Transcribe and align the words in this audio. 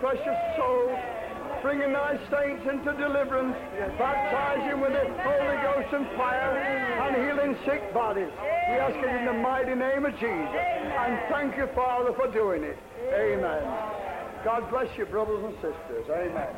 precious 0.00 0.38
souls, 0.56 0.98
bringing 1.62 1.92
thy 1.92 2.18
saints 2.30 2.66
into 2.66 2.92
deliverance, 2.94 3.54
baptizing 3.98 4.80
with 4.80 4.92
the 4.92 5.04
Holy 5.22 5.56
Ghost 5.60 5.92
and 5.92 6.06
fire, 6.16 6.56
and 6.56 7.16
healing 7.16 7.56
sick 7.66 7.92
bodies. 7.92 8.30
We 8.40 8.76
ask 8.76 8.96
it 8.96 9.20
in 9.20 9.26
the 9.26 9.34
mighty 9.34 9.74
name 9.74 10.06
of 10.06 10.12
Jesus. 10.14 10.56
And 10.56 11.20
thank 11.30 11.56
you, 11.56 11.68
Father, 11.74 12.14
for 12.14 12.32
doing 12.32 12.64
it. 12.64 12.78
Amen. 13.12 13.62
God 14.42 14.70
bless 14.70 14.88
you, 14.96 15.04
brothers 15.04 15.44
and 15.44 15.54
sisters. 15.56 16.06
Amen. 16.08 16.48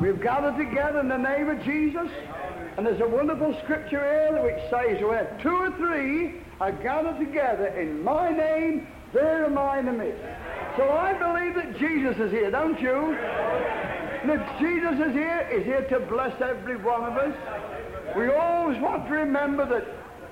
We've 0.00 0.20
gathered 0.20 0.56
together 0.56 0.98
in 0.98 1.08
the 1.08 1.16
name 1.16 1.48
of 1.48 1.62
Jesus, 1.62 2.08
and 2.76 2.84
there's 2.84 3.00
a 3.00 3.06
wonderful 3.06 3.56
scripture 3.62 4.00
here 4.00 4.42
which 4.42 4.58
says, 4.68 5.00
where 5.00 5.38
two 5.40 5.54
or 5.54 5.70
three 5.76 6.40
are 6.60 6.72
gathered 6.72 7.18
together 7.24 7.68
in 7.68 8.02
my 8.02 8.30
name, 8.30 8.88
there 9.12 9.44
am 9.44 9.58
I 9.58 9.78
in 9.78 9.86
the 9.86 9.92
midst. 9.92 10.24
So 10.76 10.88
I 10.88 11.12
believe 11.12 11.54
that 11.56 11.78
Jesus 11.78 12.16
is 12.18 12.30
here, 12.30 12.50
don't 12.50 12.80
you? 12.80 13.16
That 14.26 14.58
Jesus 14.58 15.06
is 15.06 15.12
here, 15.12 15.48
is 15.52 15.64
here 15.64 15.86
to 15.88 16.00
bless 16.06 16.40
every 16.40 16.76
one 16.76 17.04
of 17.04 17.18
us. 17.18 17.36
We 18.16 18.28
always 18.28 18.80
want 18.80 19.06
to 19.06 19.12
remember 19.12 19.66
that 19.66 19.86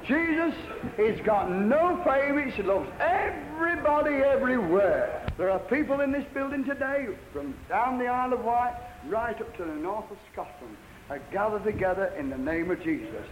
Jesus, 0.06 0.54
He's 0.96 1.20
got 1.26 1.50
no 1.50 2.02
favorites. 2.04 2.56
He 2.56 2.62
loves 2.62 2.88
everybody 3.00 4.16
everywhere. 4.16 5.26
There 5.36 5.50
are 5.50 5.58
people 5.58 6.00
in 6.00 6.10
this 6.12 6.24
building 6.32 6.64
today, 6.64 7.08
from 7.32 7.54
down 7.68 7.98
the 7.98 8.06
Isle 8.06 8.32
of 8.32 8.44
Wight 8.44 8.74
right 9.08 9.38
up 9.38 9.56
to 9.58 9.64
the 9.64 9.74
north 9.74 10.10
of 10.10 10.16
Scotland, 10.32 10.76
are 11.10 11.20
gathered 11.32 11.64
together 11.64 12.06
in 12.18 12.30
the 12.30 12.38
name 12.38 12.70
of 12.70 12.82
Jesus. 12.82 13.24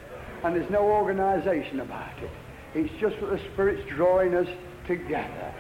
And 0.45 0.55
there's 0.55 0.71
no 0.71 0.83
organization 0.83 1.81
about 1.81 2.19
it. 2.23 2.31
It's 2.75 2.93
just 3.01 3.19
that 3.21 3.31
the 3.31 3.41
Spirit's 3.53 3.89
drawing 3.89 4.35
us 4.35 4.49
together. 4.87 5.55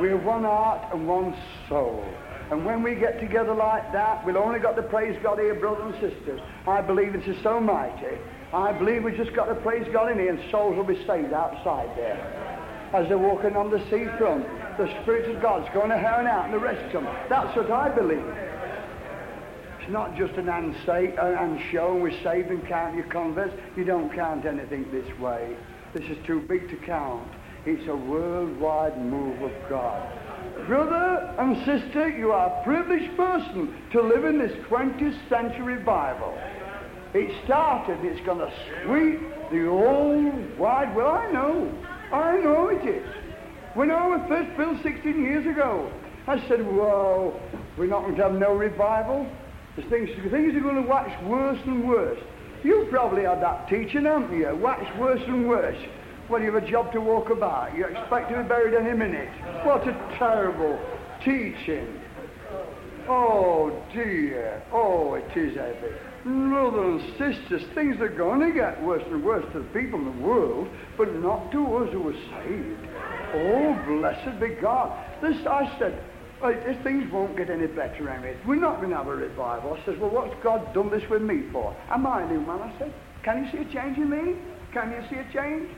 We're 0.00 0.16
one 0.16 0.44
heart 0.44 0.92
and 0.92 1.06
one 1.06 1.36
soul. 1.68 2.04
And 2.50 2.64
when 2.64 2.82
we 2.82 2.94
get 2.94 3.18
together 3.18 3.54
like 3.54 3.92
that, 3.92 4.24
we've 4.24 4.36
only 4.36 4.60
got 4.60 4.76
to 4.76 4.82
praise 4.82 5.18
God 5.22 5.38
here, 5.38 5.54
brothers 5.54 5.94
and 5.94 6.12
sisters. 6.12 6.40
I 6.66 6.80
believe 6.80 7.12
this 7.12 7.26
is 7.26 7.42
so 7.42 7.58
mighty. 7.58 8.18
I 8.52 8.72
believe 8.72 9.02
we've 9.02 9.16
just 9.16 9.34
got 9.34 9.46
to 9.46 9.54
praise 9.56 9.86
God 9.92 10.12
in 10.12 10.18
here 10.18 10.32
and 10.32 10.50
souls 10.50 10.76
will 10.76 10.84
be 10.84 11.04
saved 11.06 11.32
outside 11.32 11.90
there. 11.96 12.16
As 12.92 13.08
they're 13.08 13.18
walking 13.18 13.56
on 13.56 13.70
the 13.70 13.80
seafront, 13.90 14.46
the 14.78 14.86
Spirit 15.02 15.34
of 15.34 15.42
God's 15.42 15.68
going 15.74 15.90
to 15.90 15.98
hurn 15.98 16.26
out 16.26 16.44
and 16.44 16.54
the 16.54 16.58
rest 16.58 16.84
of 16.94 17.02
them. 17.02 17.16
That's 17.28 17.56
what 17.56 17.70
I 17.70 17.88
believe. 17.88 18.24
It's 19.80 19.90
not 19.90 20.16
just 20.16 20.34
an 20.34 20.48
and, 20.48 20.74
say, 20.86 21.14
and 21.16 21.60
show 21.72 21.94
and 21.94 22.02
we're 22.02 22.22
saved 22.22 22.50
and 22.50 22.64
count 22.66 22.94
your 22.94 23.06
converts. 23.06 23.54
You 23.76 23.84
don't 23.84 24.12
count 24.14 24.46
anything 24.46 24.88
this 24.92 25.18
way. 25.18 25.56
This 25.92 26.04
is 26.04 26.18
too 26.26 26.40
big 26.40 26.68
to 26.70 26.76
count. 26.76 27.28
It's 27.66 27.88
a 27.88 27.96
worldwide 27.96 28.96
move 28.96 29.42
of 29.42 29.50
God. 29.68 30.08
Brother 30.68 31.34
and 31.36 31.56
sister, 31.64 32.08
you 32.08 32.30
are 32.30 32.60
a 32.60 32.62
privileged 32.62 33.16
person 33.16 33.74
to 33.90 34.02
live 34.02 34.24
in 34.24 34.38
this 34.38 34.52
20th 34.68 35.28
century 35.28 35.76
Bible. 35.82 36.38
It 37.12 37.34
started, 37.44 38.04
it's 38.04 38.24
going 38.24 38.38
to 38.38 38.52
sweep 38.84 39.18
the 39.50 39.66
old 39.66 40.56
wide 40.56 40.94
world. 40.94 41.16
I 41.16 41.32
know. 41.32 41.72
I 42.12 42.36
know 42.36 42.68
it 42.68 42.86
is. 42.86 43.08
When 43.74 43.90
I 43.90 44.06
was 44.06 44.20
first 44.28 44.56
built 44.56 44.80
16 44.84 45.20
years 45.20 45.44
ago, 45.44 45.90
I 46.28 46.38
said, 46.46 46.64
whoa, 46.64 47.40
we're 47.76 47.86
not 47.86 48.02
going 48.02 48.14
to 48.14 48.22
have 48.22 48.34
no 48.34 48.54
revival. 48.54 49.26
Things, 49.90 50.08
things 50.30 50.54
are 50.54 50.60
going 50.60 50.76
to 50.76 50.88
wax 50.88 51.10
worse 51.24 51.58
and 51.66 51.88
worse. 51.88 52.20
You 52.62 52.86
probably 52.90 53.24
had 53.24 53.42
that 53.42 53.68
teaching, 53.68 54.04
haven't 54.04 54.38
you? 54.38 54.54
Wax 54.54 54.84
worse 54.98 55.22
and 55.26 55.48
worse. 55.48 55.78
Well, 56.28 56.42
you 56.42 56.52
have 56.52 56.62
a 56.62 56.66
job 56.66 56.92
to 56.92 57.00
walk 57.00 57.30
about. 57.30 57.76
You 57.76 57.86
expect 57.86 58.30
to 58.30 58.42
be 58.42 58.48
buried 58.48 58.74
any 58.74 58.96
minute. 58.96 59.28
What 59.64 59.86
a 59.86 59.92
terrible 60.18 60.78
teaching. 61.24 62.00
Oh, 63.08 63.80
dear. 63.92 64.62
Oh, 64.72 65.14
it 65.14 65.36
is 65.36 65.56
heavy. 65.56 65.94
Brothers 66.24 67.02
and 67.02 67.36
sisters, 67.36 67.62
things 67.74 68.00
are 68.00 68.08
going 68.08 68.40
to 68.40 68.52
get 68.52 68.82
worse 68.82 69.04
and 69.06 69.22
worse 69.22 69.44
to 69.52 69.60
the 69.60 69.64
people 69.66 70.00
in 70.00 70.06
the 70.06 70.26
world, 70.26 70.68
but 70.98 71.14
not 71.14 71.52
to 71.52 71.76
us 71.76 71.92
who 71.92 72.08
are 72.08 72.12
saved. 72.12 72.88
Oh, 73.32 73.80
blessed 73.86 74.40
be 74.40 74.48
God. 74.60 74.92
This, 75.22 75.36
I 75.46 75.72
said, 75.78 76.02
Right, 76.42 76.82
things 76.82 77.10
won't 77.10 77.36
get 77.36 77.48
any 77.48 77.66
better, 77.66 78.10
Emmett. 78.10 78.36
We're 78.46 78.56
not 78.56 78.76
going 78.76 78.90
to 78.90 78.96
have 78.96 79.06
a 79.06 79.16
revival. 79.16 79.72
I 79.72 79.84
says, 79.86 79.98
well, 79.98 80.10
what's 80.10 80.34
God 80.42 80.74
done 80.74 80.90
this 80.90 81.08
with 81.08 81.22
me 81.22 81.44
for? 81.50 81.74
Am 81.90 82.06
I 82.06 82.22
a 82.22 82.28
new 82.28 82.40
man? 82.40 82.60
I 82.60 82.78
said, 82.78 82.92
can 83.22 83.44
you 83.44 83.50
see 83.50 83.58
a 83.58 83.72
change 83.72 83.96
in 83.96 84.10
me? 84.10 84.36
Can 84.72 84.90
you 84.92 85.02
see 85.08 85.16
a 85.16 85.32
change? 85.32 85.70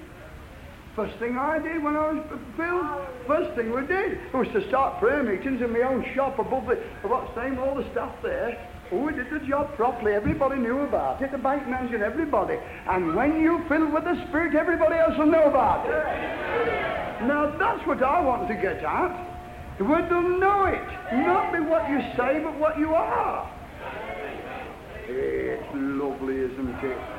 First 0.99 1.17
thing 1.21 1.39
I 1.39 1.61
did 1.61 1.81
when 1.81 1.95
I 1.95 2.11
was 2.11 2.27
filled, 2.57 2.85
first 3.29 3.55
thing 3.55 3.71
we 3.71 3.87
did 3.87 4.19
was 4.35 4.49
to 4.49 4.67
start 4.67 4.99
prayer 4.99 5.23
meetings 5.23 5.63
in 5.63 5.73
my 5.73 5.83
own 5.83 6.05
shop 6.13 6.41
above 6.41 6.67
the, 6.67 6.75
what's 7.07 7.33
the 7.37 7.45
name, 7.45 7.57
all 7.61 7.77
the 7.77 7.89
stuff 7.93 8.11
there. 8.21 8.59
We 8.91 9.13
did 9.13 9.31
the 9.31 9.39
job 9.47 9.77
properly. 9.77 10.15
Everybody 10.15 10.59
knew 10.59 10.81
about 10.81 11.23
it. 11.23 11.31
The 11.31 11.39
bank 11.39 11.69
manager, 11.69 12.03
everybody. 12.03 12.59
And 12.89 13.15
when 13.15 13.41
you 13.41 13.63
fill 13.69 13.87
with 13.93 14.03
the 14.03 14.27
Spirit, 14.27 14.57
everybody 14.57 14.97
else 14.97 15.17
will 15.17 15.31
know 15.31 15.45
about 15.45 15.87
it. 15.87 17.23
Now, 17.29 17.55
that's 17.57 17.87
what 17.87 18.03
I 18.03 18.19
want 18.19 18.49
to 18.49 18.55
get 18.55 18.83
at. 18.83 19.79
The 19.79 19.85
word 19.85 20.11
will 20.11 20.41
know 20.41 20.65
it. 20.65 20.83
Not 21.15 21.53
be 21.53 21.61
what 21.61 21.89
you 21.89 22.01
say, 22.19 22.43
but 22.43 22.59
what 22.59 22.77
you 22.77 22.93
are. 22.93 23.49
It's 25.07 25.63
lovely, 25.75 26.39
isn't 26.39 26.83
it? 26.83 27.18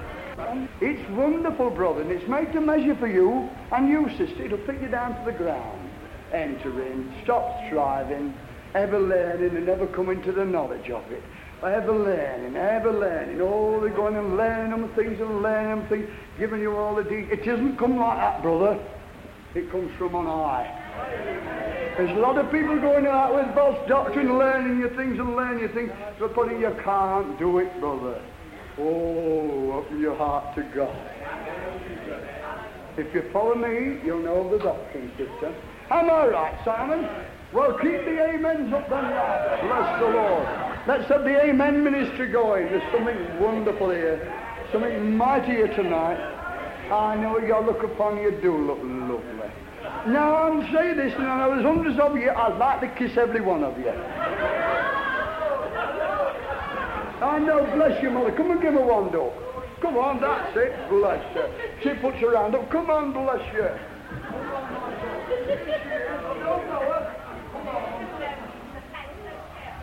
It's 0.81 1.09
wonderful, 1.11 1.69
brother, 1.69 2.01
and 2.01 2.11
it's 2.11 2.27
made 2.27 2.53
to 2.53 2.61
measure 2.61 2.95
for 2.95 3.07
you 3.07 3.49
and 3.71 3.89
you, 3.89 4.07
sister. 4.17 4.45
It'll 4.45 4.57
fit 4.65 4.81
you 4.81 4.87
down 4.87 5.13
to 5.19 5.31
the 5.31 5.37
ground. 5.37 5.89
Enter 6.33 6.85
in, 6.85 7.13
stop 7.23 7.59
striving, 7.67 8.33
ever 8.75 8.99
learning 8.99 9.57
and 9.57 9.65
never 9.65 9.87
coming 9.87 10.21
to 10.23 10.31
the 10.31 10.45
knowledge 10.45 10.89
of 10.89 11.03
it. 11.11 11.23
Ever 11.61 11.91
learning, 11.91 12.55
ever 12.55 12.93
learning. 12.93 13.41
Oh, 13.41 13.81
they're 13.81 13.89
going 13.89 14.15
and 14.15 14.37
learning 14.37 14.71
them 14.71 14.89
things 14.95 15.19
and 15.19 15.41
learning 15.41 15.79
them 15.79 15.87
things, 15.89 16.09
giving 16.37 16.61
you 16.61 16.77
all 16.77 16.95
the 16.95 17.03
details. 17.03 17.31
It 17.31 17.45
doesn't 17.45 17.77
come 17.77 17.97
like 17.97 18.17
that, 18.17 18.41
brother. 18.41 18.79
It 19.55 19.69
comes 19.71 19.91
from 19.97 20.15
on 20.15 20.25
high. 20.25 21.95
There's 21.97 22.15
a 22.15 22.19
lot 22.21 22.37
of 22.37 22.49
people 22.51 22.79
going 22.79 23.07
out 23.07 23.35
with 23.35 23.53
false 23.55 23.77
doctrine, 23.89 24.37
learning 24.37 24.79
your 24.79 24.95
things 24.95 25.19
and 25.19 25.35
learning 25.35 25.59
your 25.59 25.69
things, 25.69 25.91
but 26.17 26.33
putting 26.33 26.61
you 26.61 26.73
can't 26.83 27.37
do 27.37 27.57
it, 27.57 27.77
brother. 27.81 28.21
Oh, 28.79 29.73
open 29.73 29.99
your 29.99 30.15
heart 30.15 30.55
to 30.55 30.63
God. 30.75 30.95
If 32.97 33.13
you 33.13 33.29
follow 33.31 33.55
me, 33.55 33.99
you'll 34.05 34.23
know 34.23 34.49
the 34.49 34.57
doctrine, 34.63 35.11
sister. 35.17 35.53
Am 35.89 36.09
I 36.09 36.27
right, 36.27 36.59
Simon? 36.63 37.07
Well, 37.53 37.73
keep 37.73 38.05
the 38.05 38.23
amens 38.23 38.73
up 38.73 38.89
then, 38.89 39.03
lad. 39.03 39.61
Bless 39.61 39.99
the 39.99 40.07
Lord. 40.07 40.87
Let's 40.87 41.09
have 41.09 41.23
the 41.23 41.43
amen 41.45 41.83
ministry 41.83 42.31
going. 42.31 42.67
There's 42.67 42.91
something 42.93 43.39
wonderful 43.39 43.89
here. 43.89 44.33
Something 44.71 45.17
mighty 45.17 45.53
here 45.53 45.67
tonight. 45.75 46.17
I 46.91 47.15
know 47.15 47.37
you 47.39 47.59
look 47.59 47.83
upon 47.83 48.17
you 48.17 48.31
do 48.41 48.55
look 48.55 48.79
lovely. 48.83 49.51
Now 50.07 50.35
I'm 50.35 50.73
saying 50.73 50.97
this, 50.97 51.13
and 51.15 51.27
I 51.27 51.47
was 51.47 51.61
hundreds 51.63 51.99
of 51.99 52.15
you, 52.15 52.29
I'd 52.29 52.57
like 52.57 52.81
to 52.81 52.87
kiss 52.87 53.17
every 53.17 53.41
one 53.41 53.63
of 53.63 53.77
you. 53.77 53.91
Ah, 57.21 57.35
I 57.35 57.39
know, 57.39 57.65
bless 57.75 58.01
you, 58.01 58.11
mother. 58.11 58.31
Come 58.31 58.51
and 58.51 58.61
give 58.61 58.73
her 58.73 58.85
one, 58.85 59.11
dog. 59.11 59.33
Come 59.81 59.97
on, 59.97 60.21
that's 60.21 60.55
it. 60.55 60.71
Bless 60.89 61.21
her. 61.33 61.51
She 61.83 61.89
puts 61.99 62.17
her 62.19 62.37
hand 62.37 62.55
up. 62.55 62.71
Come 62.71 62.89
on, 62.89 63.11
bless 63.11 63.43
you. 63.53 63.67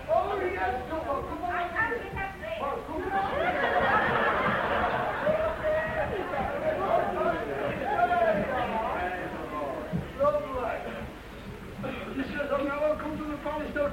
Oh, 0.08 0.38
yes, 0.40 0.82
come 0.88 1.00
on, 1.00 1.28
come 1.28 1.44
on. 1.44 1.46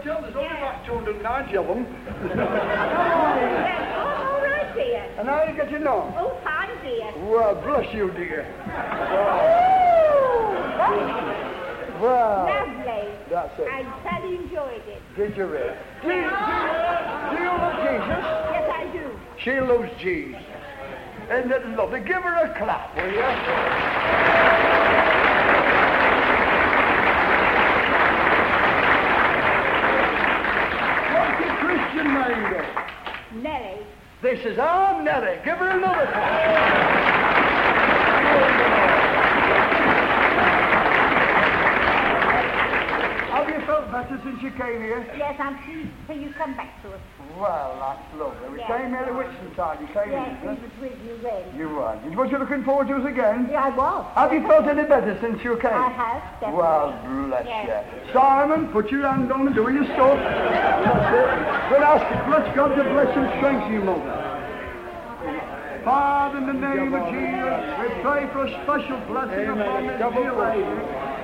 Hotel. 0.03 0.21
There's 0.21 0.35
only 0.93 1.19
about 1.19 1.49
290 1.51 1.57
of 1.57 1.67
them. 1.67 1.85
oh, 3.95 4.33
all 4.33 4.41
right, 4.41 4.75
dear. 4.75 5.03
And 5.17 5.27
how 5.27 5.43
you 5.43 5.55
get 5.55 5.71
your 5.71 5.79
know? 5.79 6.13
Oh, 6.17 6.37
fine, 6.43 6.69
dear. 6.83 7.11
Well, 7.29 7.55
bless 7.61 7.93
you, 7.93 8.11
dear. 8.11 8.45
Oh, 9.15 9.63
oh 10.81 11.43
well, 12.01 12.45
lovely. 12.45 13.07
that's 13.29 13.59
it. 13.59 13.67
I 13.69 13.83
thoroughly 14.03 14.35
enjoyed 14.35 14.83
it. 14.87 15.01
Did 15.15 15.37
you 15.37 15.45
really? 15.45 15.73
Do 16.01 16.07
you, 16.07 16.13
do, 16.13 16.17
you, 16.17 16.29
do 17.29 17.37
you 17.39 17.49
love 17.49 17.75
Jesus? 17.79 18.23
Yes, 18.51 18.67
I 18.73 18.89
do. 18.91 19.05
She 19.43 19.51
loves 19.61 19.89
Jesus. 20.01 20.41
Isn't 21.31 21.51
it 21.51 21.65
lovely? 21.77 22.01
Give 22.01 22.21
her 22.21 22.45
a 22.45 22.53
clap, 22.57 22.95
will 22.97 23.09
you? 23.09 23.23
What's 31.13 31.39
your 31.39 31.55
Christian 31.63 32.07
name, 32.13 32.43
then? 32.51 33.43
Nellie. 33.43 33.85
This 34.23 34.39
is 34.45 34.57
our 34.57 35.03
Nellie. 35.03 35.37
Give 35.43 35.57
her 35.57 35.67
another 35.67 36.05
clap. 36.05 36.63
Have 43.33 43.49
you 43.49 43.65
felt 43.65 43.91
better 43.91 44.21
since 44.23 44.41
you 44.41 44.51
came 44.51 44.79
here? 44.79 45.05
Yes, 45.17 45.37
I'm 45.37 45.61
pleased 45.65 45.89
for 46.07 46.13
you 46.13 46.31
come 46.37 46.55
back 46.55 46.81
to 46.83 46.93
us. 46.93 47.01
Well, 47.39 47.75
that's 47.79 48.19
lovely. 48.21 48.49
We 48.51 48.59
Yeah. 48.59 48.67
came 48.67 48.89
here 48.89 48.99
at 48.99 49.13
Whitsuntide. 49.13 49.81
You 49.81 49.87
came 49.87 50.11
Yes, 50.11 50.29
was 50.43 50.57
with 50.79 50.93
you 51.05 51.17
then. 51.23 51.43
You 51.57 51.69
were. 51.69 51.97
Was 52.15 52.31
you 52.31 52.37
looking 52.37 52.63
forward 52.63 52.87
to 52.89 52.97
us 52.97 53.05
again? 53.05 53.49
Yeah, 53.51 53.65
I 53.65 53.69
was. 53.69 54.05
Have 54.15 54.33
you 54.33 54.45
felt 54.47 54.67
any 54.67 54.83
better 54.83 55.17
since 55.19 55.43
you 55.43 55.57
came? 55.57 55.73
I 55.73 55.89
have, 55.89 56.21
definitely. 56.39 56.61
Well, 56.61 56.93
bless 57.27 57.45
Yes. 57.47 57.85
you. 58.05 58.13
Simon, 58.13 58.67
put 58.67 58.91
your 58.91 59.07
hand 59.07 59.31
on 59.31 59.47
and 59.47 59.55
do 59.55 59.67
your 59.71 59.85
stuff. 59.85 60.19
That's 60.19 61.15
it. 61.15 61.69
But 61.71 61.81
ask 61.81 62.25
bless 62.27 62.55
God 62.55 62.75
to 62.75 62.83
bless 62.83 63.17
and 63.17 63.29
strengthen 63.37 63.73
you, 63.73 63.81
mother. 63.81 64.19
Father, 65.83 66.37
in 66.37 66.47
the 66.47 66.53
name 66.53 66.93
of 66.93 67.11
Jesus, 67.11 67.59
we 67.79 68.01
pray 68.01 68.27
for 68.31 68.45
a 68.45 68.63
special 68.63 68.97
blessing 69.07 69.49
upon 69.49 69.87
this 69.87 69.99
dear 69.99 70.31
lady. 70.31 70.63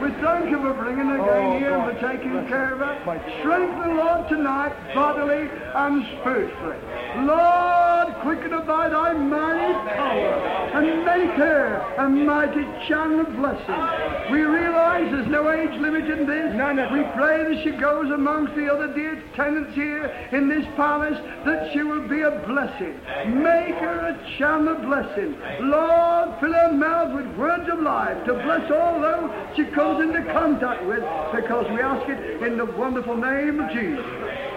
We 0.02 0.12
thank 0.22 0.50
you 0.50 0.58
for 0.58 0.74
bringing 0.74 1.08
her 1.08 1.16
again 1.16 1.60
here 1.60 1.76
and 1.76 1.98
for 1.98 2.12
taking 2.12 2.48
care 2.48 2.74
of 2.74 2.80
her. 2.80 3.22
Strengthen, 3.40 3.98
Lord, 3.98 4.28
tonight, 4.28 4.74
bodily 4.94 5.50
and 5.76 6.06
spiritually. 6.20 6.78
Lord, 7.26 8.16
quicken 8.22 8.52
her 8.52 8.64
by 8.68 8.90
thy 8.90 9.14
mighty 9.14 9.74
power 9.96 10.59
and 10.74 11.06
make 11.06 11.32
her 11.32 11.82
a 11.98 12.10
mighty 12.10 12.64
channel 12.88 13.22
of 13.22 13.36
blessing. 13.36 14.32
We 14.32 14.42
realize 14.42 15.12
there's 15.12 15.28
no 15.28 15.52
age 15.52 15.80
limit 15.80 16.10
in 16.10 16.26
this. 16.28 16.54
We 16.92 17.04
pray 17.16 17.44
that 17.44 17.62
she 17.64 17.72
goes 17.72 18.12
amongst 18.12 18.56
the 18.56 18.72
other 18.72 18.94
dear 18.94 19.22
tenants 19.36 19.74
here 19.74 20.06
in 20.32 20.48
this 20.48 20.66
palace, 20.76 21.18
that 21.46 21.72
she 21.74 21.84
will 21.84 22.08
be 22.08 22.22
a 22.22 22.32
blessing. 22.48 23.00
Make 23.42 23.76
her 23.76 24.14
a 24.14 24.38
channel 24.38 24.76
of 24.76 24.82
blessing. 24.84 25.36
Lord, 25.62 26.40
fill 26.40 26.54
her 26.54 26.72
mouth 26.74 27.16
with 27.16 27.38
words 27.38 27.70
of 27.72 27.80
life 27.80 28.26
to 28.26 28.34
bless 28.34 28.70
all 28.72 29.00
those 29.02 29.32
she 29.56 29.66
comes 29.66 30.02
into 30.04 30.22
contact 30.32 30.86
with, 30.86 31.04
because 31.34 31.66
we 31.72 31.82
ask 31.82 32.08
it 32.10 32.44
in 32.44 32.58
the 32.58 32.66
wonderful 32.66 33.16
name 33.18 33.60
of 33.60 33.72
Jesus. 33.72 34.06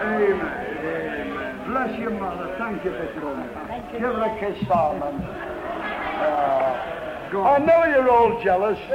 Amen. 0.01 0.41
Amen. 0.41 1.71
Bless 1.71 1.99
your 1.99 2.11
mother. 2.11 2.55
Thank 2.57 2.83
you 2.83 2.91
for 2.91 3.07
coming. 3.19 3.49
Give 3.93 4.01
her 4.01 4.21
a 4.21 4.39
kiss, 4.39 4.67
Simon. 4.67 5.52
Uh, 6.23 7.41
I 7.41 7.57
know 7.59 7.85
you're 7.85 8.09
all 8.09 8.41
jealous. 8.43 8.79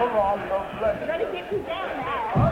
Come 0.00 0.16
on, 0.16 0.48
love, 0.48 0.78
bless 0.78 0.96
Better 1.06 1.30
get 1.30 1.52
you 1.52 1.58
down 1.62 1.88
now. 1.98 2.50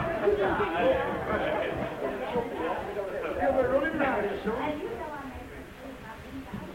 Give 3.39 3.55
her 3.55 3.65
a 3.65 3.69
running 3.73 3.97
round, 3.99 4.29
son. 4.45 4.81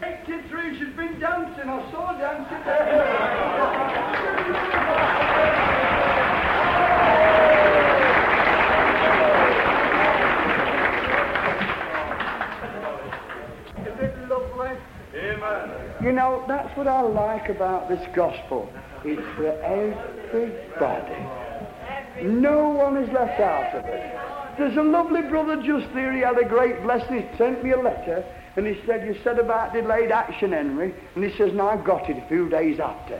Hey, 0.01 0.19
Kid 0.25 0.43
Three, 0.49 0.77
she's 0.77 0.95
been 0.95 1.19
dancing. 1.19 1.69
I 1.69 1.91
saw 1.91 2.11
dancing. 2.17 2.61
Is 13.85 13.99
it 14.01 14.29
lovely? 14.29 14.77
Amen. 15.15 15.85
You 16.05 16.11
know, 16.11 16.45
that's 16.47 16.77
what 16.77 16.87
I 16.87 17.01
like 17.01 17.49
about 17.49 17.89
this 17.89 18.05
gospel. 18.13 18.71
It's 19.03 19.19
for 19.35 19.47
everybody. 19.63 21.17
No 22.23 22.69
one 22.69 22.97
is 22.97 23.11
left 23.11 23.41
out 23.41 23.73
of 23.73 23.85
it. 23.85 24.15
There's 24.59 24.77
a 24.77 24.83
lovely 24.83 25.23
brother 25.23 25.55
just 25.63 25.91
there. 25.95 26.13
He 26.13 26.19
had 26.19 26.37
a 26.37 26.47
great 26.47 26.83
blessing. 26.83 27.27
He 27.27 27.37
sent 27.39 27.63
me 27.63 27.71
a 27.71 27.79
letter 27.79 28.23
and 28.55 28.67
he 28.67 28.79
said, 28.85 29.07
You 29.07 29.19
said 29.23 29.39
about 29.39 29.73
delayed 29.73 30.11
action, 30.11 30.51
Henry. 30.51 30.93
And 31.15 31.23
he 31.23 31.35
says, 31.39 31.53
Now 31.53 31.69
I 31.69 31.77
got 31.77 32.07
it 32.07 32.23
a 32.23 32.27
few 32.27 32.49
days 32.49 32.79
after. 32.79 33.19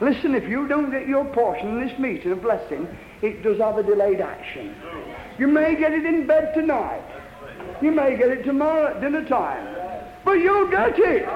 Listen, 0.00 0.36
if 0.36 0.48
you 0.48 0.68
don't 0.68 0.92
get 0.92 1.08
your 1.08 1.24
portion 1.34 1.80
in 1.80 1.88
this 1.88 1.98
meeting 1.98 2.30
of 2.30 2.42
blessing, 2.42 2.86
it 3.22 3.42
does 3.42 3.58
have 3.58 3.76
a 3.76 3.82
delayed 3.82 4.20
action. 4.20 4.76
You 5.36 5.48
may 5.48 5.74
get 5.74 5.92
it 5.92 6.06
in 6.06 6.28
bed 6.28 6.54
tonight. 6.54 7.02
You 7.82 7.90
may 7.90 8.16
get 8.16 8.28
it 8.28 8.44
tomorrow 8.44 8.94
at 8.94 9.00
dinner 9.00 9.24
time. 9.28 9.89
But 10.24 10.32
you'll 10.32 10.68
get 10.68 10.98
it. 10.98 11.26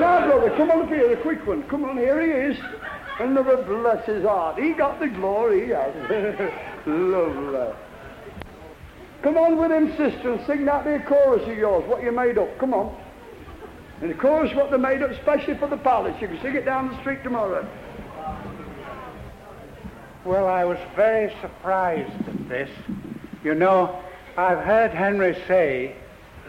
Now, 0.00 0.26
brother, 0.26 0.50
come 0.56 0.70
on 0.70 0.82
up 0.82 0.88
here, 0.88 1.12
a 1.12 1.16
quick 1.16 1.46
one. 1.46 1.62
Come 1.64 1.84
on, 1.84 1.96
here 1.96 2.20
he 2.20 2.52
is. 2.52 2.58
And 3.20 3.36
Another 3.36 3.62
bless 3.62 4.04
his 4.06 4.24
heart. 4.24 4.58
He 4.58 4.72
got 4.72 5.00
the 5.00 5.08
glory, 5.08 5.66
he 5.66 5.70
has. 5.70 5.94
Lovely. 6.86 7.74
Come 9.22 9.36
on 9.36 9.56
with 9.56 9.72
him, 9.72 9.90
sister, 9.96 10.32
and 10.32 10.46
sing 10.46 10.64
that 10.66 10.84
there 10.84 11.02
chorus 11.02 11.42
of 11.48 11.58
yours, 11.58 11.84
what 11.88 12.02
you 12.02 12.12
made 12.12 12.38
up. 12.38 12.56
Come 12.58 12.72
on. 12.72 12.96
And 14.00 14.10
the 14.10 14.14
chorus, 14.14 14.54
what 14.54 14.70
they 14.70 14.76
made 14.76 15.02
up 15.02 15.10
specially 15.22 15.56
for 15.58 15.66
the 15.66 15.76
palace. 15.76 16.14
You 16.20 16.28
can 16.28 16.40
sing 16.40 16.54
it 16.54 16.64
down 16.64 16.88
the 16.88 17.00
street 17.00 17.24
tomorrow. 17.24 17.68
Well, 20.24 20.46
I 20.46 20.64
was 20.64 20.78
very 20.94 21.34
surprised 21.40 22.28
at 22.28 22.48
this. 22.48 22.70
You 23.42 23.54
know, 23.54 24.00
I've 24.36 24.58
heard 24.58 24.92
Henry 24.92 25.34
say 25.48 25.96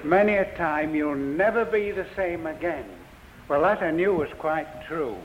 many 0.03 0.36
a 0.36 0.56
time, 0.56 0.96
you'll 0.96 1.15
never 1.15 1.65
be 1.65 1.91
the 1.91 2.06
same 2.15 2.48
again. 2.48 2.86
Well, 3.48 3.62
that 3.62 3.82
I 3.82 3.91
knew 3.91 4.13
was 4.13 4.29
quite 4.38 4.68
true. 4.88 5.18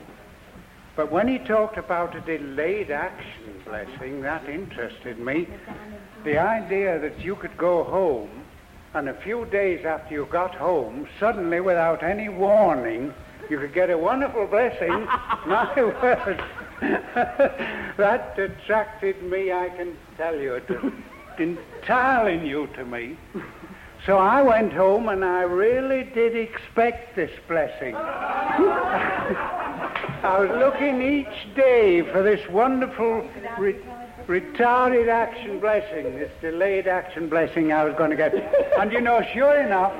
But 0.95 1.11
when 1.11 1.27
he 1.27 1.39
talked 1.39 1.77
about 1.77 2.15
a 2.15 2.21
delayed 2.21 2.89
action 2.89 3.61
blessing, 3.65 4.21
that 4.21 4.47
interested 4.47 5.19
me. 5.19 5.47
The 6.23 6.37
idea 6.37 6.99
that 6.99 7.19
you 7.19 7.35
could 7.35 7.57
go 7.57 7.83
home 7.83 8.45
and 8.93 9.09
a 9.09 9.21
few 9.21 9.45
days 9.47 9.85
after 9.85 10.13
you 10.13 10.25
got 10.31 10.55
home, 10.55 11.07
suddenly 11.19 11.59
without 11.59 12.01
any 12.01 12.29
warning, 12.29 13.13
you 13.49 13.59
could 13.59 13.73
get 13.73 13.89
a 13.89 13.97
wonderful 13.97 14.47
blessing. 14.47 14.89
My 15.45 15.71
word. 15.75 16.41
that 17.97 18.39
attracted 18.39 19.21
me, 19.23 19.51
I 19.51 19.69
can 19.69 19.97
tell 20.17 20.39
you. 20.39 20.55
It 20.55 20.69
entirely 21.37 22.37
new 22.37 22.67
to 22.67 22.85
me. 22.85 23.17
So 24.05 24.17
I 24.17 24.43
went 24.43 24.71
home 24.71 25.09
and 25.09 25.25
I 25.25 25.41
really 25.41 26.03
did 26.03 26.35
expect 26.35 27.15
this 27.15 27.31
blessing. 27.47 27.95
I 30.25 30.37
was 30.39 30.51
looking 30.51 31.01
each 31.01 31.55
day 31.55 32.03
for 32.11 32.21
this 32.21 32.47
wonderful 32.49 33.27
re- 33.57 33.79
retarded 34.27 35.07
action 35.07 35.59
blessing, 35.59 36.19
this 36.19 36.31
delayed 36.39 36.85
action 36.87 37.29
blessing 37.29 37.73
I 37.73 37.83
was 37.83 37.95
going 37.95 38.11
to 38.11 38.15
get. 38.15 38.35
And 38.77 38.91
you 38.91 39.01
know, 39.01 39.25
sure 39.33 39.59
enough, 39.59 39.93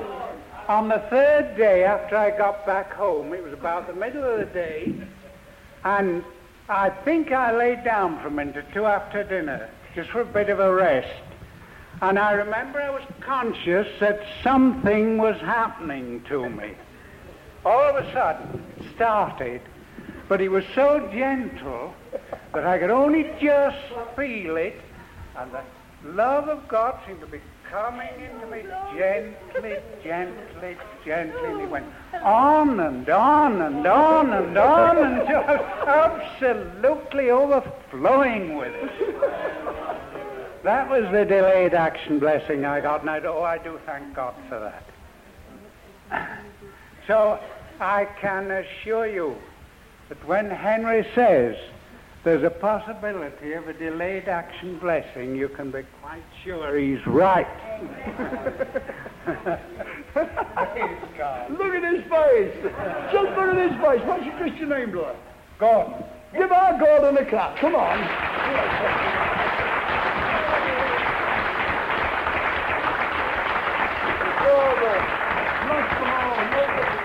on 0.68 0.88
the 0.88 1.04
third 1.10 1.56
day 1.56 1.82
after 1.82 2.16
I 2.16 2.30
got 2.30 2.64
back 2.64 2.92
home, 2.92 3.32
it 3.32 3.42
was 3.42 3.52
about 3.52 3.88
the 3.88 3.94
middle 3.94 4.22
of 4.22 4.38
the 4.38 4.46
day, 4.46 4.94
and 5.84 6.24
I 6.68 6.90
think 6.90 7.32
I 7.32 7.56
laid 7.56 7.82
down 7.84 8.20
for 8.20 8.28
a 8.28 8.30
minute 8.30 8.56
or 8.56 8.66
two 8.72 8.86
after 8.86 9.24
dinner, 9.24 9.68
just 9.94 10.10
for 10.10 10.20
a 10.20 10.24
bit 10.24 10.48
of 10.48 10.60
a 10.60 10.72
rest. 10.72 11.25
And 12.02 12.18
I 12.18 12.32
remember 12.32 12.80
I 12.80 12.90
was 12.90 13.02
conscious 13.20 13.88
that 14.00 14.20
something 14.42 15.16
was 15.16 15.40
happening 15.40 16.22
to 16.28 16.48
me. 16.48 16.74
All 17.64 17.82
of 17.82 17.96
a 17.96 18.12
sudden, 18.12 18.62
it 18.78 18.84
started, 18.94 19.62
but 20.28 20.38
he 20.38 20.48
was 20.48 20.64
so 20.74 21.08
gentle 21.12 21.94
that 22.52 22.66
I 22.66 22.78
could 22.78 22.90
only 22.90 23.24
just 23.40 23.78
feel 24.14 24.56
it, 24.56 24.78
and 25.36 25.50
the 25.52 25.62
love 26.12 26.48
of 26.48 26.68
God 26.68 27.00
seemed 27.06 27.20
to 27.20 27.26
be 27.26 27.40
coming 27.70 28.08
into 28.20 28.46
me 28.46 28.62
gently, 28.96 29.76
gently, 30.04 30.76
gently, 31.04 31.44
and 31.48 31.60
he 31.60 31.66
went 31.66 31.86
on 32.22 32.78
and 32.78 33.08
on 33.08 33.62
and 33.62 33.86
on 33.86 34.32
and 34.32 34.56
on 34.56 34.98
until 34.98 35.40
I 35.40 35.56
was 35.56 36.42
absolutely 36.42 37.30
overflowing 37.30 38.56
with 38.56 38.74
it. 38.74 39.25
That 40.66 40.90
was 40.90 41.04
the 41.12 41.24
delayed 41.24 41.72
action 41.74 42.18
blessing 42.18 42.64
I 42.64 42.80
got, 42.80 43.02
and 43.02 43.08
I, 43.08 43.20
oh, 43.20 43.44
I 43.44 43.56
do 43.56 43.78
thank 43.86 44.16
God 44.16 44.34
for 44.48 44.58
that. 46.10 46.10
So 47.06 47.38
I 47.78 48.06
can 48.20 48.50
assure 48.50 49.06
you 49.06 49.36
that 50.08 50.26
when 50.26 50.50
Henry 50.50 51.06
says 51.14 51.54
there's 52.24 52.42
a 52.42 52.50
possibility 52.50 53.52
of 53.52 53.68
a 53.68 53.74
delayed 53.74 54.26
action 54.26 54.80
blessing, 54.80 55.36
you 55.36 55.48
can 55.48 55.70
be 55.70 55.82
quite 56.02 56.24
sure 56.42 56.76
he's 56.76 57.06
right. 57.06 57.46
Look 61.48 61.74
at 61.74 61.84
his 61.94 62.02
face. 62.10 62.56
Just 63.12 63.30
look 63.38 63.54
at 63.54 63.70
his 63.70 63.80
face. 63.80 64.02
What's 64.04 64.26
your 64.26 64.36
Christian 64.36 64.70
name, 64.70 64.90
brother? 64.90 65.14
God. 65.60 66.04
Give 66.36 66.50
our 66.50 66.76
God 66.76 67.16
a 67.16 67.24
clap. 67.24 67.56
Come 67.58 67.76
on. 67.76 69.75
Brother, 74.46 74.96
bless 75.66 75.88
them 75.98 76.10
all. 76.10 76.38
Amen. 76.38 76.96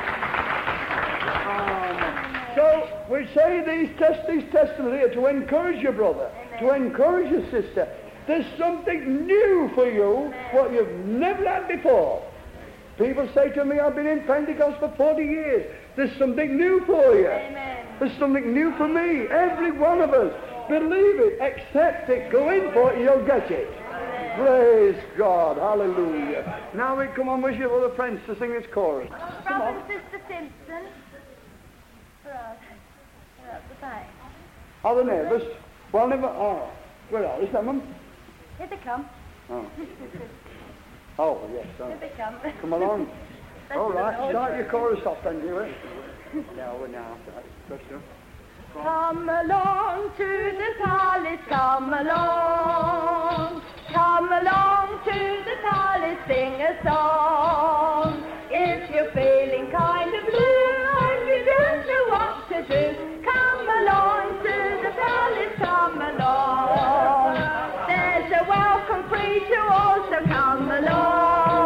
So 2.55 2.65
we 3.09 3.27
say 3.33 3.63
these, 3.65 3.89
test, 3.97 4.27
these 4.27 4.43
testimonies 4.51 4.99
here 4.99 5.13
to 5.13 5.25
encourage 5.27 5.81
your 5.81 5.93
brother, 5.93 6.29
to 6.59 6.71
encourage 6.71 7.31
your 7.31 7.49
sister. 7.49 7.87
There's 8.27 8.45
something 8.57 9.25
new 9.25 9.71
for 9.73 9.89
you, 9.89 10.31
what 10.51 10.71
you've 10.71 11.05
never 11.05 11.43
had 11.47 11.67
before. 11.67 12.23
People 12.97 13.27
say 13.33 13.49
to 13.51 13.65
me, 13.65 13.79
I've 13.79 13.95
been 13.95 14.05
in 14.05 14.21
Pentecost 14.25 14.79
for 14.79 14.93
40 14.95 15.23
years. 15.23 15.75
There's 15.95 16.15
something 16.19 16.55
new 16.55 16.83
for 16.85 17.15
you. 17.15 17.27
Amen. 17.27 17.87
There's 17.99 18.17
something 18.19 18.53
new 18.53 18.75
for 18.77 18.87
me. 18.87 19.27
Every 19.27 19.71
one 19.71 20.01
of 20.01 20.11
us. 20.11 20.31
Believe 20.69 21.19
it. 21.19 21.41
Accept 21.41 22.09
it. 22.09 22.31
Go 22.31 22.51
in 22.51 22.71
for 22.73 22.93
it. 22.93 23.01
You'll 23.01 23.25
get 23.25 23.49
it. 23.49 23.80
Praise 24.37 25.03
God. 25.17 25.57
Hallelujah. 25.57 26.69
Now 26.73 26.97
we 26.97 27.07
come 27.07 27.29
on 27.29 27.41
with 27.41 27.57
your 27.57 27.75
other 27.77 27.93
friends 27.95 28.21
to 28.27 28.37
sing 28.39 28.51
this 28.51 28.65
chorus. 28.73 29.09
Brother 29.09 29.79
and 29.79 29.87
Sister 29.87 30.21
Simpson. 30.27 30.87
Right 32.25 32.57
at 33.51 33.69
the 33.69 33.75
back. 33.81 34.09
Are 34.83 34.95
the 34.95 35.03
neighbours? 35.03 35.43
Well, 35.91 36.07
never. 36.07 36.27
Oh, 36.27 36.69
where 37.09 37.27
are 37.27 37.39
they? 37.39 37.51
Some 37.51 37.67
of 37.67 37.75
them? 37.75 37.95
Here 38.57 38.67
they 38.67 38.77
come. 38.77 39.05
Oh. 39.49 39.65
Oh, 41.19 41.47
yes. 41.53 41.67
Oh. 41.79 41.87
Here 41.87 41.97
they 41.99 42.11
come. 42.15 42.35
Come 42.61 42.73
along. 42.73 43.11
All 43.75 43.89
the 43.89 43.95
right. 43.95 44.31
Start 44.31 44.55
your 44.55 44.65
chorus 44.69 45.05
off 45.05 45.17
then, 45.23 45.41
do 45.41 45.57
it. 45.59 45.75
No, 46.55 46.77
we're 46.79 46.87
now. 46.87 47.17
That's 47.69 47.83
good. 47.89 48.01
Come 48.73 49.27
along 49.27 50.11
to 50.15 50.53
the 50.57 50.83
palace, 50.83 51.39
come 51.49 51.93
along. 51.93 53.61
Come 53.93 54.31
along 54.31 54.99
to 55.03 55.43
the 55.43 55.55
palace, 55.69 56.17
sing 56.25 56.61
a 56.61 56.81
song. 56.81 58.23
If 58.49 58.89
you're 58.89 59.11
feeling 59.11 59.69
kind 59.71 60.15
of 60.15 60.23
blue 60.23 60.87
and 61.03 61.27
you 61.27 61.43
don't 61.51 61.83
know 61.89 62.05
what 62.15 62.47
to 62.47 62.61
do, 62.63 62.85
come 63.27 63.67
along 63.81 64.39
to 64.39 64.55
the 64.83 64.91
palace, 64.95 65.55
come 65.59 66.01
along. 66.01 67.35
There's 67.87 68.31
a 68.39 68.43
welcome 68.47 69.03
preacher 69.09 69.61
also, 69.69 70.25
come 70.27 70.71
along. 70.71 71.60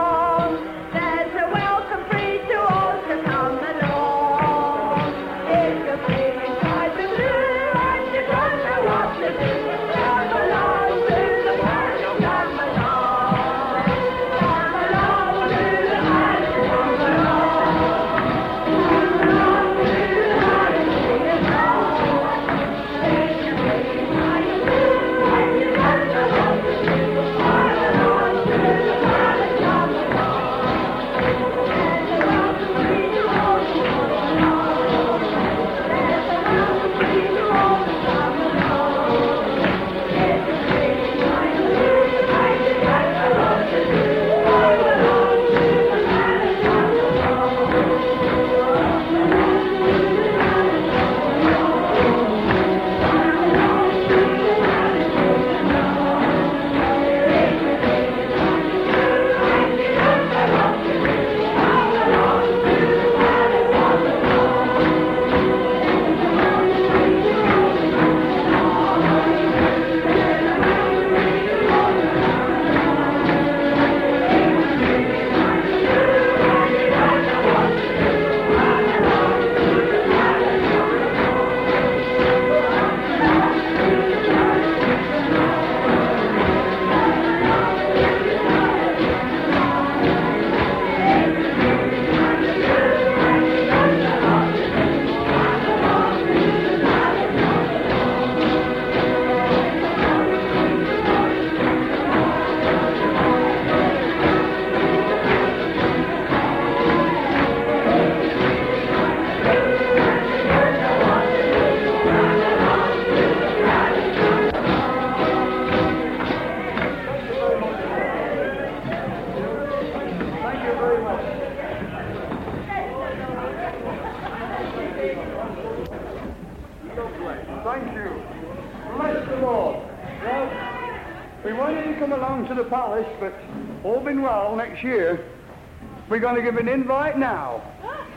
We're 136.15 136.21
going 136.21 136.37
to 136.37 136.41
give 136.41 136.55
an 136.55 136.69
invite 136.69 137.19
now. 137.19 137.61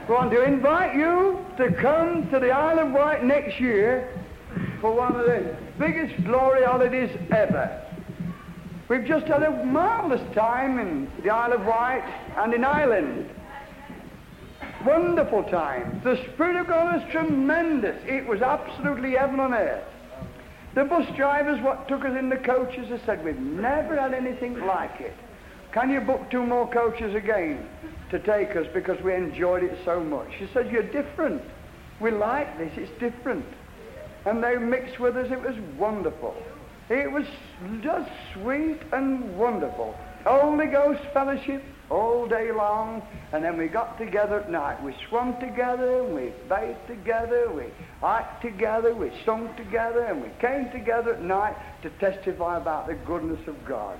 We 0.08 0.14
want 0.14 0.30
to 0.30 0.44
invite 0.44 0.94
you 0.94 1.44
to 1.56 1.72
come 1.72 2.30
to 2.30 2.38
the 2.38 2.52
Isle 2.52 2.78
of 2.78 2.92
Wight 2.92 3.24
next 3.24 3.58
year 3.58 4.08
for 4.80 4.94
one 4.94 5.16
of 5.16 5.26
the 5.26 5.56
biggest 5.80 6.24
glory 6.24 6.62
holidays 6.64 7.10
ever. 7.32 7.84
We've 8.86 9.04
just 9.04 9.26
had 9.26 9.42
a 9.42 9.64
marvelous 9.64 10.22
time 10.32 10.78
in 10.78 11.10
the 11.24 11.30
Isle 11.30 11.54
of 11.54 11.66
Wight 11.66 12.04
and 12.36 12.54
in 12.54 12.62
Ireland. 12.62 13.28
Wonderful 14.86 15.42
time. 15.50 16.00
The 16.04 16.24
Spirit 16.34 16.54
of 16.54 16.68
God 16.68 17.00
was 17.00 17.10
tremendous. 17.10 18.00
It 18.06 18.28
was 18.28 18.42
absolutely 18.42 19.16
heaven 19.16 19.40
on 19.40 19.52
earth. 19.52 19.82
The 20.76 20.84
bus 20.84 21.08
drivers 21.16 21.60
what 21.62 21.88
took 21.88 22.04
us 22.04 22.16
in 22.16 22.28
the 22.28 22.36
coaches 22.36 22.90
have 22.90 23.02
said, 23.04 23.24
we've 23.24 23.40
never 23.40 24.00
had 24.00 24.14
anything 24.14 24.64
like 24.66 25.00
it. 25.00 25.16
Can 25.72 25.90
you 25.90 26.00
book 26.00 26.30
two 26.30 26.44
more 26.44 26.68
coaches 26.68 27.14
again 27.14 27.68
to 28.10 28.18
take 28.18 28.56
us 28.56 28.66
because 28.72 29.00
we 29.02 29.14
enjoyed 29.14 29.62
it 29.62 29.78
so 29.84 30.00
much? 30.00 30.28
She 30.38 30.48
said, 30.52 30.70
you're 30.70 30.82
different. 30.82 31.42
We 32.00 32.10
like 32.10 32.56
this. 32.58 32.72
It's 32.76 32.98
different. 32.98 33.44
And 34.24 34.42
they 34.42 34.56
mixed 34.56 34.98
with 34.98 35.16
us. 35.16 35.30
It 35.30 35.40
was 35.40 35.56
wonderful. 35.78 36.34
It 36.88 37.12
was 37.12 37.26
just 37.82 38.10
sweet 38.32 38.80
and 38.92 39.38
wonderful. 39.38 39.94
Holy 40.24 40.66
Ghost 40.66 41.02
fellowship 41.12 41.62
all 41.90 42.26
day 42.26 42.50
long, 42.50 43.02
and 43.32 43.44
then 43.44 43.56
we 43.56 43.66
got 43.66 43.98
together 43.98 44.40
at 44.40 44.50
night. 44.50 44.82
We 44.82 44.94
swum 45.08 45.38
together, 45.38 46.04
we 46.04 46.32
bathed 46.48 46.86
together, 46.86 47.50
we 47.50 47.64
ate 48.06 48.40
together, 48.42 48.94
we 48.94 49.10
sung 49.24 49.54
together, 49.56 50.04
and 50.04 50.22
we 50.22 50.28
came 50.40 50.70
together 50.70 51.14
at 51.14 51.22
night 51.22 51.56
to 51.82 51.90
testify 51.90 52.56
about 52.58 52.86
the 52.86 52.94
goodness 52.94 53.46
of 53.46 53.64
God. 53.66 53.98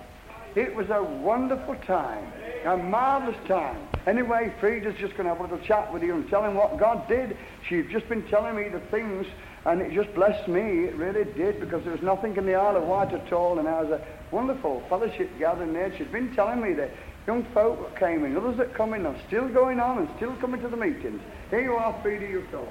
It 0.55 0.75
was 0.75 0.91
a 0.91 1.03
wonderful 1.03 1.77
time, 1.87 2.33
a 2.65 2.77
marvelous 2.77 3.37
time. 3.47 3.77
Anyway, 4.07 4.53
Frida's 4.59 4.97
just 4.99 5.15
going 5.17 5.25
to 5.25 5.35
have 5.35 5.41
a 5.41 5.43
little 5.43 5.59
chat 5.67 5.93
with 5.93 6.03
you 6.03 6.15
and 6.15 6.29
tell 6.31 6.43
him 6.43 6.55
what 6.55 6.79
God 6.79 7.07
did. 7.09 7.37
She's 7.69 7.87
just 7.91 8.09
been 8.09 8.23
telling 8.23 8.57
me 8.57 8.69
the 8.69 8.81
things, 8.81 9.27
and 9.67 9.83
it 9.83 9.93
just 9.93 10.15
blessed 10.15 10.49
me. 10.49 10.85
It 10.85 10.95
really 10.95 11.25
did, 11.25 11.61
because 11.61 11.83
there 11.85 11.93
was 11.93 12.01
nothing 12.03 12.37
in 12.37 12.47
the 12.47 12.55
Isle 12.55 12.77
of 12.77 12.85
Wight 12.85 13.13
at 13.13 13.33
all, 13.33 13.59
and 13.59 13.67
there 13.67 13.85
was 13.85 13.91
a 13.91 14.01
wonderful 14.31 14.83
fellowship 14.89 15.31
gathering 15.39 15.75
there. 15.75 15.93
She's 15.97 16.07
been 16.09 16.35
telling 16.35 16.63
me 16.63 16.73
that 16.75 16.91
young 17.27 17.45
folk 17.53 17.81
that 17.83 17.99
came 18.01 18.25
in, 18.25 18.37
others 18.37 18.57
that 18.57 18.73
come 18.73 18.95
in, 18.95 19.05
are 19.05 19.17
still 19.27 19.49
going 19.49 19.79
on 19.79 19.99
and 19.99 20.09
still 20.17 20.35
coming 20.37 20.63
to 20.63 20.69
the 20.69 20.77
meetings. 20.77 21.21
Here 21.51 21.61
you 21.61 21.75
are, 21.75 21.95
Frida, 22.03 22.27
you've 22.27 22.51
told. 22.51 22.69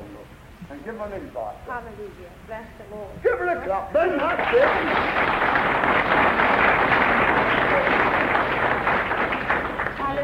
And 0.71 0.83
give 0.83 0.95
them 0.97 1.13
an 1.13 1.21
invite. 1.21 1.55
Hallelujah. 1.67 2.31
Bless 2.47 2.65
the 2.79 2.95
Lord. 2.95 3.23
Give 3.23 3.37
her 3.37 3.47
a 3.47 3.63
clap, 3.63 3.93
then 3.93 4.17
that's 4.17 4.53
it. 6.41 6.46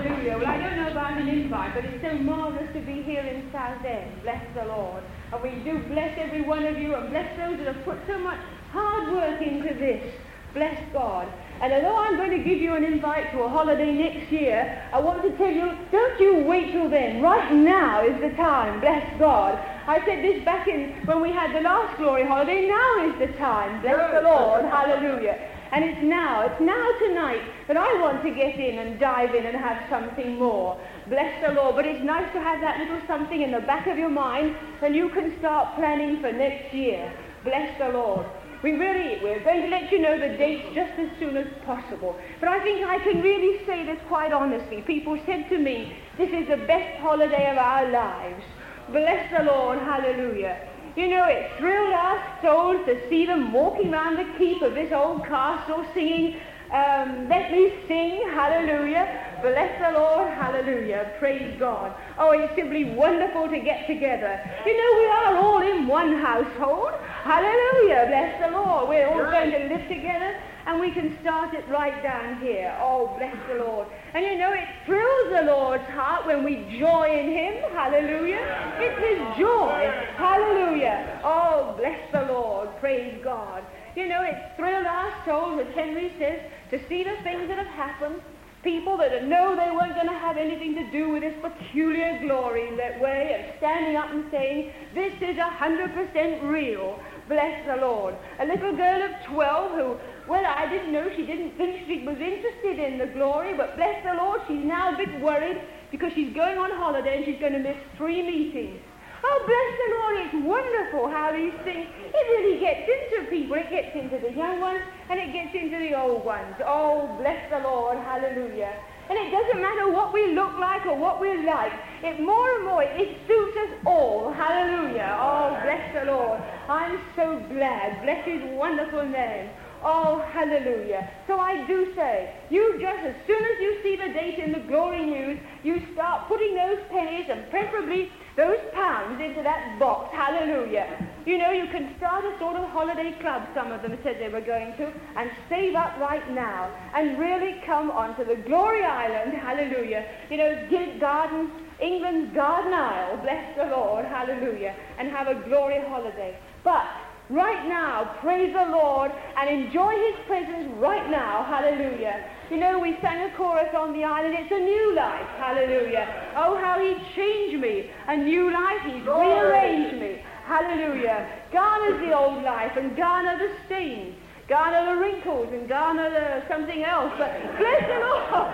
Hallelujah. 0.04 0.38
Well, 0.38 0.48
I 0.48 0.58
don't 0.58 0.76
know 0.76 0.92
about 0.92 1.18
an 1.18 1.30
invite, 1.30 1.76
but 1.76 1.86
it's 1.86 2.04
so 2.04 2.14
marvellous 2.16 2.68
to 2.74 2.82
be 2.82 3.04
here 3.04 3.22
in 3.22 3.50
Southend. 3.54 4.22
Bless 4.24 4.44
the 4.54 4.66
Lord. 4.66 5.02
And 5.32 5.42
we 5.42 5.64
do 5.64 5.80
bless 5.88 6.18
every 6.20 6.42
one 6.42 6.66
of 6.66 6.78
you 6.78 6.94
and 6.94 7.10
bless 7.10 7.38
those 7.38 7.58
that 7.58 7.74
have 7.74 7.86
put 7.86 8.00
so 8.06 8.20
much 8.20 8.40
hard 8.72 9.14
work 9.14 9.42
into 9.42 9.74
this. 9.74 10.14
Bless 10.54 10.78
God. 10.92 11.32
And 11.62 11.72
although 11.72 11.98
I'm 12.04 12.18
going 12.18 12.38
to 12.38 12.44
give 12.44 12.60
you 12.60 12.76
an 12.76 12.84
invite 12.84 13.32
to 13.32 13.44
a 13.44 13.50
holiday 13.50 13.94
next 13.94 14.30
year, 14.30 14.84
I 14.92 15.00
want 15.00 15.24
to 15.24 15.38
tell 15.38 15.50
you, 15.50 15.72
don't 15.90 16.20
you 16.20 16.44
wait 16.44 16.74
till 16.74 16.90
then. 16.90 17.22
Right 17.22 17.54
now 17.54 18.06
is 18.06 18.20
the 18.20 18.36
time, 18.36 18.82
bless 18.82 19.08
God. 19.18 19.56
I 19.88 20.04
said 20.06 20.22
this 20.22 20.44
back 20.44 20.68
in 20.68 21.06
when 21.06 21.22
we 21.22 21.32
had 21.32 21.56
the 21.56 21.62
last 21.62 21.98
glory 21.98 22.28
holiday. 22.28 22.68
Now 22.68 23.08
is 23.08 23.20
the 23.20 23.38
time, 23.38 23.82
bless 23.82 24.12
the 24.12 24.22
Lord, 24.22 24.66
hallelujah. 24.66 25.50
And 25.74 25.84
it's 25.84 26.04
now, 26.04 26.46
it's 26.46 26.62
now 26.62 26.88
tonight 27.00 27.42
that 27.68 27.78
I 27.78 28.00
want 28.00 28.22
to 28.22 28.30
get 28.30 28.60
in 28.60 28.78
and 28.78 29.00
dive 29.00 29.34
in 29.34 29.44
and 29.48 29.58
have 29.58 29.90
something 29.90 30.38
more. 30.38 30.80
Bless 31.10 31.34
the 31.44 31.52
Lord. 31.54 31.76
But 31.76 31.88
it's 31.88 32.06
nice 32.06 32.32
to 32.34 32.40
have 32.40 32.62
that 32.62 32.78
little 32.78 33.02
something 33.08 33.42
in 33.42 33.52
the 33.52 33.62
back 33.62 33.88
of 33.88 33.98
your 33.98 34.12
mind 34.12 34.56
and 34.84 34.96
you 34.96 35.10
can 35.10 35.36
start 35.40 35.76
planning 35.76 36.22
for 36.22 36.32
next 36.32 36.76
year. 36.76 37.12
Bless 37.44 37.76
the 37.80 37.90
Lord. 37.90 38.24
We 38.62 38.74
really, 38.74 39.20
we're 39.24 39.44
going 39.44 39.64
to 39.64 39.68
let 39.68 39.92
you 39.92 39.98
know 40.00 40.14
the 40.14 40.38
dates 40.38 40.76
just 40.76 40.94
as 41.00 41.10
soon 41.18 41.38
as 41.38 41.48
possible. 41.66 42.16
But 42.40 42.50
I 42.50 42.64
think 42.64 42.86
I 42.86 43.00
can 43.00 43.24
really 43.24 43.66
say 43.66 43.84
this 43.84 44.00
quite 44.08 44.32
honestly. 44.32 44.84
People 44.84 45.20
said 45.26 45.50
to 45.50 45.58
me, 45.58 45.98
this 46.20 46.30
is 46.30 46.50
the 46.50 46.64
best 46.68 47.00
holiday 47.00 47.50
of 47.50 47.58
our 47.58 47.90
lives. 47.90 48.44
Bless 48.92 49.32
the 49.36 49.44
Lord. 49.46 49.80
Hallelujah. 49.80 50.70
You 50.96 51.10
know, 51.10 51.26
it 51.26 51.52
thrilled 51.58 51.94
our 51.94 52.38
souls 52.44 52.86
to 52.86 53.10
see 53.10 53.26
them 53.26 53.52
walking 53.52 53.92
round 53.92 54.20
the 54.20 54.38
keep 54.38 54.62
of 54.62 54.76
this 54.76 54.92
old 54.92 55.26
castle 55.26 55.86
singing, 55.94 56.40
um, 56.72 57.30
let 57.30 57.52
me 57.52 57.72
sing, 57.88 58.30
hallelujah, 58.30 59.06
bless 59.42 59.80
the 59.80 60.00
Lord, 60.00 60.28
hallelujah, 60.28 61.14
praise 61.20 61.56
God. 61.60 61.96
Oh, 62.18 62.32
it's 62.32 62.56
simply 62.56 62.86
wonderful 62.96 63.48
to 63.48 63.60
get 63.60 63.86
together. 63.86 64.40
You 64.66 64.78
know, 64.78 65.00
we 65.00 65.06
are 65.06 65.38
all 65.38 65.62
in 65.62 65.88
one 65.88 66.14
household, 66.14 66.94
hallelujah, 67.24 68.06
bless 68.08 68.42
the 68.42 68.58
Lord. 68.58 68.90
We're 68.90 69.08
all 69.08 69.32
going 69.32 69.52
to 69.52 69.68
live 69.68 69.88
together 69.88 70.36
and 70.66 70.80
we 70.80 70.92
can 70.92 71.18
start 71.22 71.54
it 71.54 71.68
right 71.70 72.02
down 72.02 72.40
here. 72.42 72.76
Oh, 72.80 73.14
bless 73.18 73.36
the 73.48 73.56
Lord. 73.56 73.88
And 74.14 74.26
you 74.26 74.38
know, 74.38 74.54
it 74.54 74.68
thrills 74.86 75.30
the 75.30 75.52
Lord's 75.52 75.84
heart 75.90 76.26
when 76.26 76.44
we 76.44 76.56
join 76.80 77.12
in 77.12 77.32
Him. 77.32 77.72
Hallelujah. 77.74 78.76
It's 78.80 79.00
His 79.00 79.38
joy. 79.38 79.92
Hallelujah. 80.16 81.22
Oh, 81.24 81.76
bless 81.78 82.00
the 82.12 82.32
Lord. 82.34 82.70
Praise 82.80 83.20
God. 83.24 83.64
You 83.96 84.08
know, 84.08 84.24
it 84.24 84.36
thrilled 84.56 84.86
our 84.86 85.14
souls, 85.26 85.62
as 85.68 85.74
Henry 85.76 86.14
says, 86.18 86.40
to 86.72 86.80
see 86.88 87.04
the 87.04 87.16
things 87.24 87.48
that 87.48 87.58
have 87.58 87.68
happened. 87.68 88.22
People 88.64 88.98
that 88.98 89.26
know 89.26 89.58
they 89.58 89.72
weren't 89.72 89.94
going 89.94 90.08
to 90.08 90.14
have 90.14 90.38
anything 90.38 90.74
to 90.76 90.90
do 90.90 91.10
with 91.10 91.22
this 91.22 91.36
peculiar 91.42 92.18
glory 92.22 92.70
in 92.70 92.78
that 92.78 93.00
way 93.02 93.36
of 93.38 93.58
standing 93.58 93.98
up 93.98 94.10
and 94.10 94.24
saying, 94.32 94.72
this 94.96 95.14
is 95.22 95.38
a 95.38 95.50
hundred 95.50 95.94
percent 95.94 96.42
real. 96.44 96.98
Bless 97.28 97.66
the 97.68 97.76
Lord. 97.76 98.16
A 98.40 98.46
little 98.46 98.76
girl 98.76 99.04
of 99.04 99.12
12 99.26 99.72
who, 99.72 99.98
well, 100.28 100.46
I 100.46 100.70
didn't 100.70 100.94
know 100.94 101.10
she 101.16 101.26
didn't 101.26 101.58
think 101.58 101.86
she 101.88 102.04
was 102.06 102.16
interested 102.16 102.80
in 102.80 102.98
the 102.98 103.08
glory, 103.14 103.54
but 103.56 103.76
bless 103.76 104.04
the 104.04 104.16
Lord, 104.16 104.42
she's 104.48 104.64
now 104.64 104.94
a 104.94 104.98
bit 104.98 105.20
worried 105.20 105.60
because 105.92 106.12
she's 106.16 106.34
going 106.34 106.58
on 106.58 106.72
holiday 106.72 107.18
and 107.18 107.26
she's 107.26 107.40
going 107.40 107.54
to 107.54 107.60
miss 107.60 107.78
three 107.98 108.24
meetings. 108.24 108.80
Oh, 109.24 109.38
bless 109.48 109.70
the 109.80 109.90
Lord, 109.96 110.16
it's 110.20 110.40
wonderful 110.48 111.08
how 111.08 111.32
these 111.32 111.56
things, 111.64 111.88
it 111.88 112.26
really 112.40 112.60
gets 112.60 112.84
into 112.84 113.30
people. 113.32 113.56
It 113.56 113.70
gets 113.72 113.96
into 113.96 114.20
the 114.20 114.36
young 114.36 114.60
ones 114.60 114.84
and 115.10 115.20
it 115.20 115.32
gets 115.32 115.56
into 115.56 115.80
the 115.80 115.96
old 115.96 116.26
ones. 116.26 116.56
Oh, 116.64 117.16
bless 117.20 117.40
the 117.52 117.60
Lord, 117.60 117.98
hallelujah. 118.04 118.76
And 119.10 119.20
it 119.20 119.32
doesn't 119.32 119.62
matter 119.62 119.92
what 119.92 120.14
we 120.14 120.32
look 120.36 120.56
like 120.60 120.86
or 120.86 120.96
what 120.96 121.20
we're 121.20 121.44
like. 121.44 121.72
It 122.04 122.20
more 122.20 122.56
and 122.56 122.66
more, 122.66 122.84
it 122.84 123.18
suits 123.28 123.58
us 123.68 123.80
all. 123.86 124.32
Hallelujah. 124.32 125.16
Oh, 125.20 125.60
bless 125.64 125.84
the 125.94 126.12
Lord. 126.12 126.40
I'm 126.68 127.00
so 127.16 127.44
glad. 127.52 128.04
Bless 128.04 128.26
his 128.26 128.42
wonderful 128.56 129.04
name. 129.04 129.50
Oh, 129.86 130.24
hallelujah. 130.32 131.10
So 131.28 131.40
I 131.40 131.68
do 131.68 131.94
say, 131.96 132.34
you 132.50 132.80
just, 132.80 133.00
as 133.04 133.16
soon 133.28 133.44
as 133.44 133.60
you 133.60 133.80
see 133.84 133.96
the 133.98 134.14
date 134.14 134.40
in 134.40 134.54
the 134.54 134.60
Glory 134.68 135.06
News, 135.06 135.40
you 135.64 135.82
start 135.94 136.28
putting 136.30 136.56
those 136.56 136.80
pennies 136.90 137.26
and 137.30 137.50
preferably 137.50 138.10
those 138.38 138.58
pounds 138.74 139.22
into 139.22 139.44
that 139.44 139.78
box. 139.80 140.14
Hallelujah. 140.16 140.88
You 141.26 141.38
know, 141.38 141.52
you 141.52 141.68
can 141.68 141.94
start 141.98 142.24
a 142.26 142.38
sort 142.40 142.56
of 142.56 142.70
holiday 142.70 143.14
club, 143.20 143.44
some 143.54 143.72
of 143.72 143.82
them 143.82 143.98
said 144.04 144.18
they 144.20 144.30
were 144.30 144.42
going 144.42 144.74
to, 144.78 144.92
and 145.18 145.30
save 145.50 145.76
up 145.76 145.98
right 146.00 146.32
now 146.32 146.72
and 146.96 147.20
really 147.20 147.62
come 147.66 147.92
onto 147.92 148.24
the 148.24 148.36
Glory 148.48 148.84
Island. 148.84 149.34
Hallelujah. 149.34 150.06
You 150.30 150.38
know, 150.38 150.98
Garden, 151.00 151.52
England's 151.82 152.34
Garden 152.34 152.74
Isle. 152.74 153.18
Bless 153.18 153.58
the 153.58 153.66
Lord. 153.66 154.06
Hallelujah. 154.06 154.76
And 154.98 155.10
have 155.10 155.28
a 155.28 155.36
glory 155.48 155.82
holiday. 155.88 156.38
But 156.64 156.86
right 157.30 157.68
now, 157.68 158.18
praise 158.22 158.54
the 158.54 158.66
Lord 158.72 159.12
and 159.38 159.50
enjoy 159.50 159.92
his 159.92 160.26
presence 160.28 160.72
right 160.78 161.10
now. 161.10 161.44
Hallelujah. 161.44 162.30
You 162.50 162.58
know, 162.58 162.80
we 162.80 162.98
sang 163.02 163.30
a 163.30 163.36
chorus 163.36 163.74
on 163.76 163.94
the 163.94 164.04
island, 164.04 164.36
it's 164.38 164.52
a 164.52 164.60
new 164.60 164.96
life. 164.96 165.28
Hallelujah. 165.38 166.06
Oh, 166.36 166.58
how 166.60 166.80
he 166.80 166.94
changed 167.16 167.62
me. 167.62 167.90
A 168.08 168.18
new 168.18 168.52
life, 168.52 168.82
he's 168.86 169.06
rearranged 169.06 170.00
me. 170.00 170.22
Hallelujah. 170.46 171.28
Garner 171.52 172.06
the 172.06 172.14
old 172.16 172.44
life 172.44 172.76
and 172.76 172.96
garner 172.98 173.38
the 173.38 173.50
stains. 173.66 174.16
Garner 174.50 174.94
the 174.94 175.02
wrinkles 175.02 175.48
and 175.54 175.70
garner 175.70 176.10
the 176.12 176.44
something 176.54 176.84
else. 176.84 177.14
But 177.18 177.32
bless 177.58 177.82
the 177.88 178.00
Lord. 178.04 178.52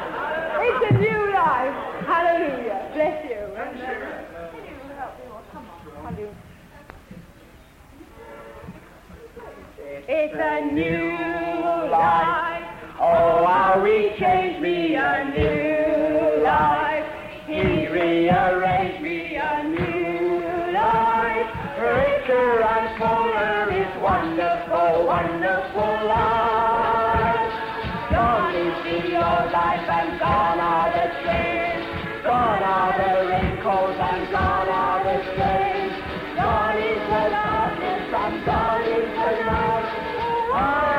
It's 0.61 0.85
a 0.91 0.97
new 0.99 1.33
life. 1.33 1.73
Hallelujah. 2.05 2.91
Bless 2.93 3.25
you. 3.25 3.41
Can 3.57 3.73
you 4.63 4.93
help 4.95 5.17
me? 5.17 5.25
Come 5.51 5.65
on. 5.65 6.13
Hallelujah. 6.13 6.35
It's 9.91 10.33
a 10.35 10.71
new 10.71 11.17
life. 11.89 12.63
Oh, 13.01 13.43
how 13.43 13.83
he 13.83 14.13
changed 14.19 14.61
me 14.61 14.93
a 14.93 15.25
new 15.33 16.43
life. 16.43 17.05
He 17.47 17.87
rearranged 17.87 19.01
me 19.01 19.35
a 19.35 19.63
new 19.63 20.45
life. 20.73 21.49
Richer 21.81 22.61
and 22.61 22.99
fuller 23.01 23.73
is 23.73 23.89
wonderful, 23.97 25.07
wonderful 25.07 25.93
life. 26.05 27.49
Gone 28.13 28.53
is 28.53 28.77
the 28.85 29.17
old 29.17 29.51
life 29.51 29.89
and 29.89 30.19
gone 30.19 30.59
are 30.59 30.91
the 30.93 31.07
chains. 31.25 32.23
Gone 32.23 32.61
are 32.61 32.93
the 32.93 33.25
wrinkles 33.25 33.97
and 33.97 34.29
gone 34.29 34.69
are 34.69 35.03
the 35.03 35.17
stains. 35.33 35.93
Gone 36.37 36.77
is 36.77 37.01
the 37.09 37.29
darkness 37.33 38.13
and 38.13 38.45
gone 38.45 38.78
Oh. 40.71 40.98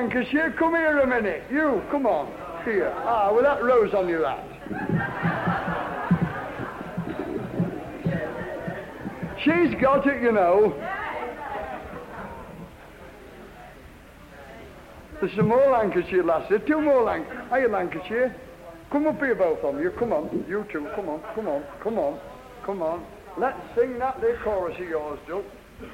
Lancashire, 0.00 0.52
come 0.58 0.74
here 0.74 0.98
a 1.00 1.06
minute. 1.06 1.42
You, 1.52 1.82
come 1.90 2.06
on. 2.06 2.32
Here. 2.64 2.90
Ah, 3.04 3.34
with 3.34 3.44
that 3.44 3.62
rose 3.62 3.92
on 3.92 4.08
your 4.08 4.26
hat. 4.26 4.46
She's 9.44 9.78
got 9.78 10.06
it, 10.06 10.22
you 10.22 10.32
know. 10.32 10.72
There's 15.20 15.36
some 15.36 15.48
more 15.48 15.70
Lancashire 15.70 16.24
lasses. 16.24 16.62
Two 16.66 16.80
more 16.80 17.02
Lanc. 17.02 17.26
Are 17.50 17.60
you 17.60 17.68
Lancashire? 17.68 18.34
Come 18.90 19.06
up 19.06 19.18
here, 19.18 19.34
both 19.34 19.58
of 19.58 19.78
you. 19.80 19.90
Come 19.98 20.14
on. 20.14 20.46
You 20.48 20.64
two. 20.72 20.88
Come 20.96 21.10
on. 21.10 21.20
Come 21.34 21.46
on. 21.46 21.62
Come 21.82 21.98
on. 21.98 22.18
Come 22.64 22.80
on. 22.80 23.04
Let's 23.36 23.60
sing 23.76 23.98
that 23.98 24.18
there 24.22 24.38
chorus 24.42 24.80
of 24.80 24.88
yours, 24.88 25.18
Duke. 25.26 25.44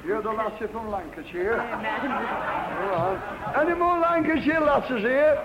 You're 0.05 0.21
the 0.21 0.31
lassie 0.31 0.67
from 0.71 0.89
Lancashire. 0.89 1.59
All 1.59 1.67
right. 1.67 3.55
Any 3.57 3.75
more 3.75 3.99
Lancashire 3.99 4.61
lasses 4.61 5.01
here? 5.01 5.37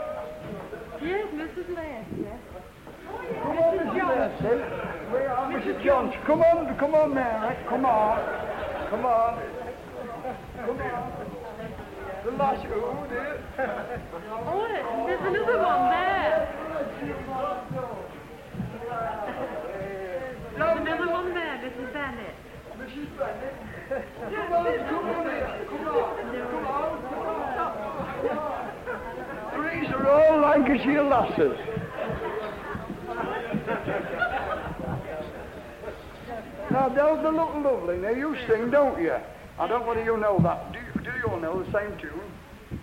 Yes, 1.02 1.26
Mrs. 1.34 1.68
Lester. 1.74 2.38
Come 3.42 3.58
on, 3.58 3.78
Mrs. 3.78 3.96
Johnson. 3.96 4.58
Where 5.10 5.30
are 5.32 5.52
Mrs. 5.52 5.84
Johnson? 5.84 6.20
Come 6.26 6.42
on, 6.42 6.76
come 6.78 6.94
on, 6.94 7.14
Mary. 7.14 7.56
Come 7.68 7.84
on. 7.84 8.18
Come 8.90 9.04
on. 9.04 9.38
Come 10.64 10.80
on. 10.80 11.12
The 12.24 12.30
lassie. 12.32 12.68
Oh, 12.70 13.06
dear. 13.08 13.40
Oh, 14.46 15.06
there's 15.06 15.20
another 15.20 15.58
one 15.58 15.90
there. 15.90 16.48
There's 20.56 20.78
another 20.78 21.10
one 21.10 21.34
there, 21.34 21.58
Mrs. 21.58 21.92
Bennett. 21.92 22.34
Mrs. 22.78 23.18
Bennett. 23.18 23.71
These 29.72 29.90
are 29.90 30.08
all 30.08 30.40
Lancashire 30.40 31.02
lasses. 31.02 31.58
Now, 36.70 36.88
don't 36.88 37.22
they 37.22 37.30
look 37.30 37.54
lovely? 37.54 37.98
Now, 37.98 38.10
you 38.10 38.34
sing, 38.48 38.70
don't 38.70 39.00
you? 39.00 39.14
I 39.58 39.66
don't 39.66 39.84
know 39.84 40.02
you 40.02 40.16
know 40.16 40.38
that. 40.42 40.72
Do 40.72 40.78
you, 40.78 41.04
do 41.04 41.10
you 41.18 41.24
all 41.30 41.38
know 41.38 41.62
the 41.62 41.70
same 41.70 41.98
tune? 41.98 42.20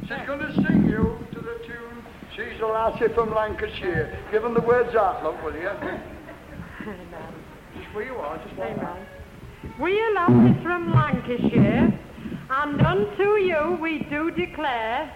She's 0.01 0.27
going 0.27 0.39
to 0.39 0.53
sing 0.53 0.87
you 0.87 1.17
to 1.33 1.39
the 1.39 1.57
tune, 1.65 2.03
She's 2.35 2.61
a 2.61 2.65
lassie 2.67 3.11
from 3.15 3.33
Lancashire. 3.33 4.15
Give 4.31 4.43
them 4.43 4.53
the 4.53 4.61
words 4.61 4.95
out, 4.95 5.23
love, 5.23 5.43
will 5.43 5.55
you? 5.55 5.71
Just 7.75 7.95
where 7.95 8.05
you 8.05 8.15
are, 8.15 8.37
just 8.45 8.57
like 8.59 8.77
We 9.79 9.99
are 9.99 10.13
lasses 10.13 10.63
from 10.63 10.93
Lancashire, 10.93 11.99
and 12.49 12.81
unto 12.81 13.35
you 13.35 13.77
we 13.81 13.99
do 14.09 14.31
declare, 14.31 15.13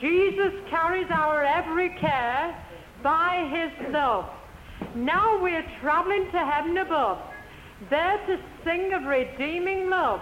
Jesus 0.00 0.52
carries 0.70 1.10
our 1.10 1.44
every 1.44 1.90
care 2.00 2.56
by 3.02 3.48
his 3.52 3.92
love. 3.92 4.30
Now 4.94 5.42
we're 5.42 5.66
traveling 5.80 6.24
to 6.32 6.38
heaven 6.38 6.78
above, 6.78 7.18
there 7.90 8.18
to 8.28 8.38
sing 8.64 8.94
of 8.94 9.04
redeeming 9.04 9.90
love. 9.90 10.20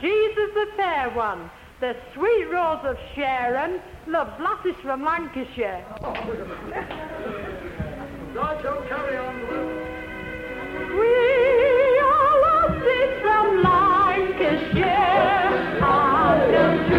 Jesus 0.00 0.54
the 0.54 0.66
fair 0.76 1.10
one, 1.10 1.50
the 1.80 1.96
sweet 2.14 2.44
rose 2.52 2.84
of 2.84 2.96
Sharon, 3.14 3.80
loves 4.06 4.40
lasses 4.40 4.76
from 4.82 5.04
Lancashire. 5.04 5.84
Right, 8.34 8.62
so 8.62 8.84
carry 8.88 9.16
on. 9.16 9.36
We 10.96 11.06
are 11.06 11.16
lasses 11.16 11.74
from 11.74 11.75
Lancashire, 14.38 14.82
and 15.80 16.54
unto 16.54 16.95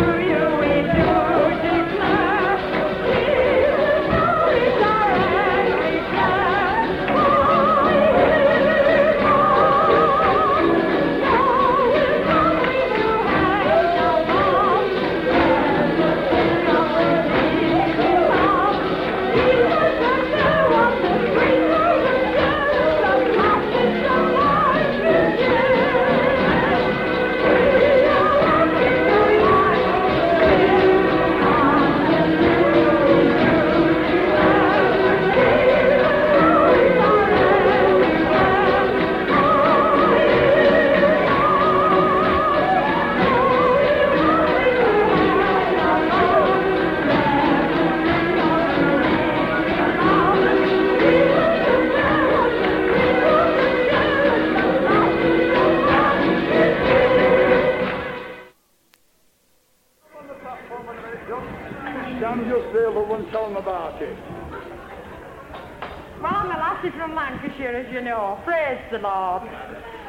from 67.08 67.16
Lancashire, 67.16 67.70
as 67.70 67.94
you 67.94 68.02
know. 68.02 68.38
Praise 68.44 68.80
the 68.92 69.00
Lord. 69.00 69.44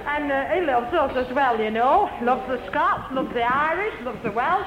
And 0.07 0.33
uh, 0.33 0.49
he 0.49 0.63
loves 0.63 0.93
us 0.93 1.17
as 1.17 1.33
well, 1.33 1.61
you 1.61 1.71
know. 1.71 2.11
Loves 2.23 2.49
the 2.49 2.67
Scots, 2.71 3.13
loves 3.13 3.33
the 3.35 3.43
Irish, 3.43 3.95
loves 4.03 4.21
the 4.25 4.33
Welsh. 4.33 4.67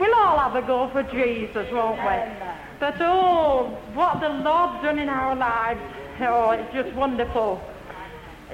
We'll 0.00 0.14
all 0.14 0.38
have 0.38 0.56
a 0.56 0.66
go 0.66 0.90
for 0.90 1.04
Jesus, 1.04 1.70
won't 1.70 2.00
we? 2.00 2.48
But 2.80 2.96
oh, 3.00 3.78
what 3.94 4.20
the 4.20 4.30
Lord's 4.30 4.82
done 4.82 4.98
in 4.98 5.08
our 5.08 5.36
lives. 5.36 5.80
Oh, 6.20 6.50
it's 6.50 6.72
just 6.74 6.92
wonderful. 6.96 7.60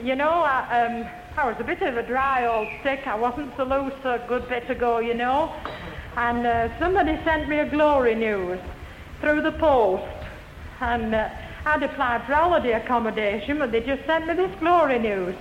You 0.02 0.14
know, 0.14 0.29
I, 0.29 0.85
um, 0.85 1.09
I 1.38 1.46
was 1.46 1.57
a 1.59 1.64
bit 1.64 1.81
of 1.81 1.96
a 1.96 2.02
dry 2.02 2.46
old 2.46 2.68
stick. 2.81 3.07
I 3.07 3.14
wasn't 3.14 3.50
so 3.57 3.64
loose 3.64 3.94
a 4.05 4.22
good 4.29 4.46
bit 4.48 4.68
ago, 4.68 4.98
you 4.98 5.14
know. 5.14 5.55
And 6.16 6.46
uh, 6.46 6.79
somebody 6.79 7.18
sent 7.24 7.48
me 7.48 7.61
a 7.61 7.70
glory 7.70 8.14
news 8.14 8.61
through 9.22 9.40
the 9.40 9.52
post. 9.52 10.05
And 10.81 11.14
uh, 11.14 11.31
I'd 11.66 11.83
applied 11.83 12.24
for 12.26 12.35
holiday 12.35 12.74
accommodation, 12.74 13.59
but 13.59 13.72
they 13.72 13.81
just 13.81 14.07
sent 14.07 14.29
me 14.29 14.35
this 14.35 14.55
glory 14.61 15.00
news. 15.00 15.35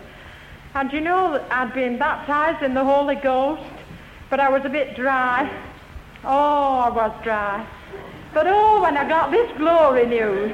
And 0.73 0.91
you 0.91 0.99
know, 0.99 1.39
I'd 1.51 1.71
been 1.75 1.99
baptized 1.99 2.63
in 2.63 2.73
the 2.73 2.83
Holy 2.83 3.13
Ghost, 3.13 3.61
but 4.31 4.39
I 4.39 4.49
was 4.49 4.65
a 4.65 4.69
bit 4.69 4.95
dry. 4.95 5.47
Oh, 6.23 6.79
I 6.79 6.89
was 6.89 7.11
dry. 7.23 7.67
But 8.33 8.47
oh, 8.47 8.81
when 8.81 8.97
I 8.97 9.07
got 9.07 9.29
this 9.29 9.55
glory 9.59 10.07
news, 10.07 10.51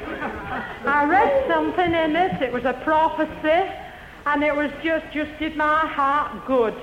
I 0.85 1.05
read 1.05 1.47
something 1.47 1.93
in 1.93 2.17
it. 2.17 2.41
It 2.41 2.51
was 2.51 2.65
a 2.65 2.73
prophecy, 2.83 3.71
and 4.25 4.43
it 4.43 4.53
was 4.53 4.71
just, 4.83 5.05
just 5.13 5.31
did 5.39 5.55
my 5.55 5.87
heart 5.87 6.45
good. 6.47 6.75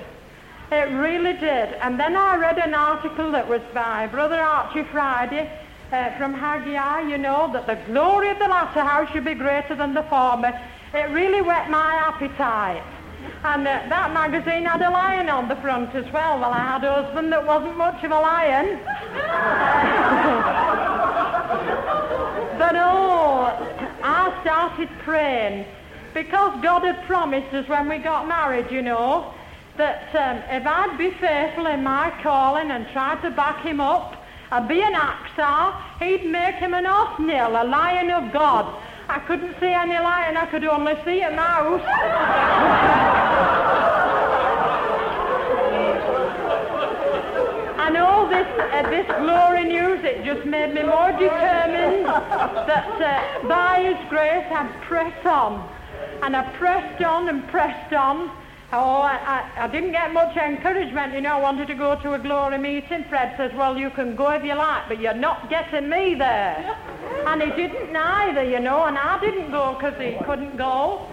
It 0.71 0.89
really 0.97 1.33
did. 1.33 1.73
And 1.83 1.99
then 1.99 2.15
I 2.15 2.37
read 2.37 2.57
an 2.57 2.73
article 2.73 3.31
that 3.33 3.47
was 3.47 3.61
by 3.71 4.07
Brother 4.07 4.41
Archie 4.41 4.83
Friday 4.91 5.47
uh, 5.91 6.17
from 6.17 6.33
Haggai, 6.33 7.09
you 7.09 7.17
know, 7.17 7.51
that 7.53 7.65
the 7.67 7.75
glory 7.91 8.29
of 8.29 8.39
the 8.39 8.47
latter 8.47 8.81
house 8.81 9.09
should 9.11 9.25
be 9.25 9.33
greater 9.33 9.75
than 9.75 9.93
the 9.93 10.03
former. 10.03 10.59
It 10.93 11.09
really 11.09 11.41
whet 11.41 11.69
my 11.69 11.95
appetite. 11.95 12.83
And 13.43 13.67
uh, 13.67 13.85
that 13.89 14.13
magazine 14.13 14.65
had 14.65 14.81
a 14.81 14.89
lion 14.89 15.29
on 15.29 15.47
the 15.49 15.55
front 15.57 15.93
as 15.95 16.11
well. 16.13 16.39
Well, 16.39 16.51
I 16.51 16.59
had 16.59 16.83
a 16.83 17.03
husband 17.03 17.31
that 17.31 17.45
wasn't 17.45 17.77
much 17.77 18.03
of 18.03 18.11
a 18.11 18.19
lion. 18.19 18.79
but 22.59 22.75
oh, 22.75 23.49
I 24.03 24.39
started 24.41 24.89
praying 25.03 25.65
because 26.13 26.61
God 26.61 26.83
had 26.83 27.05
promised 27.05 27.53
us 27.53 27.67
when 27.67 27.89
we 27.89 27.97
got 27.97 28.27
married, 28.27 28.71
you 28.71 28.81
know, 28.81 29.33
that 29.77 30.13
um, 30.15 30.37
if 30.49 30.67
I'd 30.67 30.97
be 30.97 31.11
faithful 31.11 31.67
in 31.67 31.83
my 31.83 32.11
calling 32.21 32.71
and 32.71 32.87
try 32.89 33.19
to 33.21 33.31
back 33.31 33.63
him 33.63 33.79
up 33.79 34.18
and 34.51 34.67
be 34.67 34.81
an 34.81 34.93
Achsah, 34.93 35.99
he'd 35.99 36.25
make 36.25 36.55
him 36.55 36.73
an 36.73 36.85
Othniel, 36.85 37.51
a 37.51 37.65
lion 37.65 38.09
of 38.09 38.33
God. 38.33 38.65
I 39.07 39.19
couldn't 39.19 39.59
see 39.59 39.67
any 39.67 39.99
lion, 39.99 40.37
I 40.37 40.45
could 40.47 40.63
only 40.65 40.93
see 41.05 41.21
a 41.21 41.31
mouse. 41.31 41.81
And 47.79 47.97
all 47.97 48.27
this, 48.27 48.47
uh, 48.59 48.89
this 48.89 49.07
glory 49.07 49.65
news, 49.65 50.03
it 50.03 50.23
just 50.23 50.45
made 50.45 50.73
me 50.73 50.83
more 50.83 51.11
determined 51.11 52.05
that 52.05 53.01
uh, 53.01 53.47
by 53.47 53.83
His 53.83 54.09
grace 54.09 54.45
I'd 54.51 54.81
press 54.81 55.25
on. 55.25 55.67
And 56.21 56.35
I 56.35 56.43
pressed 56.57 57.03
on 57.03 57.29
and 57.29 57.47
pressed 57.49 57.93
on. 57.93 58.29
Oh, 58.71 59.01
I, 59.01 59.49
I, 59.57 59.63
I 59.63 59.67
didn't 59.67 59.93
get 59.93 60.13
much 60.13 60.37
encouragement, 60.37 61.15
you 61.15 61.21
know. 61.21 61.37
I 61.37 61.41
wanted 61.41 61.67
to 61.69 61.73
go 61.75 61.99
to 62.03 62.13
a 62.13 62.19
glory 62.19 62.59
meeting. 62.59 63.03
Fred 63.09 63.33
says, 63.35 63.51
well, 63.55 63.75
you 63.75 63.89
can 63.89 64.15
go 64.15 64.29
if 64.29 64.43
you 64.43 64.53
like, 64.53 64.87
but 64.87 64.99
you're 64.99 65.15
not 65.15 65.49
getting 65.49 65.89
me 65.89 66.13
there. 66.13 66.77
and 67.25 67.41
he 67.41 67.49
didn't 67.49 67.91
neither, 67.91 68.43
you 68.43 68.59
know, 68.59 68.85
and 68.85 68.95
I 68.95 69.19
didn't 69.19 69.49
go 69.49 69.73
because 69.73 69.99
he 69.99 70.23
couldn't 70.23 70.55
go. 70.55 71.07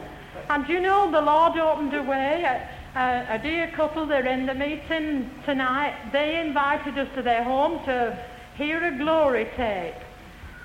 And 0.50 0.68
you 0.68 0.80
know, 0.80 1.10
the 1.10 1.22
Lord 1.22 1.56
opened 1.56 1.94
a 1.94 2.02
way. 2.02 2.44
A, 2.44 2.68
a, 2.94 3.00
uh, 3.00 3.26
a 3.30 3.38
dear 3.38 3.72
couple, 3.74 4.04
they're 4.04 4.26
in 4.26 4.44
the 4.44 4.54
meeting 4.54 5.30
tonight. 5.46 6.12
They 6.12 6.38
invited 6.40 6.98
us 6.98 7.08
to 7.14 7.22
their 7.22 7.42
home 7.42 7.82
to 7.86 8.18
hear 8.56 8.84
a 8.84 8.98
glory 8.98 9.48
tape. 9.56 9.94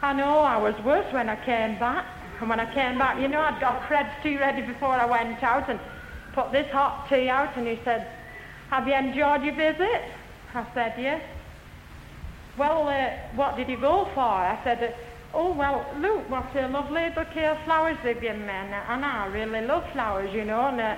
I 0.02 0.12
know 0.12 0.40
I 0.40 0.58
was 0.58 0.76
worse 0.84 1.12
when 1.14 1.30
I 1.30 1.38
came 1.46 1.80
back. 1.80 2.06
And 2.42 2.50
when 2.50 2.60
I 2.60 2.74
came 2.74 2.98
back, 2.98 3.22
you 3.22 3.28
know, 3.30 3.40
I'd 3.40 3.62
got 3.62 3.88
Fred's 3.88 4.12
tea 4.24 4.38
ready 4.38 4.62
before 4.62 4.90
I 4.90 5.06
went 5.06 5.42
out 5.44 5.70
and 5.70 5.80
put 6.34 6.52
this 6.52 6.70
hot 6.72 7.08
tea 7.10 7.30
out, 7.30 7.58
and 7.58 7.68
he 7.68 7.80
said, 7.84 8.08
have 8.70 8.88
you 8.88 8.94
enjoyed 8.94 9.44
your 9.44 9.56
visit? 9.56 10.02
I 10.54 10.66
said, 10.74 10.94
yes. 10.98 11.22
Well, 12.58 12.88
uh, 12.88 13.36
what 13.36 13.58
did 13.58 13.70
you 13.70 13.80
go 13.80 14.10
for? 14.14 14.22
I 14.22 14.60
said, 14.64 14.96
oh, 15.34 15.54
well, 15.54 15.86
look, 15.98 16.30
what 16.30 16.56
a 16.56 16.68
lovely 16.68 17.10
bouquet 17.16 17.48
of 17.48 17.58
flowers 17.66 17.98
they've 18.04 18.20
given 18.20 18.46
me, 18.46 18.52
and, 18.52 19.06
I 19.06 19.26
really 19.28 19.66
love 19.66 19.84
flowers, 19.94 20.34
you 20.34 20.46
know, 20.46 20.68
and, 20.68 20.80
uh, 20.80 20.96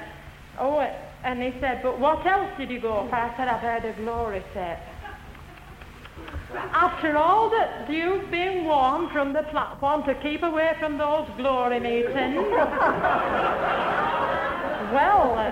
oh, 0.59 0.79
and 1.23 1.41
he 1.41 1.53
said, 1.59 1.81
but 1.83 1.99
what 1.99 2.25
else 2.25 2.49
did 2.57 2.69
you 2.69 2.79
go 2.79 3.07
for? 3.09 3.15
I 3.15 3.35
said, 3.37 3.47
I've 3.47 3.61
heard 3.61 3.85
a 3.85 3.93
glory 3.93 4.43
tape. 4.53 4.77
After 6.55 7.17
all 7.17 7.49
that 7.49 7.89
you've 7.89 8.29
been 8.29 8.65
warned 8.65 9.11
from 9.11 9.33
the 9.33 9.43
platform 9.43 10.03
to 10.03 10.13
keep 10.15 10.43
away 10.43 10.73
from 10.79 10.97
those 10.97 11.27
glory 11.37 11.79
meetings, 11.79 12.45
well, 14.93 15.33
uh, 15.37 15.51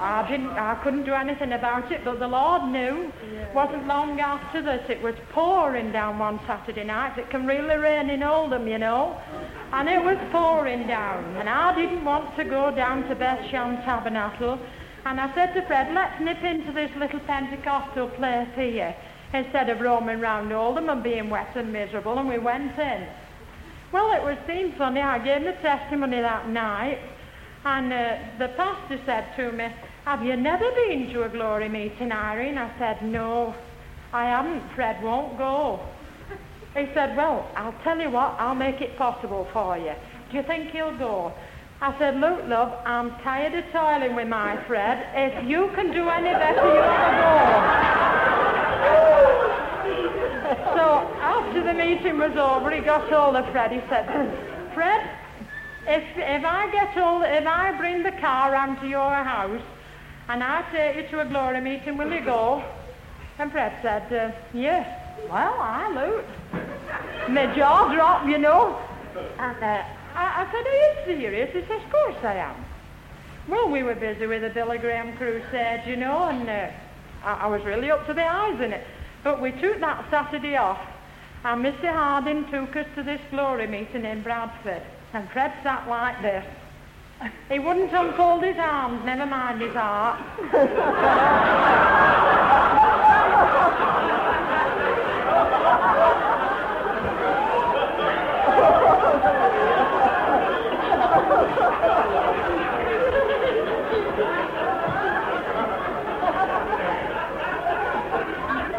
I, 0.00 0.22
I, 0.24 0.28
didn't, 0.28 0.50
I 0.50 0.74
couldn't 0.82 1.04
do 1.04 1.12
anything 1.12 1.52
about 1.52 1.92
it, 1.92 2.04
but 2.04 2.18
the 2.18 2.26
Lord 2.28 2.64
knew. 2.70 3.12
Yeah. 3.32 3.52
Wasn't 3.52 3.86
long 3.86 4.20
after 4.20 4.62
that 4.62 4.90
it 4.90 5.02
was 5.02 5.14
pouring 5.32 5.92
down 5.92 6.18
one 6.18 6.40
Saturday 6.46 6.84
night. 6.84 7.18
It 7.18 7.30
can 7.30 7.46
really 7.46 7.76
rain 7.76 8.10
in 8.10 8.22
Oldham, 8.22 8.66
you 8.66 8.78
know. 8.78 9.20
And 9.72 9.88
it 9.88 10.02
was 10.02 10.18
pouring 10.32 10.86
down, 10.86 11.36
and 11.36 11.48
I 11.48 11.74
didn't 11.74 12.04
want 12.04 12.34
to 12.36 12.44
go 12.44 12.70
down 12.74 13.08
to 13.08 13.14
Beth 13.14 13.38
Bethshan 13.40 13.84
Tabernacle. 13.84 14.58
And 15.04 15.20
I 15.20 15.32
said 15.34 15.54
to 15.54 15.62
Fred, 15.66 15.94
let's 15.94 16.20
nip 16.20 16.42
into 16.42 16.72
this 16.72 16.90
little 16.96 17.20
Pentecostal 17.20 18.08
place 18.10 18.48
here 18.56 18.94
instead 19.32 19.68
of 19.68 19.80
roaming 19.80 20.20
round 20.20 20.52
Oldham 20.52 20.88
and 20.88 21.02
being 21.02 21.30
wet 21.30 21.54
and 21.56 21.72
miserable, 21.72 22.18
and 22.18 22.28
we 22.28 22.38
went 22.38 22.78
in. 22.78 23.06
Well, 23.92 24.12
it 24.12 24.22
was 24.22 24.36
seemed 24.46 24.76
funny. 24.76 25.00
I 25.00 25.18
gave 25.18 25.44
the 25.44 25.52
testimony 25.62 26.20
that 26.20 26.48
night, 26.48 26.98
and 27.64 27.92
uh, 27.92 28.18
the 28.38 28.48
pastor 28.48 29.00
said 29.06 29.34
to 29.36 29.52
me, 29.52 29.68
have 30.04 30.22
you 30.22 30.36
never 30.36 30.70
been 30.72 31.10
to 31.12 31.24
a 31.24 31.28
glory 31.28 31.68
meeting, 31.68 32.12
Irene? 32.12 32.56
I 32.56 32.76
said, 32.78 33.02
no, 33.02 33.54
I 34.12 34.24
haven't. 34.24 34.62
Fred 34.74 35.02
won't 35.02 35.36
go. 35.36 35.80
He 36.74 36.86
said, 36.94 37.16
well, 37.16 37.50
I'll 37.56 37.74
tell 37.82 37.98
you 37.98 38.10
what, 38.10 38.36
I'll 38.38 38.54
make 38.54 38.80
it 38.80 38.96
possible 38.96 39.48
for 39.52 39.76
you. 39.76 39.92
Do 40.30 40.36
you 40.36 40.42
think 40.42 40.70
he'll 40.70 40.96
go? 40.96 41.32
I 41.80 41.96
said, 41.96 42.18
look, 42.18 42.44
love, 42.48 42.72
I'm 42.84 43.10
tired 43.22 43.54
of 43.54 43.70
toiling 43.70 44.16
with 44.16 44.26
my 44.26 44.60
Fred. 44.66 45.06
If 45.14 45.48
you 45.48 45.70
can 45.76 45.92
do 45.92 46.08
any 46.08 46.32
better, 46.32 46.66
you'll 46.66 46.74
go. 46.74 47.38
so 50.74 51.06
after 51.22 51.62
the 51.62 51.74
meeting 51.74 52.18
was 52.18 52.36
over, 52.36 52.72
he 52.72 52.80
got 52.80 53.08
hold 53.08 53.36
of 53.36 53.48
Fred. 53.52 53.70
He 53.70 53.80
said, 53.88 54.06
Fred, 54.74 55.08
if, 55.86 56.02
if 56.16 56.44
I 56.44 56.68
get 56.72 56.96
all, 56.98 57.22
if 57.22 57.46
I 57.46 57.70
bring 57.78 58.02
the 58.02 58.12
car 58.12 58.50
round 58.50 58.80
to 58.80 58.88
your 58.88 59.14
house 59.14 59.62
and 60.28 60.42
I 60.42 60.68
take 60.72 60.96
you 60.96 61.08
to 61.10 61.20
a 61.20 61.26
glory 61.26 61.60
meeting, 61.60 61.96
will 61.96 62.12
you 62.12 62.24
go? 62.24 62.64
And 63.38 63.52
Fred 63.52 63.78
said, 63.82 64.12
uh, 64.12 64.32
yes. 64.52 64.84
Well, 65.30 65.54
I 65.60 65.92
look. 65.94 66.24
My 67.28 67.54
jaw 67.54 67.94
dropped, 67.94 68.26
you 68.26 68.38
know. 68.38 68.80
And 69.38 69.62
uh, 69.62 69.84
I, 70.18 70.42
I 70.42 70.50
said, 70.50 70.66
are 70.66 71.14
you 71.14 71.20
serious? 71.20 71.52
He 71.52 71.60
says, 71.60 71.80
of 71.84 71.90
course 71.92 72.16
I 72.24 72.34
am. 72.34 72.56
Well, 73.46 73.70
we 73.70 73.84
were 73.84 73.94
busy 73.94 74.26
with 74.26 74.42
the 74.42 74.50
Billy 74.50 74.78
Graham 74.78 75.16
crusade, 75.16 75.84
you 75.86 75.94
know, 75.94 76.24
and 76.24 76.48
uh, 76.48 76.70
I, 77.24 77.44
I 77.44 77.46
was 77.46 77.62
really 77.64 77.90
up 77.90 78.04
to 78.08 78.14
the 78.14 78.26
eyes 78.26 78.60
in 78.60 78.72
it. 78.72 78.84
But 79.22 79.40
we 79.40 79.52
took 79.52 79.78
that 79.78 80.10
Saturday 80.10 80.56
off, 80.56 80.80
and 81.44 81.64
Mr. 81.64 81.92
Harding 81.92 82.50
took 82.50 82.74
us 82.74 82.86
to 82.96 83.04
this 83.04 83.20
glory 83.30 83.68
meeting 83.68 84.04
in 84.04 84.22
Bradford. 84.22 84.82
And 85.12 85.30
Fred 85.30 85.52
sat 85.62 85.88
like 85.88 86.20
this. 86.20 86.44
He 87.48 87.60
wouldn't 87.60 87.92
unfold 87.92 88.42
his 88.42 88.58
arms, 88.58 89.04
never 89.04 89.26
mind 89.26 89.60
his 89.60 89.72
heart. 89.72 90.20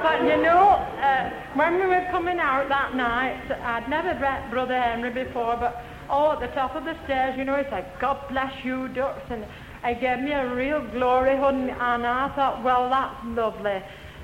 but 0.03 0.23
you 0.23 0.37
know, 0.41 0.77
uh, 1.01 1.29
when 1.55 1.75
we 1.75 1.85
were 1.87 2.05
coming 2.11 2.39
out 2.39 2.69
that 2.69 2.95
night, 2.95 3.51
I'd 3.51 3.89
never 3.89 4.13
met 4.19 4.49
Brother 4.51 4.79
Henry 4.79 5.11
before, 5.11 5.57
but 5.57 5.83
oh, 6.09 6.31
at 6.33 6.39
the 6.39 6.47
top 6.47 6.75
of 6.75 6.83
the 6.85 6.95
stairs, 7.05 7.35
you 7.37 7.45
know, 7.45 7.57
he 7.57 7.63
said, 7.69 7.91
God 7.99 8.17
bless 8.29 8.53
you, 8.63 8.87
ducks. 8.89 9.29
And 9.29 9.45
he 9.85 9.99
gave 10.01 10.19
me 10.19 10.31
a 10.31 10.53
real 10.53 10.85
glory 10.91 11.37
hug, 11.37 11.55
and 11.55 12.05
I 12.05 12.33
thought, 12.35 12.63
well, 12.63 12.89
that's 12.89 13.15
lovely. 13.25 13.81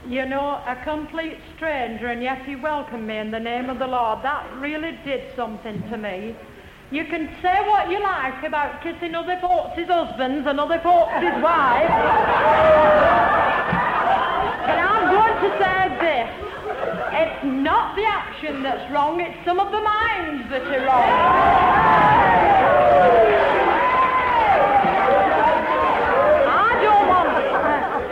You 0.07 0.25
know, 0.25 0.61
a 0.65 0.77
complete 0.83 1.37
stranger, 1.55 2.07
and 2.07 2.21
yet 2.21 2.45
he 2.45 2.55
welcomed 2.55 3.07
me 3.07 3.17
in 3.17 3.31
the 3.31 3.39
name 3.39 3.69
of 3.69 3.79
the 3.79 3.87
Lord. 3.87 4.23
That 4.23 4.45
really 4.59 4.97
did 5.03 5.35
something 5.35 5.81
to 5.89 5.97
me. 5.97 6.35
You 6.91 7.03
can 7.05 7.27
say 7.41 7.61
what 7.67 7.89
you 7.89 7.99
like 7.99 8.43
about 8.43 8.83
kissing 8.83 9.15
other 9.15 9.39
folks' 9.41 9.73
husbands 9.87 10.45
and 10.47 10.59
other 10.59 10.79
folks' 10.81 11.11
wives. 11.41 11.89
but 14.69 14.77
I'm 14.77 15.09
going 15.09 15.33
to 15.41 15.49
say 15.57 15.89
this. 15.97 16.29
It's 17.11 17.43
not 17.43 17.95
the 17.95 18.05
action 18.05 18.61
that's 18.61 18.91
wrong, 18.91 19.19
it's 19.19 19.43
some 19.45 19.59
of 19.59 19.71
the 19.71 19.81
minds 19.81 20.47
that 20.51 20.61
are 20.61 20.85
wrong. 20.85 21.09
I 26.45 26.81
don't 26.83 27.07
want, 27.07 27.29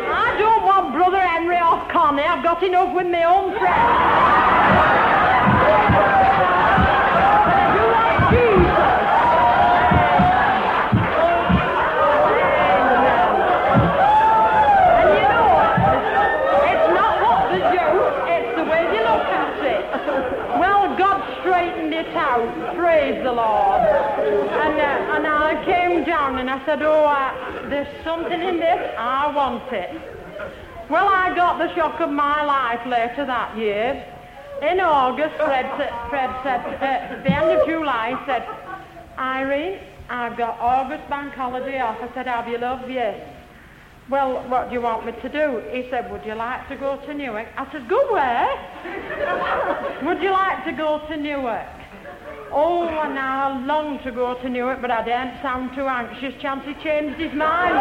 I 0.09 0.35
don't 0.39 0.63
want 0.65 0.93
Brother 0.95 1.21
Henry 1.21 1.57
off 1.57 1.91
Connie. 1.91 2.23
I've 2.23 2.43
got 2.43 2.63
enough 2.63 2.95
with 2.95 3.07
my 3.07 3.23
own 3.23 3.51
friends. 3.59 4.93
Praise 22.75 23.21
the 23.23 23.31
Lord. 23.31 23.81
And, 25.23 25.31
I 25.31 25.63
came 25.63 26.03
down 26.03 26.37
and 26.37 26.49
I 26.49 26.65
said, 26.65 26.81
oh, 26.81 27.05
uh, 27.05 27.69
there's 27.69 27.87
something 28.03 28.41
in 28.41 28.57
this. 28.57 28.93
I 28.97 29.33
want 29.33 29.71
it. 29.71 29.89
Well, 30.89 31.07
I 31.07 31.33
got 31.33 31.59
the 31.59 31.73
shock 31.75 32.01
of 32.01 32.09
my 32.09 32.43
life 32.43 32.85
later 32.85 33.25
that 33.25 33.57
year. 33.57 34.05
In 34.61 34.81
August, 34.81 35.35
Fred, 35.37 35.65
Fred 36.09 36.29
said, 36.43 36.59
uh, 36.59 36.85
at 36.85 37.23
the 37.23 37.31
end 37.31 37.57
of 37.57 37.65
July, 37.65 38.17
he 38.19 38.25
said, 38.25 38.45
Irene, 39.17 39.79
I've 40.09 40.37
got 40.37 40.59
August 40.59 41.09
bank 41.09 41.33
holiday 41.33 41.79
off. 41.79 41.97
I 42.01 42.13
said, 42.13 42.27
have 42.27 42.49
you, 42.49 42.57
love? 42.57 42.89
Yes. 42.89 43.17
Well, 44.09 44.45
what 44.49 44.67
do 44.67 44.73
you 44.75 44.81
want 44.81 45.05
me 45.05 45.13
to 45.13 45.29
do? 45.29 45.63
He 45.71 45.89
said, 45.89 46.11
would 46.11 46.25
you 46.25 46.35
like 46.35 46.67
to 46.67 46.75
go 46.75 46.97
to 46.97 47.13
Newark? 47.13 47.47
I 47.55 47.71
said, 47.71 47.87
go 47.87 48.11
where? 48.11 50.03
would 50.03 50.21
you 50.21 50.31
like 50.31 50.65
to 50.65 50.73
go 50.73 50.99
to 51.07 51.15
Newark? 51.15 51.82
Oh, 52.55 52.87
and 52.87 53.17
I 53.17 53.65
long 53.65 53.97
to 54.03 54.11
go 54.11 54.35
to 54.35 54.47
Newark, 54.47 54.79
but 54.79 54.91
I 54.91 55.03
daren't 55.03 55.41
sound 55.41 55.73
too 55.73 55.87
anxious. 55.87 56.39
Chance 56.39 56.63
he 56.67 56.75
changed 56.83 57.19
his 57.19 57.33
mind. 57.33 57.73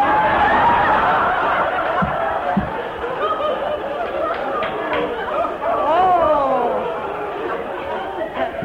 oh. 5.77 6.73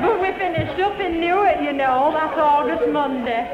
But 0.01 0.21
we 0.23 0.33
finished 0.39 0.81
up 0.81 0.99
in 0.99 1.21
Newark, 1.21 1.61
you 1.61 1.75
know. 1.75 2.11
That's 2.15 2.39
August 2.41 2.89
Monday. 2.91 3.45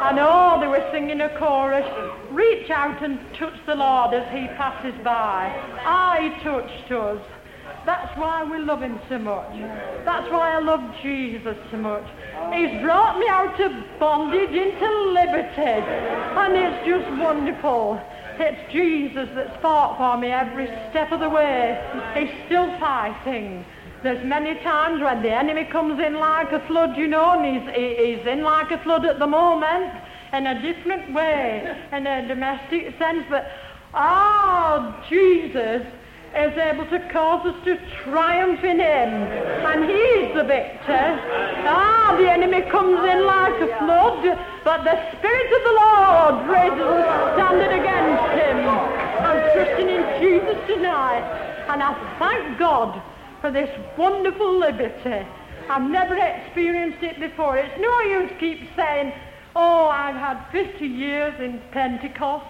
And 0.00 0.18
oh, 0.18 0.56
they 0.62 0.66
were 0.68 0.88
singing 0.90 1.20
a 1.20 1.28
chorus. 1.38 1.84
Reach 2.30 2.70
out 2.70 3.02
and 3.02 3.20
touch 3.38 3.60
the 3.66 3.74
Lord 3.74 4.14
as 4.14 4.24
he 4.32 4.46
passes 4.56 4.94
by. 5.04 5.52
I 5.84 6.40
touched 6.42 6.90
us. 6.90 7.20
That's 7.88 8.18
why 8.18 8.44
we 8.44 8.58
love 8.58 8.82
him 8.82 9.00
so 9.08 9.18
much. 9.18 9.50
That's 10.04 10.30
why 10.30 10.52
I 10.52 10.58
love 10.58 10.82
Jesus 11.02 11.56
so 11.70 11.78
much. 11.78 12.04
He's 12.52 12.82
brought 12.82 13.18
me 13.18 13.26
out 13.30 13.58
of 13.58 13.72
bondage 13.98 14.50
into 14.50 14.92
liberty. 15.12 15.62
And 16.36 16.52
it's 16.54 16.86
just 16.86 17.08
wonderful. 17.18 17.98
It's 18.38 18.70
Jesus 18.70 19.30
that's 19.34 19.58
fought 19.62 19.96
for 19.96 20.20
me 20.20 20.28
every 20.28 20.66
step 20.90 21.12
of 21.12 21.20
the 21.20 21.30
way. 21.30 21.80
He's 22.14 22.44
still 22.44 22.78
fighting. 22.78 23.64
There's 24.02 24.22
many 24.22 24.56
times 24.60 25.00
when 25.00 25.22
the 25.22 25.32
enemy 25.32 25.64
comes 25.64 25.98
in 25.98 26.12
like 26.16 26.52
a 26.52 26.60
flood, 26.66 26.94
you 26.94 27.06
know, 27.06 27.40
and 27.40 27.56
he's, 27.56 27.74
he's 27.74 28.26
in 28.26 28.42
like 28.42 28.70
a 28.70 28.82
flood 28.82 29.06
at 29.06 29.18
the 29.18 29.26
moment 29.26 29.94
in 30.34 30.46
a 30.46 30.60
different 30.60 31.14
way, 31.14 31.74
in 31.92 32.06
a 32.06 32.28
domestic 32.28 32.98
sense. 32.98 33.24
But, 33.30 33.50
oh, 33.94 34.94
Jesus 35.08 35.86
is 36.36 36.56
able 36.56 36.86
to 36.86 36.98
cause 37.10 37.46
us 37.46 37.64
to 37.64 37.78
triumph 38.04 38.62
in 38.62 38.78
him. 38.78 39.10
And 39.64 39.84
he's 39.84 40.34
the 40.34 40.44
victor. 40.44 41.20
Ah, 41.66 42.16
the 42.18 42.30
enemy 42.30 42.62
comes 42.70 43.00
in 43.00 43.24
like 43.24 43.60
a 43.60 43.68
flood, 43.78 44.22
but 44.64 44.84
the 44.84 44.96
Spirit 45.16 45.50
of 45.52 45.62
the 45.64 45.76
Lord 45.80 46.34
raises 46.48 46.80
a 46.80 47.32
standard 47.34 47.72
against 47.72 48.28
him. 48.36 48.58
I'm 49.24 49.40
trusting 49.52 49.88
in 49.88 50.04
Jesus 50.20 50.58
tonight. 50.66 51.24
And 51.68 51.82
I 51.82 51.92
thank 52.18 52.58
God 52.58 53.02
for 53.40 53.50
this 53.50 53.70
wonderful 53.96 54.58
liberty. 54.58 55.26
I've 55.68 55.90
never 55.90 56.16
experienced 56.16 57.02
it 57.02 57.20
before. 57.20 57.58
It's 57.58 57.78
no 57.78 58.00
use 58.00 58.30
keep 58.40 58.60
saying, 58.74 59.12
oh, 59.54 59.88
I've 59.88 60.16
had 60.16 60.42
50 60.50 60.86
years 60.86 61.38
in 61.40 61.60
Pentecost. 61.72 62.46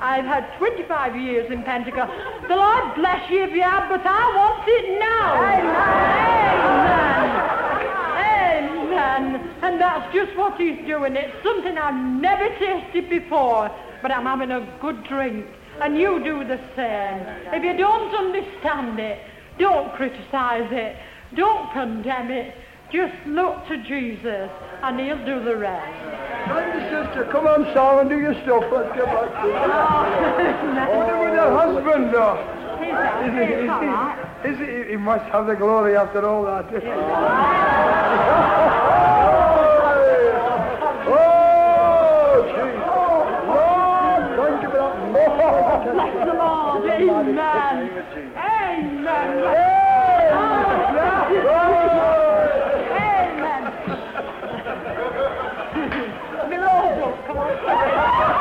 I've 0.00 0.24
had 0.24 0.56
25 0.56 1.16
years 1.16 1.50
in 1.50 1.62
Pentecost. 1.62 2.10
The 2.48 2.56
Lord 2.56 2.94
bless 2.94 3.30
you 3.30 3.44
if 3.44 3.52
you 3.52 3.62
have, 3.62 3.88
but 3.88 4.00
I 4.04 4.34
want 4.34 4.64
it 4.66 4.98
now. 4.98 5.34
Amen. 5.44 6.60
Amen. 8.64 9.56
And 9.62 9.80
that's 9.80 10.12
just 10.14 10.36
what 10.36 10.58
he's 10.58 10.78
doing. 10.86 11.16
It's 11.16 11.36
something 11.44 11.76
I've 11.76 11.94
never 11.94 12.48
tasted 12.58 13.10
before, 13.10 13.70
but 14.00 14.10
I'm 14.10 14.24
having 14.24 14.50
a 14.50 14.66
good 14.80 15.04
drink. 15.04 15.46
And 15.82 15.98
you 15.98 16.22
do 16.24 16.44
the 16.44 16.58
same. 16.76 17.20
If 17.54 17.62
you 17.62 17.76
don't 17.76 18.14
understand 18.14 18.98
it, 18.98 19.20
don't 19.58 19.92
criticize 19.94 20.68
it. 20.72 20.96
Don't 21.36 21.70
condemn 21.72 22.30
it. 22.30 22.54
Just 22.90 23.14
look 23.26 23.66
to 23.68 23.76
Jesus 23.84 24.50
and 24.82 25.00
he'll 25.00 25.24
do 25.24 25.44
the 25.44 25.56
rest. 25.56 25.96
You, 26.48 26.80
sister. 26.90 27.28
Come 27.30 27.46
on, 27.46 27.64
Sarah, 27.72 28.08
do 28.08 28.18
your 28.18 28.34
stuff. 28.42 28.64
Let's 28.72 28.92
get 28.96 29.06
back 29.06 29.30
to 29.42 29.48
it. 29.48 29.54
What 30.90 31.20
with 31.20 31.34
your 31.34 31.52
husband? 31.52 32.14
Uh, 32.14 32.36
is 33.20 33.32
he, 33.34 33.44
is 33.60 33.70
he, 33.80 33.88
is 34.48 34.56
he, 34.58 34.92
he 34.92 34.96
must 34.96 35.24
have 35.30 35.46
the 35.46 35.54
glory 35.54 35.96
after 35.96 36.26
all 36.26 36.44
that. 36.44 36.64
oh, 41.06 41.50
Jesus. 42.48 42.80
Lord, 43.46 44.22
thank 44.40 44.62
you 44.62 44.70
for 44.70 44.78
that. 44.80 44.96
Bless 45.92 46.14
the 46.26 46.34
Lord. 46.34 46.84
Amen. 46.90 47.76
Amen. 48.36 49.28
Amen. 49.46 49.80
Milord, 56.50 57.14
come 57.26 57.38
on. 57.38 57.50
Amen. 57.50 58.40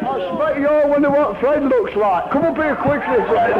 I 0.00 0.16
expect 0.16 0.58
you 0.58 0.68
all 0.68 0.87
wonder 1.00 1.16
what 1.16 1.38
Fred 1.38 1.62
looks 1.62 1.94
like. 1.94 2.28
Come 2.32 2.44
up 2.44 2.56
here 2.56 2.74
quickly, 2.74 3.24
Fred. 3.28 3.54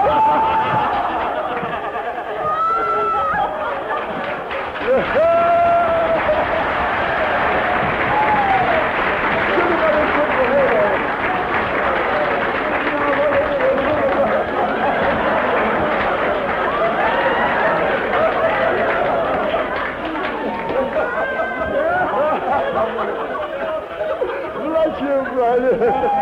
Bless 24.64 25.00
you, 25.00 25.22
Fred. 25.36 26.18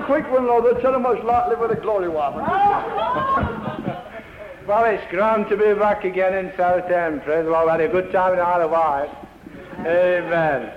A 0.00 0.06
quick 0.06 0.30
one, 0.30 0.46
Lord. 0.46 0.80
Tell 0.80 0.94
him 0.94 1.02
what's 1.02 1.22
like 1.24 1.48
living 1.48 1.68
with 1.68 1.78
a 1.78 1.80
glory 1.80 2.08
woman. 2.08 2.44
Well, 4.66 4.84
it's 4.84 5.02
grand 5.10 5.48
to 5.48 5.56
be 5.56 5.74
back 5.74 6.04
again 6.04 6.32
in 6.32 6.52
Southend. 6.56 7.24
Praise 7.24 7.44
the 7.44 7.50
Lord. 7.50 7.64
We 7.64 7.70
had 7.72 7.80
a 7.80 7.88
good 7.88 8.12
time 8.12 8.34
in 8.34 8.38
Isle 8.38 8.66
of 8.66 8.70
Wight. 8.70 9.10
Amen. 9.80 10.70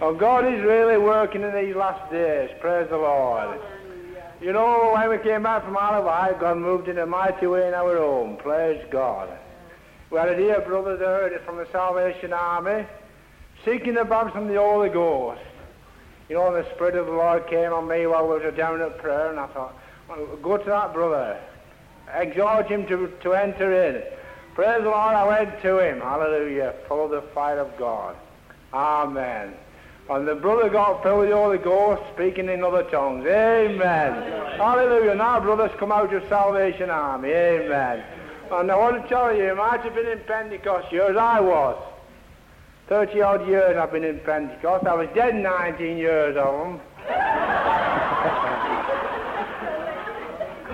Oh, 0.00 0.14
God 0.14 0.46
is 0.46 0.64
really 0.64 0.96
working 0.96 1.42
in 1.42 1.54
these 1.54 1.76
last 1.76 2.10
days. 2.10 2.48
Praise 2.60 2.88
the 2.88 2.96
Lord. 2.96 3.60
You 4.40 4.54
know, 4.54 4.92
when 4.94 5.10
we 5.10 5.18
came 5.18 5.42
back 5.42 5.64
from 5.64 5.76
Isle 5.76 5.98
of 5.98 6.04
Wight, 6.06 6.40
God 6.40 6.56
moved 6.56 6.88
in 6.88 6.96
a 6.96 7.04
mighty 7.04 7.46
way 7.46 7.68
in 7.68 7.74
our 7.74 7.98
home. 7.98 8.38
Praise 8.38 8.82
God. 8.90 9.28
We 10.10 10.18
had 10.18 10.28
a 10.28 10.36
dear 10.36 10.62
brother 10.62 10.96
there 10.96 11.38
from 11.44 11.58
the 11.58 11.66
Salvation 11.70 12.32
Army 12.32 12.86
seeking 13.66 13.94
the 13.94 14.04
baptism 14.04 14.44
of 14.44 14.48
the 14.48 14.58
Holy 14.58 14.88
Ghost. 14.88 15.42
You 16.28 16.34
know, 16.36 16.52
the 16.52 16.68
Spirit 16.74 16.96
of 16.96 17.06
the 17.06 17.12
Lord 17.12 17.46
came 17.46 17.72
on 17.72 17.86
me 17.88 18.06
while 18.06 18.24
we 18.24 18.34
were 18.34 18.50
down 18.50 18.80
at 18.80 18.98
prayer, 18.98 19.30
and 19.30 19.38
I 19.38 19.46
thought, 19.48 19.74
well, 20.08 20.26
go 20.42 20.56
to 20.56 20.64
that 20.64 20.92
brother. 20.92 21.40
Exhort 22.12 22.66
him 22.66 22.86
to, 22.86 23.12
to 23.22 23.32
enter 23.34 23.88
in. 23.88 24.02
Praise 24.54 24.82
the 24.82 24.90
Lord, 24.90 25.14
I 25.14 25.26
went 25.26 25.60
to 25.62 25.78
him. 25.78 26.00
Hallelujah. 26.00 26.74
Full 26.88 27.04
of 27.04 27.10
the 27.10 27.22
fire 27.32 27.58
of 27.58 27.76
God. 27.76 28.16
Amen. 28.72 29.54
And 30.08 30.26
the 30.26 30.36
brother 30.36 30.68
got 30.68 31.02
filled 31.02 31.20
with 31.20 31.30
the 31.30 31.36
Holy 31.36 31.58
Ghost, 31.58 32.02
speaking 32.14 32.48
in 32.48 32.62
other 32.62 32.84
tongues. 32.84 33.26
Amen. 33.26 34.56
Hallelujah. 34.56 35.14
Now 35.14 35.40
brothers 35.40 35.72
come 35.78 35.90
out 35.90 36.12
of 36.14 36.28
Salvation 36.28 36.90
Army. 36.90 37.30
Amen. 37.30 38.04
And 38.50 38.70
I 38.70 38.76
want 38.76 39.02
to 39.02 39.08
tell 39.08 39.36
you, 39.36 39.46
you 39.46 39.54
might 39.56 39.80
have 39.80 39.94
been 39.94 40.06
in 40.06 40.20
Pentecost 40.20 40.92
years. 40.92 41.16
I 41.16 41.40
was. 41.40 41.76
30 42.88 43.20
odd 43.20 43.48
years 43.48 43.76
I've 43.76 43.90
been 43.90 44.04
in 44.04 44.20
Pentecost. 44.20 44.86
I 44.86 44.94
was 44.94 45.08
dead 45.12 45.34
19 45.34 45.96
years 45.96 46.36
them. 46.36 46.80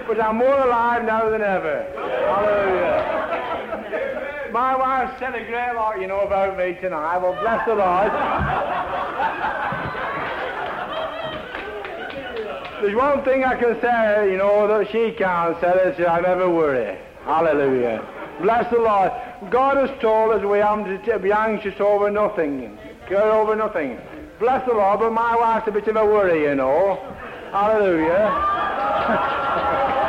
but 0.06 0.20
I'm 0.20 0.36
more 0.36 0.58
alive 0.58 1.06
now 1.06 1.30
than 1.30 1.40
ever. 1.40 1.86
Hallelujah. 2.28 3.30
My 4.52 4.76
wife 4.76 5.18
said 5.18 5.34
a 5.34 5.42
great 5.46 5.72
lot, 5.74 5.98
you 5.98 6.06
know, 6.06 6.20
about 6.20 6.58
me 6.58 6.76
tonight. 6.82 7.16
Well, 7.16 7.32
bless 7.40 7.64
the 7.66 7.76
Lord. 7.76 8.12
There's 12.82 12.94
one 12.94 13.24
thing 13.24 13.44
I 13.44 13.56
can 13.56 13.80
say, 13.80 14.30
you 14.30 14.36
know, 14.36 14.68
that 14.68 14.90
she 14.92 15.12
can't 15.12 15.58
say, 15.62 15.94
is 15.96 16.06
I 16.06 16.20
never 16.20 16.50
worry. 16.50 16.98
Hallelujah. 17.24 18.06
Bless 18.42 18.68
the 18.70 18.80
Lord. 18.80 19.12
God 19.50 19.76
has 19.76 19.90
told 20.00 20.32
us 20.32 20.42
we 20.44 20.58
have 20.58 21.04
to 21.04 21.18
be 21.18 21.32
anxious 21.32 21.80
over 21.80 22.10
nothing, 22.10 22.78
care 23.06 23.32
over 23.32 23.56
nothing. 23.56 23.98
Bless 24.38 24.66
the 24.66 24.74
Lord, 24.74 25.00
but 25.00 25.12
my 25.12 25.36
wife's 25.36 25.68
a 25.68 25.70
bit 25.70 25.88
of 25.88 25.96
a 25.96 26.04
worry, 26.04 26.42
you 26.42 26.54
know. 26.54 26.96
Hallelujah. 27.50 28.30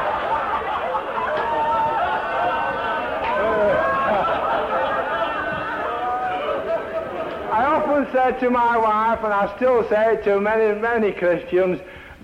I 7.53 7.65
often 7.65 8.11
said 8.11 8.39
to 8.39 8.49
my 8.49 8.77
wife, 8.77 9.19
and 9.23 9.33
I 9.33 9.55
still 9.57 9.87
say 9.89 10.15
it 10.15 10.23
to 10.23 10.39
many, 10.39 10.79
many 10.79 11.11
Christians, 11.11 11.79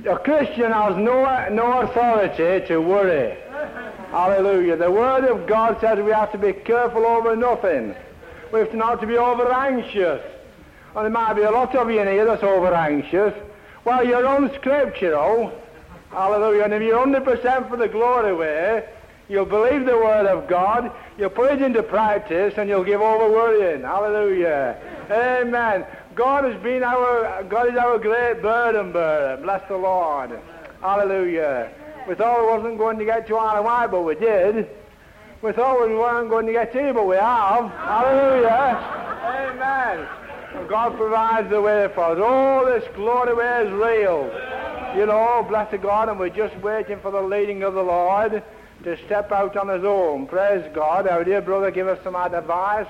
a 0.08 0.18
Christian 0.18 0.72
has 0.72 0.96
no, 0.96 1.50
no 1.50 1.82
authority 1.82 2.66
to 2.68 2.80
worry. 2.80 3.38
Hallelujah. 4.12 4.76
The 4.76 4.90
Word 4.90 5.26
of 5.26 5.46
God 5.46 5.80
says 5.80 6.00
we 6.00 6.12
have 6.12 6.32
to 6.32 6.38
be 6.38 6.54
careful 6.54 7.06
over 7.06 7.36
nothing. 7.36 7.96
We 8.52 8.60
have 8.60 8.72
to 8.72 8.78
not 8.78 9.02
to 9.02 9.08
be 9.08 9.18
over 9.18 9.52
anxious. 9.52 10.22
And 10.96 11.06
there 11.06 11.12
might 11.12 11.34
be 11.34 11.44
a 11.44 11.52
lot 11.52 11.76
of 11.76 11.92
you 11.92 12.02
in 12.02 12.08
here 12.08 12.26
that's 12.26 12.42
over 12.42 12.74
anxious. 12.74 13.34
Well, 13.86 14.06
you're 14.06 14.26
unscriptural. 14.26 15.52
Oh. 15.52 15.62
Hallelujah. 16.10 16.64
And 16.64 16.74
if 16.74 16.82
you're 16.82 17.06
100% 17.06 17.70
for 17.70 17.78
the 17.78 17.88
glory 17.88 18.34
way, 18.36 18.90
you'll 19.28 19.46
believe 19.46 19.86
the 19.86 19.96
Word 19.96 20.26
of 20.26 20.48
God, 20.48 20.92
you'll 21.20 21.30
put 21.30 21.52
it 21.52 21.62
into 21.62 21.84
practice, 21.84 22.56
and 22.58 22.68
you'll 22.68 22.84
give 22.84 23.02
over 23.02 23.30
worrying. 23.30 23.84
Hallelujah. 23.84 24.76
Amen. 25.12 25.86
God 26.16 26.46
has 26.46 26.62
been 26.64 26.84
our, 26.84 27.44
God 27.44 27.70
is 27.72 27.78
our 27.78 28.00
great 28.00 28.42
burden 28.42 28.92
bearer. 28.92 29.38
Bless 29.38 29.68
the 29.68 29.78
Lord. 29.78 30.40
Hallelujah. 30.82 31.72
We 32.10 32.16
thought 32.16 32.42
we 32.42 32.48
wasn't 32.48 32.80
going 32.80 32.98
to 32.98 33.06
get 33.06 33.28
to 33.28 33.36
Isle 33.36 33.64
of 33.64 33.92
but 33.92 34.02
we 34.02 34.16
did. 34.16 34.68
We 35.44 35.52
thought 35.52 35.88
we 35.88 35.94
weren't 35.94 36.28
going 36.32 36.48
to 36.48 36.52
get 36.52 36.74
here, 36.74 36.92
but 36.92 37.06
we 37.06 37.16
have. 37.18 37.70
Hallelujah. 37.70 38.50
Amen. 39.54 40.68
God 40.68 40.98
provides 40.98 41.52
the 41.52 41.62
way 41.62 41.88
for 41.94 42.06
us. 42.06 42.20
All 42.20 42.66
this 42.66 42.84
glory 42.96 43.36
way 43.36 43.64
is 43.64 43.72
real. 43.72 44.24
You 44.98 45.06
know, 45.06 45.46
bless 45.48 45.70
the 45.70 45.78
God, 45.78 46.10
and 46.10 46.18
we're 46.18 46.30
just 46.30 46.56
waiting 46.64 47.00
for 47.00 47.12
the 47.12 47.22
leading 47.22 47.62
of 47.62 47.76
the 47.76 47.84
Lord 47.84 48.42
to 48.86 49.06
step 49.06 49.32
out 49.32 49.56
on 49.56 49.68
his 49.68 49.84
own. 49.84 50.26
Praise 50.26 50.68
God. 50.74 51.08
Our 51.08 51.24
dear 51.24 51.42
brother 51.42 51.70
gave 51.70 51.86
us 51.86 52.00
some 52.04 52.16
advice 52.16 52.88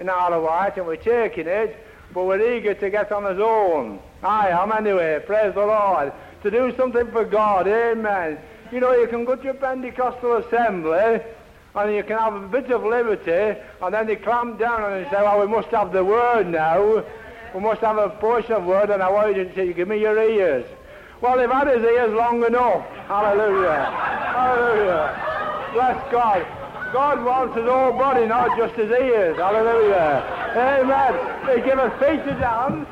in 0.00 0.08
of 0.08 0.42
Wight, 0.44 0.78
and 0.78 0.86
we're 0.86 0.96
taking 0.96 1.46
it, 1.46 1.76
but 2.14 2.24
we're 2.24 2.56
eager 2.56 2.72
to 2.72 2.88
get 2.88 3.12
on 3.12 3.30
his 3.30 3.38
own. 3.38 4.00
I 4.22 4.48
am 4.48 4.72
anyway. 4.72 5.22
Praise 5.26 5.52
the 5.52 5.66
Lord. 5.66 6.14
To 6.42 6.50
do 6.50 6.74
something 6.74 7.10
for 7.10 7.26
God. 7.26 7.68
Amen. 7.68 8.38
You 8.72 8.80
know, 8.80 8.92
you 8.94 9.06
can 9.06 9.26
go 9.26 9.36
to 9.36 9.50
a 9.50 9.54
Pentecostal 9.54 10.38
assembly 10.38 11.20
and 11.74 11.94
you 11.94 12.02
can 12.02 12.16
have 12.16 12.34
a 12.34 12.48
bit 12.48 12.70
of 12.70 12.84
liberty, 12.84 13.60
and 13.82 13.94
then 13.94 14.06
they 14.06 14.16
clamp 14.16 14.58
down 14.58 14.92
and 14.92 15.06
say, 15.10 15.22
well, 15.22 15.40
we 15.40 15.46
must 15.46 15.68
have 15.68 15.92
the 15.92 16.02
word 16.02 16.46
now. 16.48 17.04
We 17.54 17.60
must 17.60 17.82
have 17.82 17.98
a 17.98 18.08
portion 18.08 18.52
of 18.52 18.64
word, 18.64 18.90
and 18.90 19.02
I 19.02 19.10
want 19.10 19.36
you 19.36 19.44
to 19.44 19.54
say, 19.54 19.72
give 19.74 19.88
me 19.88 20.00
your 20.00 20.18
ears. 20.18 20.64
Well, 21.20 21.36
they've 21.36 21.50
had 21.50 21.68
his 21.68 21.82
ears 21.82 22.12
long 22.12 22.44
enough. 22.44 22.86
Hallelujah. 23.08 23.84
Hallelujah. 24.34 25.70
Bless 25.74 26.12
God. 26.12 26.46
God 26.92 27.24
wants 27.24 27.56
his 27.56 27.64
whole 27.64 27.92
body, 27.92 28.26
not 28.26 28.56
just 28.58 28.74
his 28.74 28.90
ears. 28.90 29.36
Hallelujah. 29.36 30.24
Amen. 30.56 31.56
He 31.56 31.62
give 31.62 31.78
us 31.78 31.92
feet 32.00 32.24
to 32.24 32.34
dance, 32.38 32.88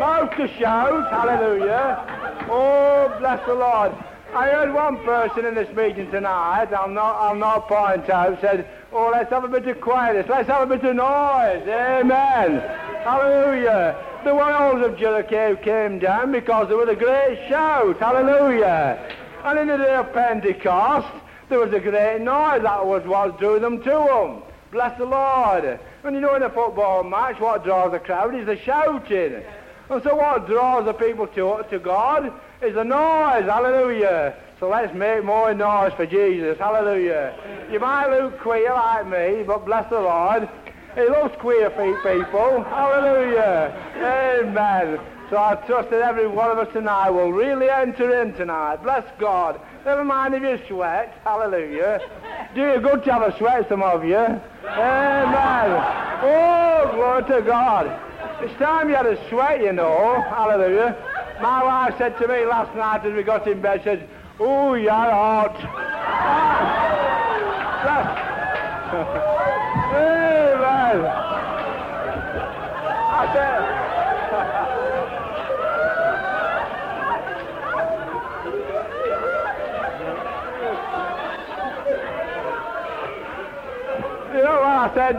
mouth 0.00 0.30
to 0.36 0.48
shout. 0.58 1.10
Hallelujah. 1.10 2.46
Oh, 2.50 3.14
bless 3.20 3.44
the 3.46 3.54
Lord. 3.54 3.92
I 4.34 4.50
heard 4.50 4.74
one 4.74 4.98
person 5.04 5.46
in 5.46 5.54
this 5.54 5.74
meeting 5.74 6.10
tonight, 6.10 6.70
I'll 6.72 6.88
not, 6.88 7.16
I'll 7.16 7.34
not 7.34 7.66
point 7.66 8.10
out, 8.10 8.38
said, 8.42 8.68
oh, 8.92 9.08
let's 9.10 9.30
have 9.30 9.44
a 9.44 9.48
bit 9.48 9.66
of 9.66 9.80
quietness, 9.80 10.26
let's 10.28 10.48
have 10.48 10.70
a 10.70 10.76
bit 10.76 10.84
of 10.84 10.96
noise. 10.96 11.66
Amen. 11.66 12.60
Hallelujah. 13.04 14.04
The 14.24 14.34
walls 14.34 14.84
of 14.84 14.98
Jericho 14.98 15.56
came 15.56 15.98
down 15.98 16.32
because 16.32 16.68
there 16.68 16.76
was 16.76 16.90
a 16.90 16.94
great 16.94 17.48
shout. 17.48 17.98
Hallelujah. 17.98 19.16
And 19.44 19.58
in 19.60 19.68
the 19.68 19.78
day 19.78 19.94
of 19.94 20.12
Pentecost, 20.12 21.08
there 21.48 21.58
was 21.58 21.72
a 21.72 21.80
great 21.80 22.20
noise 22.20 22.62
that 22.62 22.84
was 22.84 23.02
what 23.06 23.38
drew 23.38 23.58
them 23.58 23.78
to 23.78 23.90
them. 23.90 24.42
Bless 24.70 24.98
the 24.98 25.06
Lord. 25.06 25.80
And 26.04 26.14
you 26.14 26.20
know 26.20 26.34
in 26.34 26.42
a 26.42 26.50
football 26.50 27.02
match, 27.02 27.40
what 27.40 27.64
draws 27.64 27.92
the 27.92 27.98
crowd 27.98 28.34
is 28.34 28.44
the 28.44 28.58
shouting. 28.58 29.42
And 29.88 30.02
so 30.02 30.14
what 30.16 30.46
draws 30.46 30.84
the 30.84 30.92
people 30.92 31.26
to, 31.28 31.64
to 31.70 31.78
God 31.78 32.30
is 32.62 32.74
the 32.74 32.84
noise. 32.84 33.44
Hallelujah. 33.44 34.34
So 34.60 34.68
let's 34.68 34.92
make 34.94 35.24
more 35.24 35.54
noise 35.54 35.92
for 35.94 36.06
Jesus. 36.06 36.58
Hallelujah. 36.58 37.68
You 37.70 37.78
might 37.78 38.08
look 38.08 38.40
queer 38.40 38.72
like 38.72 39.06
me, 39.06 39.44
but 39.44 39.64
bless 39.64 39.88
the 39.88 40.00
Lord. 40.00 40.48
He 40.94 41.02
loves 41.02 41.34
queer 41.38 41.70
feet 41.70 41.96
people. 42.02 42.64
Hallelujah. 42.64 43.72
Amen. 43.96 44.98
So 45.30 45.36
I 45.36 45.54
trust 45.66 45.90
that 45.90 46.00
every 46.00 46.26
one 46.26 46.50
of 46.50 46.58
us 46.58 46.72
tonight 46.72 47.10
will 47.10 47.32
really 47.32 47.68
enter 47.68 48.22
in 48.22 48.32
tonight. 48.32 48.82
Bless 48.82 49.04
God. 49.18 49.60
Never 49.84 50.02
mind 50.02 50.34
if 50.34 50.42
you 50.42 50.58
sweat. 50.66 51.20
Hallelujah. 51.22 52.00
Do 52.54 52.62
you 52.62 52.80
good 52.80 53.04
to 53.04 53.12
have 53.12 53.22
a 53.22 53.36
sweat, 53.36 53.68
some 53.68 53.82
of 53.82 54.04
you. 54.04 54.16
Amen. 54.16 54.40
Oh, 56.22 56.90
glory 56.94 57.24
to 57.24 57.46
God. 57.46 57.86
It's 58.42 58.54
time 58.58 58.88
you 58.88 58.96
had 58.96 59.06
a 59.06 59.28
sweat, 59.28 59.60
you 59.60 59.72
know. 59.72 60.24
Hallelujah. 60.28 60.96
My 61.40 61.62
wife 61.62 61.94
said 61.98 62.18
to 62.18 62.26
me 62.26 62.44
last 62.46 62.74
night 62.74 63.06
as 63.06 63.14
we 63.14 63.22
got 63.22 63.46
in 63.46 63.62
bed, 63.62 63.80
she 63.80 63.84
said, 63.84 64.08
Oh, 64.40 64.74
you're 64.74 64.90
hot. 64.90 65.54
Amen. 69.94 71.04
I 73.10 73.26
said, 73.34 73.58
you 84.36 84.42
know 84.42 84.58
what 84.58 84.66
I 84.66 84.90
said? 84.94 85.16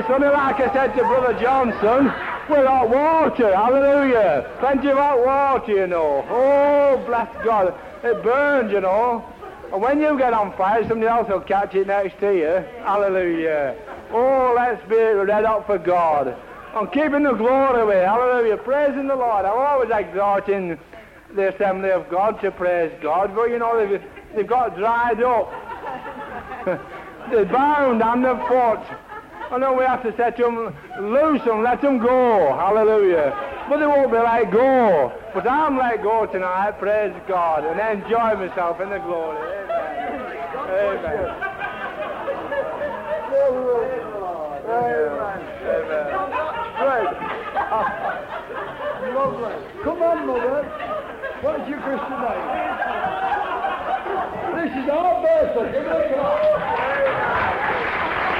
It's 0.00 0.10
only 0.10 0.28
like 0.28 0.60
I 0.60 0.72
said 0.72 0.94
to 0.96 1.02
Brother 1.04 1.38
Johnson, 1.40 2.12
hot 2.56 2.88
water, 2.88 3.54
hallelujah. 3.54 4.50
Plenty 4.60 4.88
of 4.88 4.98
hot 4.98 5.24
water, 5.24 5.72
you 5.72 5.86
know. 5.86 6.24
Oh, 6.28 7.02
bless 7.06 7.28
God. 7.44 7.74
It 8.02 8.22
burns, 8.22 8.72
you 8.72 8.80
know. 8.80 9.24
And 9.72 9.82
when 9.82 10.00
you 10.00 10.16
get 10.16 10.32
on 10.32 10.56
fire, 10.56 10.86
somebody 10.88 11.08
else 11.08 11.28
will 11.28 11.40
catch 11.40 11.74
it 11.74 11.86
next 11.86 12.18
to 12.20 12.32
you. 12.34 12.64
Hallelujah. 12.84 13.76
Oh, 14.10 14.54
let's 14.56 14.82
be 14.88 14.96
red 14.96 15.44
up 15.44 15.66
for 15.66 15.78
God. 15.78 16.36
I'm 16.74 16.86
keeping 16.88 17.22
the 17.22 17.32
glory 17.32 17.82
away. 17.82 18.00
Hallelujah. 18.00 18.56
Praising 18.56 19.08
the 19.08 19.16
Lord. 19.16 19.44
I'm 19.44 19.58
always 19.58 19.90
exhorting 19.90 20.78
the 21.34 21.54
assembly 21.54 21.90
of 21.90 22.08
God 22.08 22.40
to 22.40 22.50
praise 22.50 22.92
God. 23.02 23.34
But, 23.34 23.50
you 23.50 23.58
know, 23.58 23.86
they've, 23.86 24.02
they've 24.34 24.46
got 24.46 24.76
dried 24.76 25.22
up. 25.22 25.50
they're 27.30 27.44
bound 27.44 28.02
underfoot. 28.02 28.80
And 29.50 29.62
then 29.62 29.76
we 29.78 29.84
have 29.84 30.02
to 30.02 30.12
to 30.36 30.42
them, 30.42 30.74
loose 31.12 31.42
them, 31.44 31.62
let 31.62 31.80
them 31.80 31.98
go. 31.98 32.54
Hallelujah. 32.54 33.32
But 33.68 33.78
they 33.78 33.86
won't 33.86 34.10
be 34.10 34.18
let 34.18 34.50
go. 34.50 35.12
But 35.34 35.46
I'm 35.48 35.78
let 35.78 36.02
go 36.02 36.26
tonight, 36.26 36.78
praise 36.78 37.14
God, 37.26 37.64
and 37.64 37.80
enjoy 38.02 38.34
myself 38.34 38.80
in 38.80 38.90
the 38.90 38.98
glory. 38.98 39.38
Amen. 40.68 41.48
Amen. 44.68 44.68
Amen. 44.68 45.08
Amen. 46.78 47.28
Come 49.84 50.02
on, 50.02 50.26
Mother. 50.26 50.64
What's 51.40 51.68
your 51.68 51.80
Christian 51.80 52.18
name? 52.20 52.46
This 54.58 54.72
is 54.74 54.88
our 54.90 55.22
birthday. 55.22 55.72
Give 55.72 55.86
it 55.86 55.92
a 55.92 56.08
clap. 56.12 56.78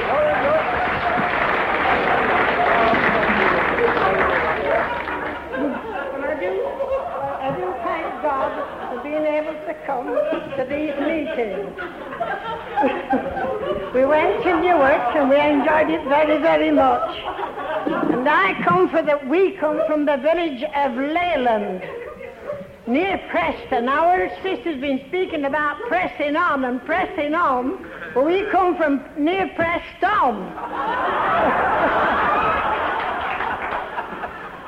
Very 0.09 0.35
good. 0.43 0.65
And 6.15 6.23
I 6.25 6.35
do, 6.41 6.51
I 7.39 7.55
do 7.57 7.67
for 8.39 9.01
being 9.03 9.25
able 9.25 9.55
to 9.67 9.75
come 9.87 10.07
to 10.07 10.65
these 10.69 10.95
meetings. 11.03 11.75
we 13.95 14.05
went 14.05 14.43
to 14.45 14.61
Newark 14.61 15.17
and 15.17 15.29
we 15.29 15.39
enjoyed 15.41 15.91
it 15.91 16.05
very, 16.09 16.39
very 16.41 16.71
much. 16.71 17.17
And 18.13 18.29
I 18.29 18.55
come 18.65 18.89
for 18.89 19.03
the, 19.03 19.19
we 19.29 19.53
come 19.53 19.81
from 19.87 20.05
the 20.05 20.17
village 20.19 20.63
of 20.63 20.95
Leyland, 20.95 21.83
near 22.87 23.19
Preston. 23.31 23.89
Our 23.89 24.31
sister's 24.43 24.81
been 24.81 25.03
speaking 25.09 25.45
about 25.45 25.79
pressing 25.89 26.37
on 26.37 26.65
and 26.65 26.85
pressing 26.85 27.35
on, 27.35 27.85
but 28.15 28.25
we 28.25 28.45
come 28.51 28.77
from 28.77 29.05
near 29.17 29.49
Preston. 29.57 30.55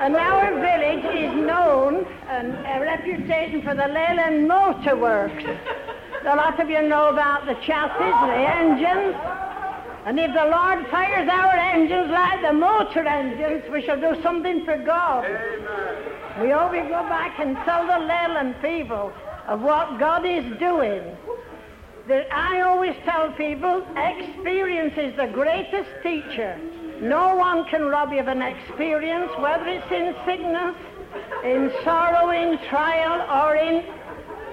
And 0.01 0.17
our 0.17 0.55
village 0.55 1.05
is 1.15 1.47
known 1.47 2.07
and 2.27 2.55
a 2.55 2.81
reputation 2.81 3.61
for 3.61 3.75
the 3.75 3.87
Leyland 3.87 4.49
Motor 4.49 4.97
Works. 4.97 5.45
A 6.25 6.37
lot 6.37 6.59
of 6.59 6.71
you 6.71 6.81
know 6.89 7.11
about 7.11 7.45
the 7.45 7.53
chassis, 7.67 7.99
the 7.99 8.39
engines. 8.57 9.15
And 10.07 10.19
if 10.19 10.33
the 10.33 10.47
Lord 10.47 10.87
fires 10.89 11.29
our 11.29 11.53
engines 11.53 12.11
like 12.11 12.41
the 12.41 12.55
motor 12.55 13.07
engines, 13.07 13.71
we 13.71 13.83
shall 13.83 14.01
do 14.01 14.19
something 14.23 14.65
for 14.65 14.79
God. 14.79 15.27
We 16.41 16.53
always 16.53 16.85
go 16.85 17.03
back 17.07 17.39
and 17.39 17.55
tell 17.67 17.87
the 17.87 17.99
Leyland 17.99 18.55
people 18.63 19.13
of 19.49 19.61
what 19.61 19.99
God 19.99 20.25
is 20.25 20.45
doing. 20.59 21.03
That 22.09 22.27
I 22.33 22.63
always 22.63 22.97
tell 23.05 23.33
people, 23.33 23.85
experience 23.97 24.95
is 24.97 25.15
the 25.17 25.27
greatest 25.27 25.91
teacher. 26.03 26.59
No 27.01 27.35
one 27.35 27.65
can 27.67 27.87
rob 27.87 28.13
you 28.13 28.21
of 28.21 28.29
an 28.29 28.43
experience, 28.43 29.31
whether 29.39 29.67
it's 29.67 29.91
in 29.91 30.15
sickness, 30.27 30.77
in 31.45 31.73
sorrow, 31.83 32.31
in 32.31 32.59
trial, 32.69 33.23
or 33.43 33.57
in 33.57 33.85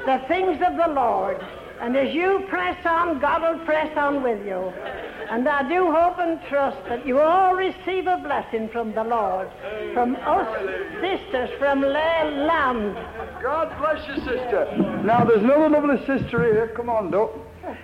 the 0.05 0.25
things 0.27 0.61
of 0.65 0.77
the 0.77 0.93
Lord. 0.93 1.45
And 1.81 1.95
as 1.95 2.15
you 2.15 2.45
press 2.49 2.83
on, 2.85 3.19
God 3.19 3.41
will 3.41 3.65
press 3.65 3.95
on 3.97 4.23
with 4.23 4.45
you. 4.45 4.73
And 5.29 5.47
I 5.47 5.67
do 5.67 5.91
hope 5.91 6.19
and 6.19 6.39
trust 6.47 6.77
that 6.87 7.05
you 7.05 7.19
all 7.19 7.53
receive 7.53 8.07
a 8.07 8.17
blessing 8.17 8.69
from 8.69 8.93
the 8.93 9.03
Lord, 9.03 9.49
from 9.93 10.15
us 10.15 10.47
sisters 11.01 11.49
from 11.59 11.81
Leyland. 11.81 12.95
God 13.43 13.77
bless 13.77 14.07
you, 14.07 14.15
sister. 14.23 15.01
Now, 15.03 15.25
there's 15.25 15.43
another 15.43 15.69
lovely 15.69 15.97
sister 16.05 16.43
here. 16.43 16.71
Come 16.75 16.89
on, 16.89 17.11
Doc. 17.11 17.31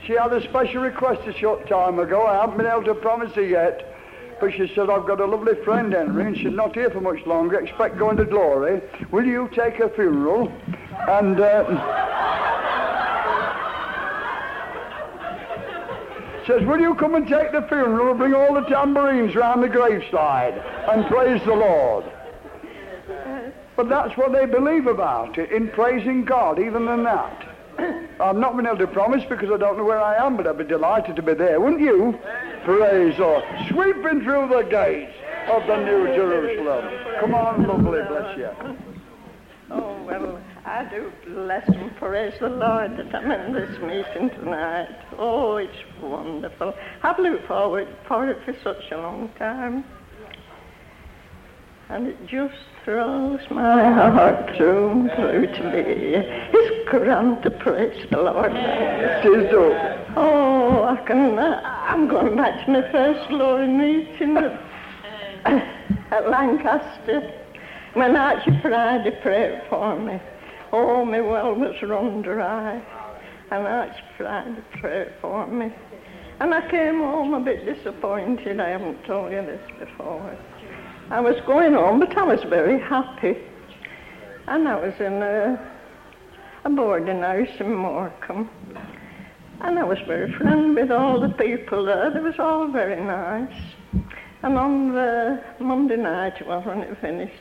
She 0.08 0.14
had 0.14 0.32
a 0.32 0.42
special 0.42 0.82
request 0.82 1.28
a 1.28 1.34
short 1.34 1.68
time 1.68 2.00
ago. 2.00 2.26
I 2.26 2.36
haven't 2.36 2.58
been 2.58 2.66
able 2.66 2.86
to 2.86 2.96
promise 2.96 3.34
her 3.34 3.44
yet. 3.44 3.93
But 4.40 4.54
she 4.54 4.72
said, 4.76 4.90
I've 4.90 5.06
got 5.06 5.20
a 5.20 5.26
lovely 5.26 5.56
friend, 5.64 5.94
Henry, 5.94 6.26
and 6.26 6.38
she's 6.38 6.52
not 6.52 6.76
here 6.76 6.90
for 6.90 7.02
much 7.02 7.26
longer. 7.26 7.60
Expect 7.60 7.98
going 7.98 8.18
to 8.18 8.26
glory. 8.26 8.82
Will 9.12 9.26
you 9.26 9.50
take 9.54 9.76
her 9.76 9.90
funeral? 9.90 10.52
And 11.08 11.40
uh, 11.40 11.64
says, 16.46 16.64
Will 16.64 16.80
you 16.80 16.96
come 16.96 17.16
and 17.16 17.28
take 17.28 17.52
the 17.52 17.62
funeral 17.64 18.10
and 18.10 18.20
bring 18.20 18.34
all 18.34 18.54
the 18.54 18.68
tambourines 18.68 19.36
round 19.36 19.64
the 19.64 19.70
graveside 19.70 20.54
and 20.90 21.06
praise 21.08 21.42
the 21.46 21.54
Lord? 21.54 22.06
But 23.76 23.90
that's 23.90 24.16
what 24.18 24.32
they 24.32 24.46
believe 24.46 24.88
about 24.88 25.38
it, 25.38 25.52
in 25.52 25.70
praising 25.70 26.26
God, 26.26 26.60
even 26.60 26.86
than 26.86 27.04
that. 27.04 27.50
I've 28.20 28.36
not 28.36 28.56
been 28.56 28.68
able 28.68 28.78
to 28.78 28.88
promise 28.88 29.24
because 29.28 29.50
I 29.50 29.58
don't 29.58 29.78
know 29.78 29.84
where 29.84 30.02
I 30.02 30.24
am, 30.24 30.38
but 30.38 30.46
I'd 30.46 30.58
be 30.58 30.64
delighted 30.64 31.16
to 31.16 31.22
be 31.22 31.34
there, 31.34 31.60
wouldn't 31.60 31.82
you? 31.82 32.20
Praise 32.64 33.20
Lord. 33.20 33.44
Sweeping 33.70 34.22
through 34.22 34.48
the 34.48 34.64
gates 34.70 35.14
of 35.50 35.68
the 35.68 35.78
New 35.84 36.08
Jerusalem. 36.16 37.20
Come 37.20 37.36
on, 37.36 37.68
lovely, 37.68 38.02
bless 38.08 38.38
you. 38.38 38.50
Oh, 39.70 40.02
well, 40.04 40.40
I 40.66 40.86
do 40.86 41.12
bless 41.28 41.68
and 41.68 41.96
praise 41.98 42.34
the 42.40 42.48
Lord 42.48 42.96
that 42.96 43.14
I'm 43.14 43.32
in 43.32 43.54
this 43.54 43.78
meeting 43.80 44.30
tonight. 44.30 44.88
Oh, 45.18 45.58
it's 45.58 45.76
wonderful. 46.02 46.74
I've 47.02 47.20
looked 47.20 47.48
forward 47.48 47.88
for 48.08 48.30
it 48.30 48.38
for 48.46 48.54
such 48.64 48.92
a 48.92 48.98
long 48.98 49.30
time. 49.38 49.84
And 51.94 52.08
it 52.08 52.26
just 52.26 52.56
thrills 52.84 53.40
my 53.52 53.84
heart 53.84 54.58
through 54.58 55.10
through 55.16 55.46
to 55.46 55.72
be. 55.72 56.16
It's 56.58 56.90
grand 56.90 57.44
to 57.44 57.52
praise 57.52 58.08
the 58.10 58.18
Lord. 58.18 58.52
Oh, 60.16 60.86
I 60.86 60.96
can, 61.06 61.38
uh, 61.38 61.62
I'm 61.64 62.08
going 62.08 62.36
back 62.36 62.66
to 62.66 62.72
my 62.72 62.92
first 62.92 63.30
glory 63.30 63.68
meeting 63.68 64.38
at, 64.38 64.60
at 66.12 66.30
Lancaster. 66.32 67.32
When 67.94 68.16
Archie 68.16 68.60
Friday 68.64 69.12
prayed 69.22 69.62
for 69.70 69.96
me. 70.00 70.20
Oh, 70.72 71.06
my 71.06 71.22
well 71.22 71.54
was 71.54 71.80
run 71.84 72.24
dry. 72.24 72.82
And 73.52 73.68
Archie 73.68 74.02
Friday 74.18 74.64
prayed 74.82 75.14
for 75.22 75.46
me. 75.46 75.72
And 76.40 76.56
I 76.56 76.68
came 76.72 76.98
home 76.98 77.36
a 77.36 77.40
bit 77.40 77.66
disappointed. 77.66 78.60
I 78.60 78.70
haven't 78.70 79.06
told 79.06 79.32
you 79.32 79.44
this 79.44 79.62
before. 79.78 80.36
I 81.10 81.20
was 81.20 81.36
going 81.46 81.74
home, 81.74 82.00
but 82.00 82.18
I 82.18 82.24
was 82.24 82.42
very 82.44 82.80
happy. 82.80 83.38
And 84.48 84.68
I 84.68 84.76
was 84.76 84.94
in 85.00 85.22
uh, 85.22 85.58
a, 86.66 86.68
a 86.68 86.70
boarding 86.70 87.22
house 87.22 87.60
in 87.60 87.74
Morecambe. 87.74 88.50
And 89.62 89.80
I 89.80 89.84
was 89.84 90.00
very 90.08 90.32
friendly 90.34 90.82
with 90.82 90.92
all 90.92 91.20
the 91.20 91.30
people 91.30 91.86
there. 91.86 92.10
They 92.12 92.20
was 92.20 92.40
all 92.40 92.68
very 92.68 93.02
nice. 93.02 93.56
And 94.42 94.58
on 94.58 94.94
the 94.94 95.42
Monday 95.60 95.96
night 95.96 96.46
was 96.46 96.66
when 96.66 96.80
it 96.80 96.98
finished. 97.00 97.34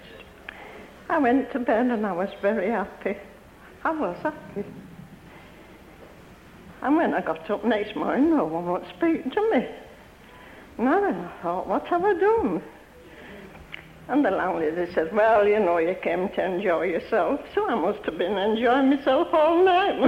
I 1.08 1.18
went 1.18 1.50
to 1.52 1.58
bed 1.58 1.86
and 1.86 2.06
I 2.06 2.12
was 2.12 2.28
very 2.40 2.70
happy. 2.70 3.16
I 3.84 3.90
was 3.90 4.16
happy. 4.22 4.64
And 6.82 6.96
when 6.96 7.14
I 7.14 7.20
got 7.20 7.48
up 7.50 7.64
next 7.64 7.96
morning, 7.96 8.30
no 8.30 8.44
one 8.44 8.66
would 8.66 8.86
speak 8.96 9.32
to 9.32 9.50
me. 9.50 9.68
And 10.78 10.86
then 10.86 11.04
I 11.04 11.42
thought, 11.42 11.68
what 11.68 11.86
have 11.88 12.04
I 12.04 12.14
done? 12.14 12.62
And 14.08 14.24
the 14.24 14.30
landlady 14.30 14.92
said, 14.94 15.12
well, 15.14 15.46
you 15.46 15.58
know, 15.60 15.78
you 15.78 15.94
came 16.02 16.28
to 16.30 16.44
enjoy 16.44 16.82
yourself, 16.84 17.40
so 17.54 17.66
I 17.68 17.74
must 17.76 18.04
have 18.04 18.18
been 18.18 18.36
enjoying 18.36 18.90
myself 18.90 19.28
all 19.32 19.64
night. 19.64 19.94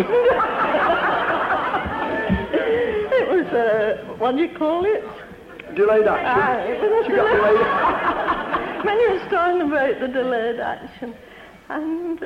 it 2.53 3.29
was, 3.29 3.47
uh, 3.53 4.15
what 4.19 4.37
do 4.37 4.43
you 4.43 4.57
call 4.59 4.85
it? 4.85 5.05
Delayed 5.77 6.07
action. 6.07 6.27
Ah, 6.27 6.59
it 6.65 6.81
was 6.81 7.05
a 7.07 7.09
She 7.09 7.17
got 7.17 7.33
delayed- 7.35 8.85
when 8.85 8.99
you 9.01 9.11
was 9.13 9.23
talking 9.31 9.63
about 9.63 10.01
the 10.01 10.09
delayed 10.09 10.61
action, 10.61 11.15
and 11.71 12.19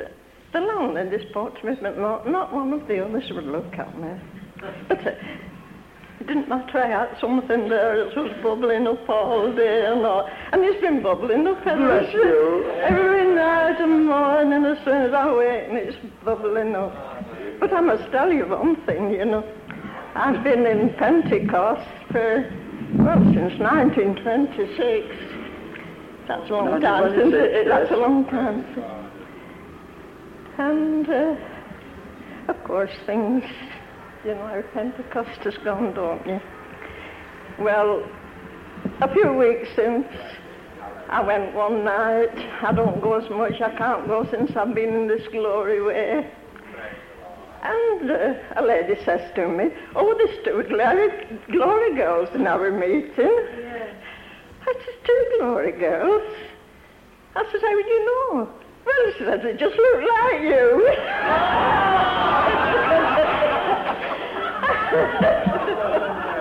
the 0.51 0.59
landlady 0.59 1.29
spoke 1.29 1.59
to 1.61 1.65
me, 1.67 1.73
but 1.81 1.97
not, 1.97 2.27
not 2.27 2.53
one 2.53 2.73
of 2.73 2.87
the 2.87 3.05
others 3.05 3.23
would 3.31 3.45
look 3.45 3.73
at 3.77 3.97
me. 3.97 4.09
But 4.89 5.07
uh, 5.07 5.11
didn't 6.27 6.51
I 6.51 6.87
had 6.87 7.17
something 7.19 7.69
there 7.69 8.05
that 8.05 8.15
was 8.15 8.31
bubbling 8.43 8.87
up 8.87 9.07
all 9.09 9.51
day 9.53 9.85
and 9.85 10.05
all. 10.05 10.29
And 10.51 10.63
it's 10.63 10.81
been 10.81 11.01
bubbling 11.01 11.47
up 11.47 11.65
ever, 11.65 11.99
Bless 12.01 12.13
you. 12.13 12.65
every 12.81 13.33
night 13.33 13.79
and 13.79 14.05
morning 14.05 14.65
as 14.65 14.77
soon 14.83 15.01
as 15.03 15.13
I 15.13 15.33
wake 15.33 15.69
and 15.69 15.77
it's 15.77 15.97
bubbling 16.23 16.75
up. 16.75 16.93
But 17.59 17.73
I 17.73 17.81
must 17.81 18.11
tell 18.11 18.31
you 18.31 18.45
one 18.47 18.75
thing, 18.85 19.11
you 19.11 19.25
know. 19.25 19.43
I've 20.15 20.43
been 20.43 20.65
in 20.65 20.93
Pentecost 20.95 21.87
for, 22.11 22.51
well, 22.97 23.23
since 23.33 23.59
1926. 23.59 25.07
That's 26.27 26.49
a 26.49 26.53
long 26.53 26.81
time 26.81 27.15
since 27.15 27.33
it, 27.33 27.67
that's 27.67 27.91
a 27.91 27.95
long 27.97 28.25
time. 28.25 28.65
And, 30.57 31.09
uh, 31.09 31.35
of 32.49 32.63
course, 32.65 32.91
things, 33.05 33.43
you 34.25 34.35
know, 34.35 34.47
how 34.47 34.61
Pentecost 34.73 35.39
has 35.41 35.57
gone, 35.63 35.93
don't 35.93 36.25
you? 36.27 36.39
Well, 37.59 38.03
a 39.01 39.13
few 39.13 39.33
weeks 39.33 39.69
since, 39.75 40.07
I 41.09 41.21
went 41.21 41.53
one 41.53 41.83
night. 41.83 42.37
I 42.61 42.71
don't 42.73 43.01
go 43.01 43.13
as 43.13 43.29
much. 43.29 43.61
I 43.61 43.75
can't 43.75 44.07
go 44.07 44.27
since 44.29 44.55
I've 44.55 44.75
been 44.75 44.93
in 44.93 45.07
this 45.07 45.27
glory 45.31 45.81
way. 45.81 46.31
And 47.61 48.11
uh, 48.11 48.33
a 48.55 48.63
lady 48.63 48.95
says 49.03 49.33
to 49.35 49.47
me, 49.47 49.69
oh, 49.95 50.15
there's 50.17 50.45
two 50.45 50.63
glory, 50.69 51.09
glory 51.51 51.95
girls 51.95 52.29
in 52.33 52.47
our 52.47 52.71
meeting. 52.71 53.11
I 54.61 54.73
said, 54.73 55.05
two 55.05 55.35
glory 55.39 55.71
girls? 55.73 56.33
I 57.35 57.43
said, 57.51 57.61
how 57.61 57.75
would 57.75 57.85
you 57.85 58.05
know? 58.05 58.49
Well, 58.89 59.45
it 59.45 59.59
just 59.59 59.75
looked 59.75 60.07
like 60.09 60.41
you. 60.41 60.89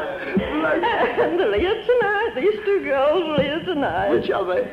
and 0.09 1.38
they're 1.38 1.61
here 1.61 1.74
tonight. 1.86 2.32
These 2.36 2.61
two 2.64 2.80
girls 2.84 3.22
are 3.38 3.42
here 3.42 3.61
tonight. 3.64 4.11
Which 4.11 4.30
are 4.30 4.44
they? 4.46 4.70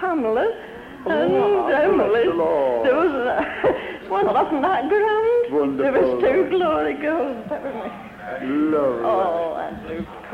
Pamela 0.00 0.70
Oh, 1.06 1.66
and 1.68 1.92
Emily. 1.92 2.24
the 2.24 2.80
There 2.84 2.96
was 2.96 3.12
uh, 3.12 4.08
one 4.08 4.24
wasn't 4.26 4.62
that 4.62 4.88
grand. 4.88 5.52
Wonderful. 5.52 5.76
There 5.76 5.92
was 5.92 6.22
two 6.22 6.48
glory 6.56 6.94
girls. 6.94 7.44
That 7.50 7.62
was 7.62 7.74
me. 7.74 7.90
Lovely. 8.72 9.04
Oh, 9.04 9.52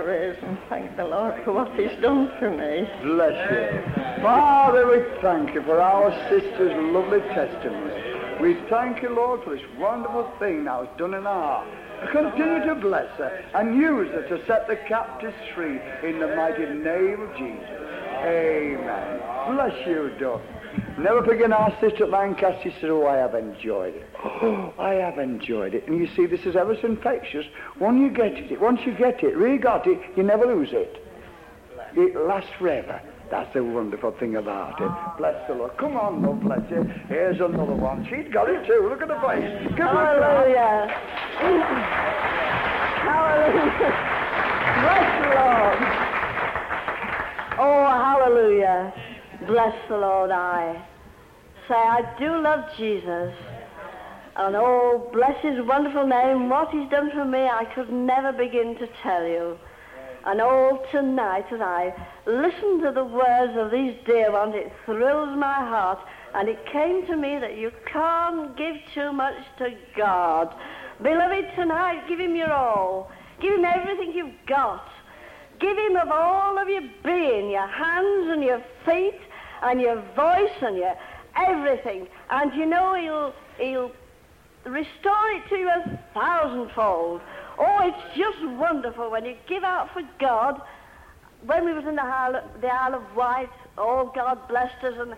Praise 0.02 0.36
and 0.40 0.58
thank 0.70 0.96
the 0.96 1.04
Lord 1.04 1.44
for 1.44 1.52
what 1.52 1.78
He's 1.78 1.92
done 2.00 2.32
for 2.38 2.50
me. 2.50 2.88
Bless 3.02 3.36
you. 3.52 4.22
Father, 4.22 4.88
we 4.88 5.20
thank 5.20 5.52
you 5.52 5.62
for 5.62 5.78
our 5.78 6.10
sister's 6.30 6.72
lovely 6.94 7.20
testimony. 7.34 8.40
We 8.40 8.54
thank 8.70 9.02
you, 9.02 9.10
Lord, 9.10 9.44
for 9.44 9.54
this 9.54 9.64
wonderful 9.78 10.32
thing 10.38 10.64
that 10.64 10.80
was 10.80 10.88
done 10.96 11.12
in 11.12 11.26
our 11.26 11.64
heart. 11.64 12.12
Continue 12.12 12.64
to 12.64 12.76
bless 12.76 13.10
her 13.18 13.44
and 13.54 13.76
use 13.76 14.10
her 14.12 14.26
to 14.26 14.46
set 14.46 14.66
the 14.68 14.76
captives 14.88 15.36
free 15.54 15.78
in 16.02 16.18
the 16.18 16.34
mighty 16.34 16.64
name 16.64 17.20
of 17.20 17.36
Jesus. 17.36 17.68
Amen. 18.24 19.20
Bless 19.54 19.86
you, 19.86 20.16
Doug. 20.18 20.40
Never 20.98 21.24
forget 21.24 21.50
our 21.52 21.70
sister 21.80 22.04
at 22.04 22.10
Lancaster 22.10 22.60
she 22.62 22.70
said, 22.80 22.90
oh, 22.90 23.06
I 23.06 23.16
have 23.16 23.34
enjoyed 23.34 23.94
it. 23.94 24.06
Oh, 24.22 24.72
I 24.78 24.94
have 24.94 25.18
enjoyed 25.18 25.74
it. 25.74 25.86
And 25.88 25.98
you 25.98 26.08
see, 26.14 26.26
this 26.26 26.44
is 26.46 26.56
ever 26.56 26.76
so 26.80 26.88
infectious. 26.88 27.46
When 27.78 28.00
you 28.00 28.10
get 28.10 28.32
it, 28.32 28.60
once 28.60 28.80
you 28.84 28.94
get 28.94 29.22
it, 29.22 29.36
really 29.36 29.58
got 29.58 29.86
it, 29.86 29.98
you 30.16 30.22
never 30.22 30.46
lose 30.46 30.70
it. 30.72 31.04
It 31.96 32.16
lasts 32.16 32.50
forever. 32.58 33.00
That's 33.30 33.52
the 33.54 33.62
wonderful 33.62 34.12
thing 34.18 34.36
about 34.36 34.80
it. 34.80 34.90
Bless 35.16 35.46
the 35.48 35.54
Lord. 35.54 35.76
Come 35.78 35.96
on, 35.96 36.22
Lord, 36.22 36.40
bless 36.40 36.68
you. 36.70 36.82
Here's 37.08 37.40
another 37.40 37.74
one. 37.74 38.04
She's 38.10 38.32
got 38.32 38.48
it 38.50 38.66
too. 38.66 38.88
Look 38.90 39.02
at 39.02 39.08
the 39.08 39.20
face. 39.22 39.68
Give 39.70 39.86
her 39.86 39.86
a 39.86 40.18
clap. 40.18 40.46
Hallelujah. 40.50 40.86
Hallelujah. 43.06 44.10
Bless 44.82 45.06
the 45.22 45.28
Lord. 45.34 46.10
Oh, 47.62 47.84
hallelujah. 47.84 48.92
Bless 49.46 49.74
the 49.88 49.96
Lord, 49.96 50.30
I 50.30 50.84
say, 51.66 51.74
I 51.74 52.14
do 52.18 52.40
love 52.42 52.64
Jesus. 52.76 53.32
And 54.36 54.54
oh, 54.56 55.08
bless 55.12 55.42
his 55.42 55.64
wonderful 55.66 56.06
name. 56.06 56.48
What 56.48 56.70
he's 56.70 56.90
done 56.90 57.10
for 57.10 57.24
me, 57.24 57.40
I 57.40 57.64
could 57.74 57.90
never 57.90 58.32
begin 58.32 58.76
to 58.76 58.88
tell 59.02 59.26
you. 59.26 59.56
And 60.26 60.40
oh, 60.42 60.82
tonight 60.92 61.46
as 61.52 61.60
I 61.60 61.94
listen 62.26 62.82
to 62.82 62.92
the 62.92 63.04
words 63.04 63.56
of 63.56 63.70
these 63.70 63.94
dear 64.04 64.30
ones, 64.30 64.54
it 64.54 64.70
thrills 64.84 65.36
my 65.38 65.54
heart. 65.54 66.00
And 66.34 66.48
it 66.48 66.58
came 66.66 67.06
to 67.06 67.16
me 67.16 67.38
that 67.38 67.56
you 67.56 67.72
can't 67.90 68.56
give 68.56 68.76
too 68.94 69.12
much 69.12 69.36
to 69.58 69.70
God. 69.96 70.54
Beloved, 71.02 71.46
tonight, 71.56 72.06
give 72.08 72.20
him 72.20 72.36
your 72.36 72.52
all. 72.52 73.10
Give 73.40 73.54
him 73.54 73.64
everything 73.64 74.12
you've 74.12 74.46
got. 74.46 74.86
Give 75.60 75.76
him 75.76 75.96
of 75.96 76.10
all 76.10 76.58
of 76.58 76.68
your 76.68 76.82
being, 77.04 77.50
your 77.50 77.66
hands 77.66 78.28
and 78.30 78.42
your 78.42 78.62
feet 78.84 79.20
and 79.62 79.80
your 79.80 80.02
voice 80.14 80.56
and 80.60 80.76
your 80.76 80.96
everything. 81.36 82.08
And 82.30 82.54
you 82.54 82.66
know 82.66 82.94
he'll, 82.94 83.34
he'll 83.58 83.92
restore 84.64 85.30
it 85.30 85.48
to 85.48 85.56
you 85.56 85.68
a 85.68 86.00
thousandfold. 86.14 87.20
Oh, 87.58 87.78
it's 87.82 88.16
just 88.16 88.42
wonderful 88.58 89.10
when 89.10 89.24
you 89.24 89.36
give 89.46 89.64
out 89.64 89.92
for 89.92 90.02
God. 90.18 90.60
When 91.46 91.64
we 91.64 91.72
was 91.72 91.84
in 91.86 91.96
the 91.96 92.04
Isle, 92.04 92.42
the 92.60 92.68
Isle 92.68 92.94
of 92.94 93.16
Wight, 93.16 93.50
oh, 93.78 94.12
God 94.14 94.46
blessed 94.48 94.84
us, 94.84 94.94
and 94.98 95.14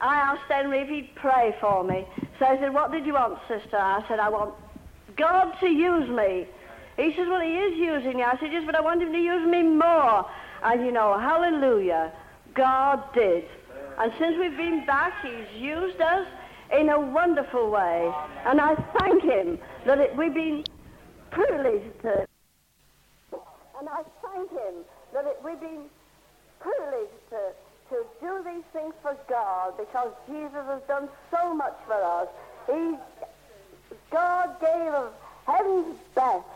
I 0.00 0.14
asked 0.14 0.48
Henry 0.48 0.80
if 0.80 0.88
he'd 0.88 1.14
pray 1.16 1.54
for 1.60 1.82
me. 1.82 2.06
So 2.38 2.46
I 2.46 2.58
said, 2.58 2.72
what 2.72 2.92
did 2.92 3.06
you 3.06 3.14
want, 3.14 3.38
sister? 3.48 3.76
I 3.76 4.04
said, 4.06 4.18
I 4.20 4.28
want 4.28 4.54
God 5.16 5.52
to 5.60 5.68
use 5.68 6.08
me. 6.08 6.46
He 6.96 7.12
says, 7.16 7.26
well, 7.28 7.40
he 7.40 7.56
is 7.56 7.76
using 7.76 8.18
you. 8.18 8.24
I 8.24 8.38
said, 8.38 8.52
yes, 8.52 8.62
but 8.64 8.76
I 8.76 8.80
want 8.80 9.02
him 9.02 9.12
to 9.12 9.18
use 9.18 9.46
me 9.48 9.62
more. 9.62 10.28
And 10.62 10.84
you 10.84 10.92
know, 10.92 11.18
hallelujah, 11.18 12.12
God 12.54 13.02
did. 13.14 13.44
And 13.98 14.12
since 14.18 14.36
we've 14.38 14.56
been 14.56 14.84
back, 14.86 15.12
he's 15.22 15.60
used 15.60 16.00
us 16.00 16.26
in 16.72 16.88
a 16.88 16.98
wonderful 16.98 17.70
way. 17.70 18.12
And 18.44 18.60
I 18.60 18.74
thank 18.98 19.22
him 19.22 19.58
that 19.86 19.98
it, 19.98 20.16
we've 20.16 20.34
been 20.34 20.64
privileged 21.30 22.00
to. 22.02 22.26
And 23.78 23.88
I 23.88 24.02
thank 24.22 24.50
him 24.50 24.74
that 25.12 25.26
it, 25.26 25.38
we've 25.44 25.60
been 25.60 25.84
privileged 26.58 27.12
to, 27.30 27.38
to 27.90 28.04
do 28.20 28.42
these 28.44 28.64
things 28.72 28.94
for 29.02 29.16
God 29.28 29.74
because 29.76 30.12
Jesus 30.26 30.64
has 30.66 30.82
done 30.88 31.08
so 31.30 31.54
much 31.54 31.76
for 31.86 31.94
us. 31.94 32.28
He, 32.66 32.96
God 34.10 34.58
gave 34.60 34.92
us 34.92 35.12
heaven's 35.46 35.96
best, 36.14 36.46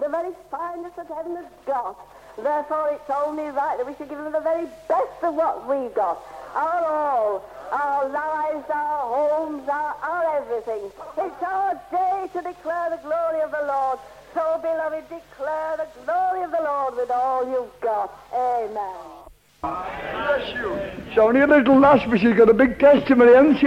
the 0.00 0.08
very 0.08 0.32
finest 0.50 0.96
that 0.96 1.06
heaven 1.06 1.36
has 1.36 1.46
got. 1.66 1.98
Therefore, 2.36 2.90
it's 2.92 3.10
only 3.10 3.44
right 3.44 3.76
that 3.78 3.86
we 3.86 3.94
should 3.94 4.08
give 4.08 4.18
him 4.18 4.32
the 4.32 4.40
very 4.40 4.66
best 4.88 5.22
of 5.22 5.34
what 5.34 5.68
we've 5.68 5.94
got. 5.94 6.20
Our 6.54 6.84
all, 6.86 7.44
our 7.72 8.08
lives, 8.08 8.64
our 8.72 9.00
homes, 9.14 9.68
our, 9.68 9.94
our 10.02 10.36
everything. 10.36 10.90
It's 11.18 11.42
our 11.42 11.74
day 11.90 12.28
to 12.32 12.42
declare 12.42 12.90
the 12.90 13.00
glory 13.02 13.40
of 13.40 13.50
the 13.50 13.66
Lord. 13.66 13.98
So, 14.34 14.58
beloved, 14.62 15.04
declare 15.08 15.76
the 15.76 15.88
glory 16.04 16.44
of 16.44 16.50
the 16.50 16.62
Lord 16.62 16.96
with 16.96 17.10
all 17.10 17.48
you've 17.48 17.80
got. 17.80 18.12
Amen. 18.32 19.24
Bless 19.62 20.54
you. 20.54 20.78
She's 21.08 21.18
only 21.18 21.40
a 21.40 21.46
little 21.46 21.78
lass, 21.78 22.08
but 22.08 22.20
she's 22.20 22.36
got 22.36 22.48
a 22.48 22.54
big 22.54 22.78
testimony, 22.78 23.32
hasn't 23.32 23.58
she? 23.58 23.66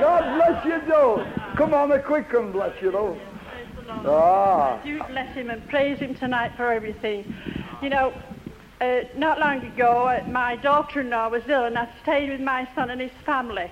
God 0.00 0.36
bless 0.36 0.64
you, 0.64 0.80
though. 0.88 1.26
Come 1.56 1.74
on, 1.74 1.90
a 1.92 2.00
quick 2.00 2.32
one, 2.32 2.52
bless 2.52 2.80
you, 2.82 2.90
though. 2.90 3.18
Ah. 3.88 4.80
Do 4.84 5.02
bless 5.04 5.34
him 5.34 5.50
and 5.50 5.66
praise 5.68 5.98
him 5.98 6.14
tonight 6.14 6.52
for 6.56 6.72
everything. 6.72 7.34
You 7.82 7.90
know, 7.90 8.12
uh, 8.82 9.04
not 9.16 9.38
long 9.38 9.64
ago, 9.64 10.20
my 10.28 10.56
daughter-in-law 10.56 11.28
was 11.28 11.42
ill, 11.48 11.64
and 11.64 11.78
I 11.78 11.88
stayed 12.02 12.30
with 12.30 12.40
my 12.40 12.68
son 12.74 12.90
and 12.90 13.00
his 13.00 13.12
family. 13.24 13.70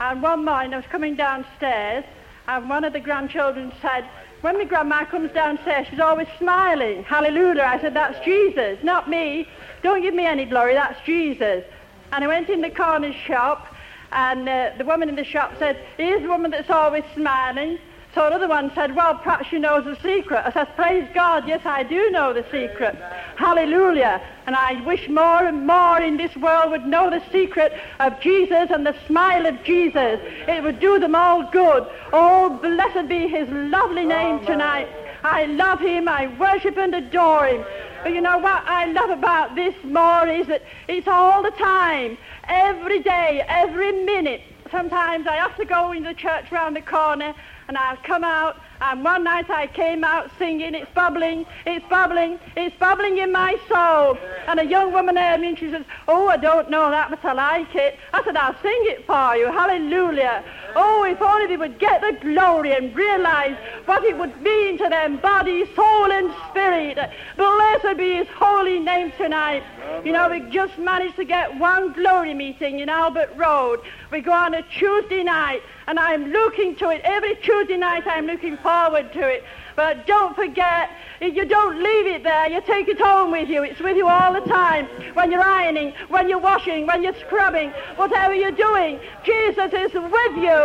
And 0.00 0.20
one 0.20 0.44
morning, 0.44 0.74
I 0.74 0.78
was 0.78 0.86
coming 0.86 1.14
downstairs, 1.14 2.04
and 2.48 2.68
one 2.68 2.82
of 2.82 2.92
the 2.92 3.00
grandchildren 3.00 3.72
said, 3.80 4.04
when 4.40 4.58
my 4.58 4.64
grandma 4.64 5.04
comes 5.04 5.32
downstairs, 5.32 5.86
she's 5.88 6.00
always 6.00 6.28
smiling. 6.38 7.04
Hallelujah. 7.04 7.62
I 7.62 7.80
said, 7.80 7.94
that's 7.94 8.24
Jesus, 8.24 8.82
not 8.82 9.08
me. 9.08 9.48
Don't 9.82 10.02
give 10.02 10.14
me 10.14 10.26
any 10.26 10.44
glory, 10.44 10.74
that's 10.74 11.00
Jesus. 11.06 11.64
And 12.12 12.24
I 12.24 12.26
went 12.26 12.48
in 12.48 12.60
the 12.60 12.70
corner 12.70 13.12
shop, 13.12 13.74
and 14.10 14.48
uh, 14.48 14.72
the 14.76 14.84
woman 14.84 15.08
in 15.08 15.14
the 15.14 15.24
shop 15.24 15.52
said, 15.58 15.84
here's 15.96 16.22
the 16.22 16.28
woman 16.28 16.50
that's 16.50 16.70
always 16.70 17.04
smiling. 17.14 17.78
So 18.14 18.26
another 18.26 18.48
one 18.48 18.72
said, 18.74 18.96
well, 18.96 19.14
perhaps 19.16 19.48
she 19.48 19.58
knows 19.58 19.84
the 19.84 19.96
secret. 19.96 20.42
I 20.44 20.52
said, 20.52 20.74
praise 20.76 21.06
God, 21.14 21.46
yes, 21.46 21.60
I 21.64 21.82
do 21.82 22.10
know 22.10 22.32
the 22.32 22.42
secret. 22.44 22.96
Hallelujah. 23.36 24.20
And 24.46 24.56
I 24.56 24.80
wish 24.82 25.08
more 25.08 25.44
and 25.44 25.66
more 25.66 26.00
in 26.00 26.16
this 26.16 26.34
world 26.36 26.70
would 26.70 26.86
know 26.86 27.10
the 27.10 27.22
secret 27.30 27.72
of 28.00 28.18
Jesus 28.20 28.70
and 28.70 28.86
the 28.86 28.96
smile 29.06 29.44
of 29.46 29.62
Jesus. 29.62 30.20
It 30.48 30.62
would 30.62 30.80
do 30.80 30.98
them 30.98 31.14
all 31.14 31.42
good. 31.50 31.86
Oh, 32.12 32.58
blessed 32.62 33.08
be 33.08 33.28
his 33.28 33.48
lovely 33.50 34.06
name 34.06 34.44
tonight. 34.46 34.88
I 35.22 35.44
love 35.46 35.80
him. 35.80 36.08
I 36.08 36.28
worship 36.38 36.78
and 36.78 36.94
adore 36.94 37.46
him. 37.46 37.64
But 38.02 38.14
you 38.14 38.22
know 38.22 38.38
what 38.38 38.62
I 38.66 38.86
love 38.86 39.10
about 39.10 39.54
this 39.54 39.74
more 39.84 40.26
is 40.26 40.46
that 40.46 40.62
it's 40.88 41.08
all 41.08 41.42
the 41.42 41.50
time, 41.50 42.16
every 42.44 43.00
day, 43.00 43.44
every 43.46 43.92
minute. 44.04 44.40
Sometimes 44.70 45.26
I 45.26 45.36
have 45.36 45.56
to 45.56 45.64
go 45.64 45.92
in 45.92 46.04
the 46.04 46.14
church 46.14 46.50
round 46.50 46.76
the 46.76 46.80
corner 46.80 47.34
and 47.68 47.76
I'll 47.76 47.98
come 47.98 48.24
out 48.24 48.56
and 48.80 49.04
one 49.04 49.24
night 49.24 49.50
I 49.50 49.66
came 49.66 50.04
out 50.04 50.30
singing, 50.38 50.74
it's 50.74 50.90
bubbling, 50.94 51.44
it's 51.66 51.84
bubbling, 51.88 52.38
it's 52.56 52.76
bubbling 52.76 53.18
in 53.18 53.32
my 53.32 53.56
soul. 53.68 54.16
And 54.46 54.60
a 54.60 54.64
young 54.64 54.92
woman 54.92 55.16
heard 55.16 55.40
me 55.40 55.48
and 55.48 55.58
she 55.58 55.70
says, 55.70 55.84
oh, 56.06 56.28
I 56.28 56.36
don't 56.36 56.70
know 56.70 56.90
that, 56.90 57.10
but 57.10 57.24
I 57.24 57.32
like 57.32 57.74
it. 57.74 57.98
I 58.14 58.24
said, 58.24 58.36
I'll 58.36 58.56
sing 58.62 58.80
it 58.84 59.04
for 59.06 59.36
you. 59.36 59.46
Hallelujah. 59.46 60.44
Oh, 60.80 61.02
if 61.02 61.20
only 61.20 61.48
they 61.48 61.56
would 61.56 61.80
get 61.80 62.00
the 62.00 62.16
glory 62.20 62.72
and 62.72 62.94
realize 62.94 63.56
what 63.84 64.04
it 64.04 64.16
would 64.16 64.40
mean 64.40 64.78
to 64.78 64.88
them, 64.88 65.16
body, 65.16 65.64
soul, 65.74 66.12
and 66.12 66.32
spirit. 66.48 66.96
Blessed 67.36 67.98
be 67.98 68.14
his 68.14 68.28
holy 68.28 68.78
name 68.78 69.10
tonight. 69.18 69.64
You 70.04 70.12
know, 70.12 70.28
we 70.28 70.38
just 70.50 70.78
managed 70.78 71.16
to 71.16 71.24
get 71.24 71.58
one 71.58 71.92
glory 71.94 72.32
meeting 72.32 72.78
in 72.78 72.88
Albert 72.88 73.30
Road. 73.34 73.80
We 74.12 74.20
go 74.20 74.30
on 74.30 74.54
a 74.54 74.62
Tuesday 74.62 75.24
night, 75.24 75.62
and 75.88 75.98
I'm 75.98 76.30
looking 76.30 76.76
to 76.76 76.90
it. 76.90 77.00
Every 77.02 77.34
Tuesday 77.34 77.76
night 77.76 78.06
I'm 78.06 78.26
looking 78.26 78.56
forward 78.58 79.12
to 79.14 79.28
it. 79.28 79.42
But 79.78 80.08
don't 80.08 80.34
forget, 80.34 80.90
you 81.20 81.44
don't 81.44 81.80
leave 81.80 82.06
it 82.08 82.24
there. 82.24 82.50
You 82.50 82.60
take 82.62 82.88
it 82.88 83.00
home 83.00 83.30
with 83.30 83.48
you. 83.48 83.62
It's 83.62 83.78
with 83.78 83.96
you 83.96 84.08
all 84.08 84.32
the 84.32 84.40
time. 84.40 84.86
When 85.14 85.30
you're 85.30 85.40
ironing, 85.40 85.94
when 86.08 86.28
you're 86.28 86.40
washing, 86.40 86.84
when 86.84 87.04
you're 87.04 87.14
scrubbing, 87.20 87.70
whatever 87.94 88.34
you're 88.34 88.50
doing, 88.50 88.98
Jesus 89.22 89.72
is 89.72 89.94
with 89.94 90.34
you. 90.34 90.60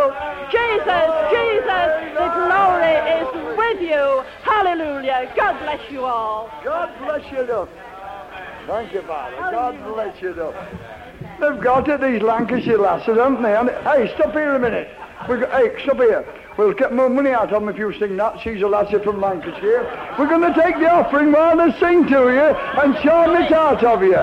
Jesus, 0.50 1.06
Jesus, 1.30 1.90
the 2.18 2.28
glory 2.34 2.96
is 3.14 3.56
with 3.56 3.80
you. 3.80 4.24
Hallelujah. 4.42 5.32
God 5.36 5.60
bless 5.60 5.92
you 5.92 6.04
all. 6.04 6.50
God 6.64 6.90
bless 6.98 7.22
you, 7.30 7.46
though. 7.46 7.68
Thank 8.66 8.92
you, 8.92 9.02
Father. 9.02 9.36
God 9.36 9.94
bless 9.94 10.20
you, 10.20 10.34
though. 10.34 10.54
They've 11.38 11.62
got 11.62 11.88
it, 11.88 12.00
these 12.00 12.20
Lancashire 12.20 12.78
lasses, 12.78 13.16
haven't 13.16 13.44
they? 13.44 13.54
Hey, 13.84 14.12
stop 14.16 14.32
here 14.32 14.56
a 14.56 14.58
minute. 14.58 14.88
We 15.28 15.38
go, 15.38 15.46
hey, 15.50 15.80
stop 15.84 15.98
here. 15.98 16.26
We'll 16.56 16.72
get 16.72 16.92
more 16.92 17.08
money 17.08 17.30
out 17.30 17.52
of 17.52 17.60
them 17.60 17.68
if 17.68 17.76
you 17.76 17.92
sing 17.98 18.16
that. 18.16 18.40
She's 18.40 18.62
a 18.62 18.68
lassie 18.68 18.98
from 19.02 19.20
Lancashire. 19.20 20.14
We're 20.18 20.28
going 20.28 20.52
to 20.52 20.60
take 20.60 20.76
the 20.76 20.88
offering 20.88 21.32
while 21.32 21.56
they 21.56 21.76
sing 21.80 22.06
to 22.06 22.10
you 22.10 22.54
and 22.80 22.94
charm 23.02 23.34
it 23.42 23.50
out 23.52 23.82
of 23.82 24.02
you. 24.02 24.14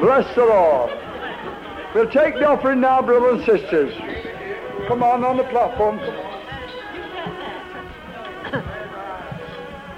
Bless 0.00 0.34
the 0.34 0.44
Lord. 0.44 0.90
We'll 1.94 2.10
take 2.10 2.34
the 2.34 2.48
offering 2.48 2.80
now, 2.80 3.02
brothers 3.02 3.46
and 3.48 3.60
sisters. 3.60 3.94
Come 4.88 5.04
on, 5.04 5.22
on 5.24 5.36
the 5.36 5.44
platform. 5.44 5.98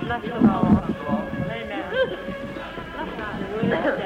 Bless 0.03 0.23
the 0.23 0.39
Lord. 0.39 0.77
Amen. 3.59 4.03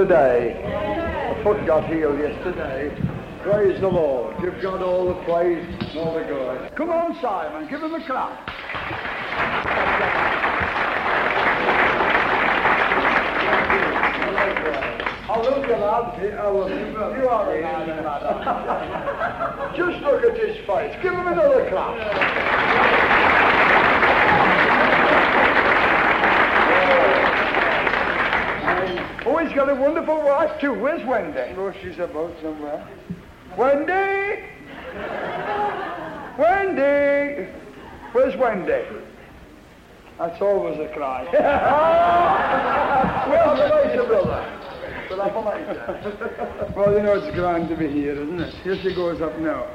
Yesterday. 0.00 0.56
A 0.64 1.44
foot 1.44 1.66
got 1.66 1.92
healed 1.92 2.18
yesterday. 2.18 2.90
Praise 3.42 3.80
the 3.80 3.88
Lord. 3.88 4.34
Give 4.40 4.60
God 4.62 4.82
all 4.82 5.08
the 5.08 5.22
praise 5.24 5.66
and 5.90 5.98
all 5.98 6.14
the 6.14 6.24
glory. 6.24 6.70
Come 6.74 6.90
on, 6.90 7.18
Simon. 7.20 7.68
Give 7.68 7.82
him 7.82 7.94
a 7.94 8.06
clap. 8.06 8.48
You, 13.70 13.86
lad. 14.66 15.04
I 15.28 15.36
love 16.48 16.70
you, 16.70 16.92
brother. 16.92 17.18
You 17.18 17.28
are 17.28 17.54
a 17.54 17.60
nice 17.60 17.88
lad. 18.02 19.76
Just 19.76 20.02
look 20.02 20.24
at 20.24 20.36
his 20.36 20.56
face. 20.66 20.96
Give 21.02 21.12
him 21.12 21.26
another 21.26 21.68
clap. 21.68 21.96
Oh, 29.26 29.36
he's 29.36 29.54
got 29.54 29.59
a 29.70 29.74
wonderful 29.74 30.22
wife 30.22 30.60
too. 30.60 30.74
Where's 30.74 31.06
Wendy? 31.06 31.54
Oh, 31.56 31.72
she's 31.80 31.98
about 31.98 32.34
somewhere. 32.42 32.86
Wendy! 33.56 34.42
Wendy! 36.36 37.48
Where's 38.12 38.36
Wendy? 38.36 38.82
That's 40.18 40.42
always 40.42 40.78
a 40.80 40.92
cry. 40.92 41.24
well, 43.28 43.54
later, 43.84 44.04
brother. 44.04 44.44
Well, 45.08 45.20
have 45.22 45.36
a 45.36 45.40
later. 45.40 46.72
well, 46.76 46.92
you 46.92 47.02
know, 47.02 47.14
it's 47.14 47.34
grand 47.36 47.68
to 47.68 47.76
be 47.76 47.88
here, 47.88 48.12
isn't 48.12 48.40
it? 48.40 48.54
Here 48.62 48.76
she 48.82 48.94
goes 48.94 49.20
up 49.20 49.38
now. 49.38 49.66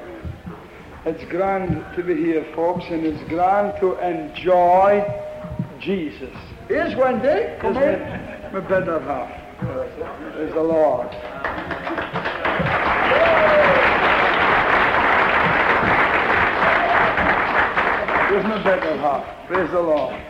It's 1.06 1.24
grand 1.32 1.86
to 1.96 2.04
be 2.04 2.16
here, 2.16 2.46
folks, 2.54 2.86
and 2.90 3.06
it's 3.06 3.24
grand 3.30 3.80
to 3.80 3.98
enjoy 4.06 5.04
Jesus. 5.80 6.36
Here's 6.68 6.96
Wendy. 6.96 7.58
Come 7.62 7.78
in. 7.78 8.00
My 8.52 8.60
better 8.60 9.00
half. 9.00 9.45
Praise 9.66 10.54
the 10.54 10.62
Lord. 10.62 11.10
Here's 18.30 18.44
my 18.44 18.64
better 18.64 18.98
half. 18.98 19.48
Praise 19.48 19.72
the 19.72 19.82
Lord. 19.82 20.22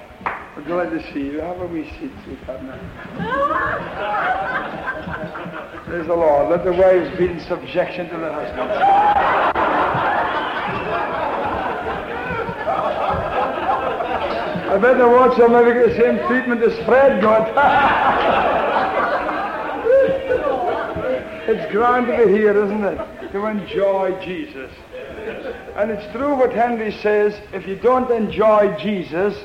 We're 0.55 0.63
glad 0.63 0.91
to 0.91 1.01
see 1.11 1.25
you. 1.25 1.41
Have 1.41 1.59
a 1.59 1.67
wee 1.67 1.89
seat, 1.99 2.11
sweetheart. 2.23 2.63
now. 2.63 2.79
Praise 5.86 6.07
the 6.07 6.15
Lord. 6.15 6.49
Let 6.49 6.63
the 6.63 6.71
wives 6.71 7.17
be 7.17 7.25
in 7.25 7.39
subjection 7.41 8.07
to 8.09 8.17
their 8.17 8.31
husbands. 8.31 8.73
I 14.71 14.77
better 14.77 15.09
watch 15.09 15.38
them 15.38 15.51
maybe 15.51 15.73
get 15.73 15.89
the 15.89 15.95
same 16.01 16.25
treatment 16.27 16.63
as 16.63 16.73
Fred 16.86 17.21
got. 17.21 18.51
it's 21.47 21.71
grand 21.71 22.07
to 22.07 22.25
be 22.25 22.31
here, 22.33 22.63
isn't 22.63 22.83
it? 22.83 23.31
To 23.31 23.45
enjoy 23.45 24.19
Jesus. 24.23 24.71
And 25.75 25.91
it's 25.91 26.11
true 26.11 26.35
what 26.35 26.53
Henry 26.53 26.91
says, 26.91 27.39
if 27.53 27.67
you 27.67 27.75
don't 27.75 28.09
enjoy 28.11 28.75
Jesus, 28.79 29.37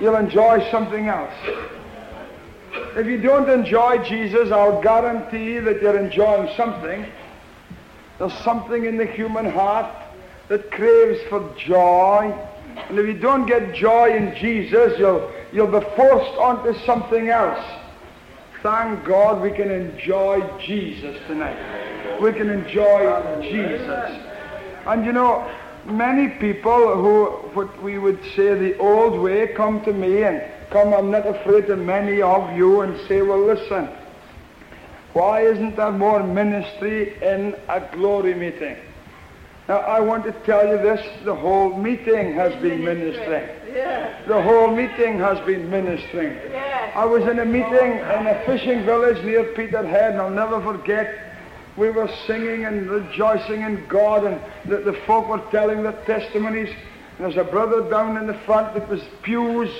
you'll 0.00 0.16
enjoy 0.16 0.70
something 0.70 1.08
else. 1.08 1.34
If 2.96 3.06
you 3.06 3.20
don't 3.20 3.48
enjoy 3.48 4.04
Jesus, 4.04 4.50
I'll 4.50 4.82
guarantee 4.82 5.58
that 5.60 5.80
you're 5.80 5.98
enjoying 5.98 6.54
something. 6.56 7.06
There's 8.18 8.34
something 8.38 8.84
in 8.84 8.96
the 8.96 9.06
human 9.06 9.50
heart 9.50 9.90
that 10.48 10.70
craves 10.70 11.20
for 11.28 11.54
joy. 11.56 12.32
And 12.88 12.98
if 12.98 13.06
you 13.06 13.14
don't 13.14 13.46
get 13.46 13.74
joy 13.74 14.16
in 14.16 14.34
Jesus, 14.36 14.98
you'll, 14.98 15.32
you'll 15.52 15.80
be 15.80 15.84
forced 15.96 16.38
onto 16.38 16.78
something 16.84 17.28
else. 17.28 17.64
Thank 18.64 19.04
God 19.04 19.42
we 19.42 19.50
can 19.50 19.70
enjoy 19.70 20.40
Jesus 20.58 21.20
tonight. 21.26 22.18
We 22.18 22.32
can 22.32 22.48
enjoy 22.48 23.42
Jesus. 23.42 24.18
And 24.86 25.04
you 25.04 25.12
know, 25.12 25.46
many 25.84 26.28
people 26.38 26.94
who, 26.94 27.26
what 27.52 27.82
we 27.82 27.98
would 27.98 28.18
say 28.34 28.54
the 28.54 28.78
old 28.78 29.20
way, 29.20 29.48
come 29.48 29.84
to 29.84 29.92
me 29.92 30.22
and 30.22 30.42
come, 30.70 30.94
I'm 30.94 31.10
not 31.10 31.26
afraid 31.26 31.68
of 31.68 31.78
many 31.78 32.22
of 32.22 32.56
you, 32.56 32.80
and 32.80 32.98
say, 33.06 33.20
well, 33.20 33.44
listen, 33.44 33.86
why 35.12 35.42
isn't 35.42 35.76
there 35.76 35.92
more 35.92 36.22
ministry 36.22 37.22
in 37.22 37.54
a 37.68 37.86
glory 37.92 38.32
meeting? 38.32 38.78
Now, 39.68 39.80
I 39.80 40.00
want 40.00 40.24
to 40.24 40.32
tell 40.46 40.66
you 40.66 40.78
this, 40.78 41.06
the 41.26 41.34
whole 41.34 41.76
meeting 41.76 42.32
has 42.32 42.54
been 42.62 42.82
ministering. 42.82 43.46
The 43.74 44.40
whole 44.40 44.74
meeting 44.74 45.18
has 45.18 45.44
been 45.44 45.68
ministering. 45.68 46.38
I 46.94 47.04
was 47.04 47.24
in 47.24 47.40
a 47.40 47.44
meeting 47.44 47.98
in 47.98 48.26
a 48.26 48.42
fishing 48.46 48.84
village 48.84 49.22
near 49.24 49.42
Peterhead, 49.52 50.12
and 50.12 50.20
I'll 50.20 50.30
never 50.30 50.62
forget, 50.62 51.12
we 51.76 51.90
were 51.90 52.08
singing 52.26 52.66
and 52.66 52.88
rejoicing 52.88 53.62
in 53.62 53.84
God, 53.88 54.24
and 54.24 54.40
the, 54.70 54.78
the 54.78 54.92
folk 55.06 55.28
were 55.28 55.42
telling 55.50 55.82
their 55.82 56.00
testimonies. 56.06 56.68
And 56.68 57.26
there's 57.26 57.36
a 57.36 57.50
brother 57.50 57.88
down 57.90 58.16
in 58.16 58.28
the 58.28 58.38
front 58.46 58.74
that 58.74 58.88
was 58.88 59.02
pews, 59.22 59.70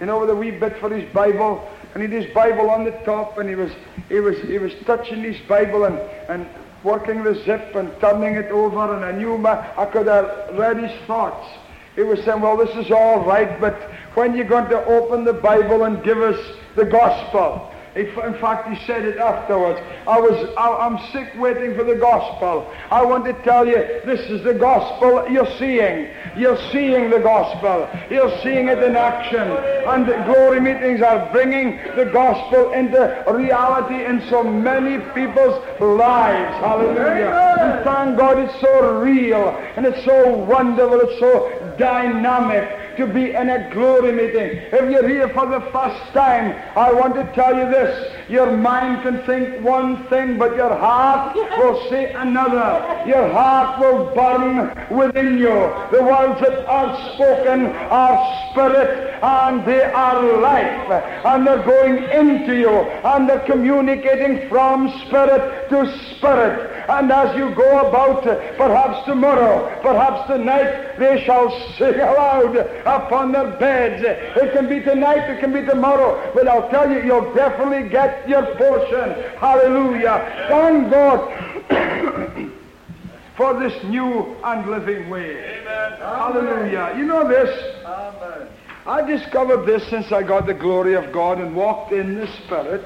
you 0.00 0.06
know, 0.06 0.20
with 0.20 0.30
a 0.30 0.34
wee 0.36 0.50
bit 0.50 0.78
for 0.78 0.88
his 0.88 1.10
Bible, 1.12 1.68
and 1.92 2.02
he 2.02 2.08
had 2.08 2.24
his 2.24 2.34
Bible 2.34 2.70
on 2.70 2.84
the 2.84 2.92
top, 3.04 3.36
and 3.36 3.48
he 3.50 3.54
was 3.54 3.70
he 4.08 4.20
was 4.20 4.38
he 4.40 4.56
was 4.56 4.72
touching 4.86 5.22
his 5.22 5.36
Bible 5.46 5.84
and 5.84 5.98
and 6.28 6.48
working 6.84 7.22
the 7.22 7.34
zip 7.44 7.74
and 7.74 7.92
turning 8.00 8.34
it 8.34 8.50
over, 8.50 8.94
and 8.96 9.04
I 9.04 9.12
knew 9.12 9.36
my 9.36 9.52
I 9.76 9.84
could 9.86 10.06
have 10.06 10.56
read 10.58 10.78
his 10.78 11.06
thoughts. 11.06 11.46
He 11.94 12.02
was 12.02 12.22
saying, 12.24 12.40
"Well, 12.40 12.56
this 12.56 12.74
is 12.76 12.90
all 12.90 13.24
right, 13.24 13.60
but 13.60 13.74
when 14.14 14.34
you're 14.34 14.48
going 14.48 14.68
to 14.70 14.84
open 14.84 15.24
the 15.24 15.32
Bible 15.32 15.84
and 15.84 16.02
give 16.02 16.18
us 16.18 16.38
the 16.76 16.84
gospel?" 16.84 17.68
In 17.94 18.34
fact, 18.40 18.68
he 18.70 18.86
said 18.86 19.04
it 19.04 19.18
afterwards. 19.18 19.78
I 20.06 20.18
was, 20.18 20.54
I, 20.56 20.86
I'm 20.86 20.98
sick 21.12 21.30
waiting 21.38 21.76
for 21.76 21.84
the 21.84 21.94
gospel. 21.94 22.72
I 22.90 23.04
want 23.04 23.26
to 23.26 23.34
tell 23.42 23.66
you, 23.66 23.74
this 24.06 24.20
is 24.30 24.42
the 24.42 24.54
gospel 24.54 25.28
you're 25.28 25.50
seeing. 25.58 26.08
You're 26.34 26.56
seeing 26.72 27.10
the 27.10 27.18
gospel. 27.18 27.86
You're 28.08 28.34
seeing 28.42 28.68
it 28.68 28.82
in 28.82 28.96
action. 28.96 29.42
And 29.42 30.06
the 30.06 30.16
glory 30.24 30.58
meetings 30.58 31.02
are 31.02 31.30
bringing 31.32 31.76
the 31.94 32.06
gospel 32.06 32.72
into 32.72 33.24
reality 33.28 34.06
in 34.06 34.26
so 34.30 34.42
many 34.42 34.96
people's 35.12 35.62
lives. 35.78 36.56
Hallelujah. 36.64 37.28
And 37.60 37.84
thank 37.84 38.16
God 38.16 38.38
it's 38.38 38.58
so 38.62 39.00
real 39.02 39.50
and 39.76 39.84
it's 39.84 40.02
so 40.06 40.34
wonderful. 40.34 40.98
It's 41.00 41.20
so 41.20 41.61
dynamic 41.78 42.96
to 42.96 43.06
be 43.06 43.32
in 43.32 43.48
a 43.48 43.70
glory 43.72 44.12
meeting. 44.12 44.58
If 44.72 44.90
you're 44.90 45.08
here 45.08 45.28
for 45.30 45.46
the 45.46 45.60
first 45.72 46.12
time, 46.12 46.52
I 46.76 46.92
want 46.92 47.14
to 47.14 47.30
tell 47.34 47.56
you 47.56 47.70
this. 47.70 48.12
Your 48.28 48.56
mind 48.56 49.02
can 49.02 49.22
think 49.24 49.64
one 49.64 50.06
thing, 50.08 50.38
but 50.38 50.56
your 50.56 50.74
heart 50.76 51.34
will 51.34 51.88
say 51.90 52.12
another. 52.12 53.04
Your 53.06 53.28
heart 53.32 53.80
will 53.80 54.14
burn 54.14 54.96
within 54.96 55.38
you. 55.38 55.72
The 55.90 56.02
words 56.02 56.40
that 56.40 56.66
are 56.66 57.14
spoken 57.14 57.66
are 57.66 58.50
spirit 58.50 59.18
and 59.22 59.64
they 59.66 59.82
are 59.84 60.40
life. 60.40 60.90
And 61.24 61.46
they're 61.46 61.64
going 61.64 62.04
into 62.04 62.56
you 62.56 62.70
and 62.70 63.28
they're 63.28 63.46
communicating 63.46 64.48
from 64.48 64.88
spirit 65.06 65.68
to 65.70 66.16
spirit. 66.16 66.72
And 66.88 67.10
as 67.12 67.36
you 67.36 67.54
go 67.54 67.88
about, 67.88 68.24
perhaps 68.56 69.04
tomorrow, 69.06 69.80
perhaps 69.82 70.26
tonight, 70.28 70.91
they 71.02 71.24
shall 71.24 71.50
sing 71.76 71.94
aloud 71.94 72.56
upon 72.56 73.32
their 73.32 73.50
beds. 73.58 74.02
It 74.04 74.52
can 74.52 74.68
be 74.68 74.80
tonight, 74.80 75.28
it 75.30 75.40
can 75.40 75.52
be 75.52 75.64
tomorrow, 75.64 76.32
but 76.34 76.46
I'll 76.48 76.68
tell 76.70 76.90
you, 76.90 77.02
you'll 77.02 77.34
definitely 77.34 77.88
get 77.88 78.28
your 78.28 78.54
portion. 78.56 79.12
Hallelujah. 79.38 80.46
Thank 80.48 80.90
God 80.90 82.50
for 83.36 83.58
this 83.60 83.82
new 83.84 84.36
and 84.44 84.70
living 84.70 85.10
way. 85.10 85.60
Amen. 85.60 85.92
Hallelujah. 85.98 86.94
You 86.96 87.04
know 87.04 87.28
this? 87.28 87.84
Amen. 87.84 88.48
I 88.86 89.02
discovered 89.02 89.64
this 89.64 89.86
since 89.88 90.10
I 90.10 90.22
got 90.22 90.46
the 90.46 90.54
glory 90.54 90.94
of 90.94 91.12
God 91.12 91.38
and 91.38 91.54
walked 91.54 91.92
in 91.92 92.16
the 92.16 92.26
Spirit. 92.44 92.84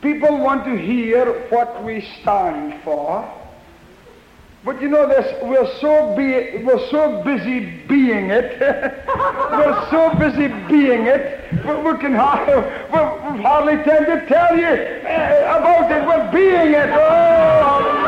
People 0.00 0.38
want 0.38 0.64
to 0.64 0.76
hear 0.76 1.48
what 1.50 1.82
we 1.82 2.06
stand 2.20 2.82
for. 2.84 3.28
But 4.64 4.82
you 4.82 4.88
know 4.88 5.06
this, 5.08 5.40
we're 5.42 5.72
so 5.80 6.16
be, 6.16 6.64
we're 6.64 6.84
so 6.90 7.22
busy 7.22 7.60
being 7.86 8.30
it. 8.30 8.60
we're 9.08 9.88
so 9.88 10.12
busy 10.18 10.48
being 10.68 11.06
it. 11.06 11.52
We, 11.64 11.76
we 11.76 11.96
can 11.98 12.14
hardly, 12.14 12.56
we, 12.90 12.98
hardly 13.42 13.76
tend 13.84 14.06
to 14.06 14.26
tell 14.26 14.56
you 14.56 14.66
uh, 14.66 15.58
about 15.58 15.90
it. 15.92 16.04
We're 16.06 16.32
being 16.32 16.74
it. 16.74 16.90
Oh, 16.92 17.98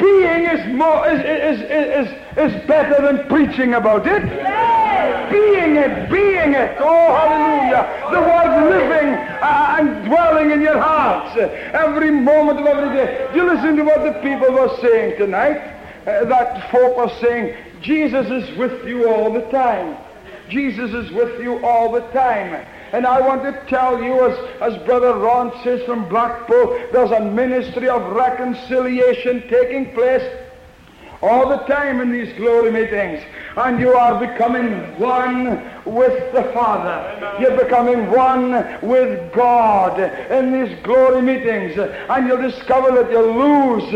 being 0.00 0.46
is 0.46 0.66
more 0.74 1.08
is, 1.08 1.20
is, 1.20 1.60
is, 1.70 2.08
is 2.36 2.66
better 2.66 3.00
than 3.02 3.28
preaching 3.28 3.74
about 3.74 4.06
it. 4.06 4.83
Being 5.30 5.76
it, 5.76 6.10
being 6.10 6.54
it. 6.54 6.76
Oh, 6.78 7.14
hallelujah. 7.14 7.84
The 8.10 8.20
word 8.20 8.70
living 8.70 9.08
uh, 9.14 9.76
and 9.78 10.04
dwelling 10.06 10.50
in 10.50 10.60
your 10.60 10.78
hearts 10.78 11.36
uh, 11.36 11.48
every 11.72 12.10
moment 12.10 12.60
of 12.60 12.66
every 12.66 12.94
day. 12.96 13.28
Do 13.32 13.40
you 13.40 13.52
listen 13.52 13.76
to 13.76 13.82
what 13.82 14.02
the 14.02 14.12
people 14.20 14.52
were 14.52 14.76
saying 14.80 15.18
tonight? 15.18 15.58
Uh, 16.06 16.24
that 16.26 16.70
folk 16.70 16.96
were 16.96 17.12
saying, 17.20 17.56
Jesus 17.80 18.26
is 18.30 18.58
with 18.58 18.86
you 18.86 19.08
all 19.08 19.32
the 19.32 19.42
time. 19.50 19.96
Jesus 20.48 20.92
is 20.92 21.10
with 21.12 21.40
you 21.40 21.64
all 21.64 21.90
the 21.92 22.02
time. 22.12 22.66
And 22.92 23.06
I 23.06 23.20
want 23.20 23.42
to 23.42 23.52
tell 23.66 24.02
you, 24.02 24.24
as, 24.28 24.38
as 24.60 24.82
Brother 24.84 25.14
Ron 25.14 25.52
says 25.64 25.82
from 25.84 26.08
Blackpool, 26.08 26.78
there's 26.92 27.10
a 27.10 27.20
ministry 27.20 27.88
of 27.88 28.12
reconciliation 28.12 29.48
taking 29.48 29.92
place 29.94 30.22
all 31.28 31.48
the 31.48 31.58
time 31.64 32.00
in 32.00 32.12
these 32.12 32.32
glory 32.36 32.70
meetings. 32.70 33.22
And 33.56 33.78
you 33.78 33.92
are 33.94 34.18
becoming 34.18 34.98
one 34.98 35.44
with 35.84 36.32
the 36.32 36.42
Father. 36.52 37.38
You're 37.40 37.56
becoming 37.56 38.10
one 38.10 38.50
with 38.82 39.32
God 39.32 40.00
in 40.30 40.52
these 40.52 40.76
glory 40.82 41.22
meetings. 41.22 41.78
And 41.78 42.26
you'll 42.26 42.50
discover 42.50 42.90
that 43.02 43.10
you 43.10 43.20
lose 43.20 43.92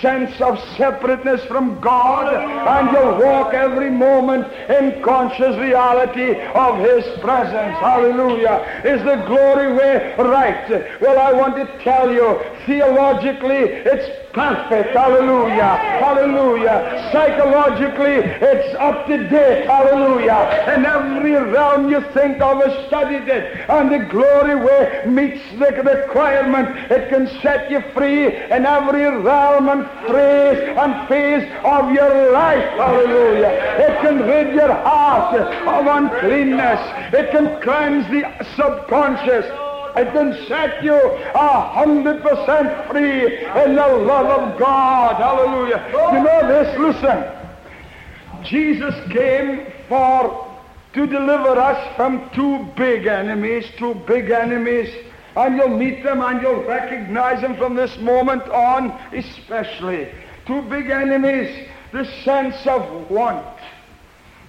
sense 0.00 0.40
of 0.40 0.58
separateness 0.76 1.44
from 1.44 1.80
God. 1.80 2.32
And 2.32 2.90
you'll 2.92 3.18
walk 3.20 3.52
every 3.52 3.90
moment 3.90 4.50
in 4.70 5.02
conscious 5.02 5.56
reality 5.56 6.40
of 6.54 6.78
His 6.78 7.04
presence. 7.20 7.76
Hallelujah. 7.78 8.82
Is 8.84 9.02
the 9.04 9.16
glory 9.26 9.74
way 9.74 10.14
right? 10.18 11.00
Well, 11.00 11.18
I 11.18 11.32
want 11.32 11.56
to 11.56 11.84
tell 11.84 12.12
you, 12.12 12.40
theologically, 12.66 13.64
it's 13.64 14.21
perfect. 14.32 14.94
Hallelujah. 14.96 15.76
Hallelujah. 16.00 17.10
Psychologically, 17.12 18.16
it's 18.16 18.74
up 18.76 19.06
to 19.06 19.28
date. 19.28 19.66
Hallelujah. 19.66 20.74
In 20.74 20.84
every 20.84 21.32
realm 21.32 21.90
you 21.90 22.00
think 22.12 22.40
of 22.40 22.58
has 22.64 22.86
studied 22.86 23.28
it. 23.28 23.68
And 23.68 23.92
the 23.92 24.08
glory 24.10 24.56
way 24.56 25.04
meets 25.06 25.42
the 25.58 25.70
requirement. 25.82 26.90
It 26.90 27.08
can 27.08 27.28
set 27.40 27.70
you 27.70 27.82
free 27.94 28.26
in 28.26 28.66
every 28.66 29.04
realm 29.04 29.68
and 29.68 29.86
phrase 30.06 30.76
and 30.76 31.08
phase 31.08 31.44
of 31.64 31.92
your 31.92 32.32
life. 32.32 32.68
Hallelujah. 32.78 33.48
It 33.48 34.00
can 34.00 34.20
rid 34.20 34.54
your 34.54 34.72
heart 34.72 35.38
of 35.40 35.86
uncleanness. 35.86 36.80
It 37.14 37.30
can 37.30 37.60
cleanse 37.62 38.06
the 38.08 38.22
subconscious. 38.56 39.71
It 39.96 40.12
can 40.12 40.46
set 40.46 40.82
you 40.82 40.94
a 40.94 41.60
hundred 41.60 42.22
percent 42.22 42.90
free 42.90 43.38
in 43.64 43.74
the 43.76 43.88
love 43.88 44.26
of 44.26 44.58
God. 44.58 45.16
Hallelujah. 45.16 45.84
You 46.12 46.24
know 46.24 46.48
this? 46.48 46.78
Listen. 46.78 48.44
Jesus 48.44 48.94
came 49.12 49.70
for 49.88 50.48
to 50.94 51.06
deliver 51.06 51.58
us 51.58 51.96
from 51.96 52.28
two 52.30 52.64
big 52.76 53.06
enemies, 53.06 53.66
two 53.78 53.94
big 54.06 54.30
enemies. 54.30 54.92
And 55.36 55.56
you'll 55.56 55.76
meet 55.76 56.02
them 56.02 56.20
and 56.20 56.42
you'll 56.42 56.64
recognize 56.64 57.40
them 57.40 57.56
from 57.56 57.74
this 57.74 57.96
moment 57.98 58.42
on, 58.48 58.90
especially. 59.12 60.08
Two 60.46 60.60
big 60.62 60.90
enemies, 60.90 61.68
the 61.92 62.04
sense 62.24 62.66
of 62.66 63.10
want, 63.10 63.46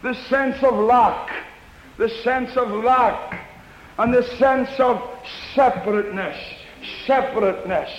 the 0.02 0.14
sense 0.28 0.62
of 0.64 0.74
lack, 0.74 1.32
the 1.98 2.10
sense 2.10 2.58
of 2.58 2.70
lack, 2.84 3.48
and 3.98 4.14
the 4.14 4.24
sense 4.38 4.80
of 4.80 5.02
separateness, 5.54 6.38
separateness. 7.06 7.90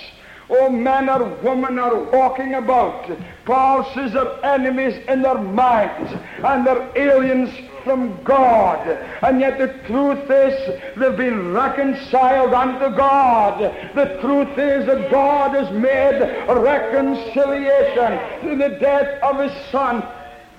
Oh, 0.51 0.69
men 0.69 1.09
or 1.09 1.25
women 1.43 1.79
are 1.79 1.97
walking 1.97 2.55
about. 2.55 3.11
Paul 3.47 3.91
says 3.95 4.13
they're 4.13 4.45
enemies 4.45 5.03
in 5.09 5.23
their 5.23 5.39
minds 5.39 6.13
and 6.43 6.67
they're 6.67 6.91
aliens 6.97 7.51
from 7.83 8.23
God. 8.25 8.87
And 9.23 9.41
yet 9.41 9.59
the 9.59 9.69
truth 9.87 10.31
is 10.31 10.83
they've 10.97 11.17
been 11.17 11.53
reconciled 11.53 12.53
unto 12.53 12.95
God. 12.97 13.61
The 13.95 14.19
truth 14.21 14.59
is 14.59 14.87
that 14.87 15.11
God 15.11 15.55
has 15.55 15.71
made 15.73 16.21
reconciliation 16.49 18.41
through 18.41 18.57
the 18.57 18.77
death 18.81 19.23
of 19.23 19.39
his 19.39 19.53
Son. 19.71 20.03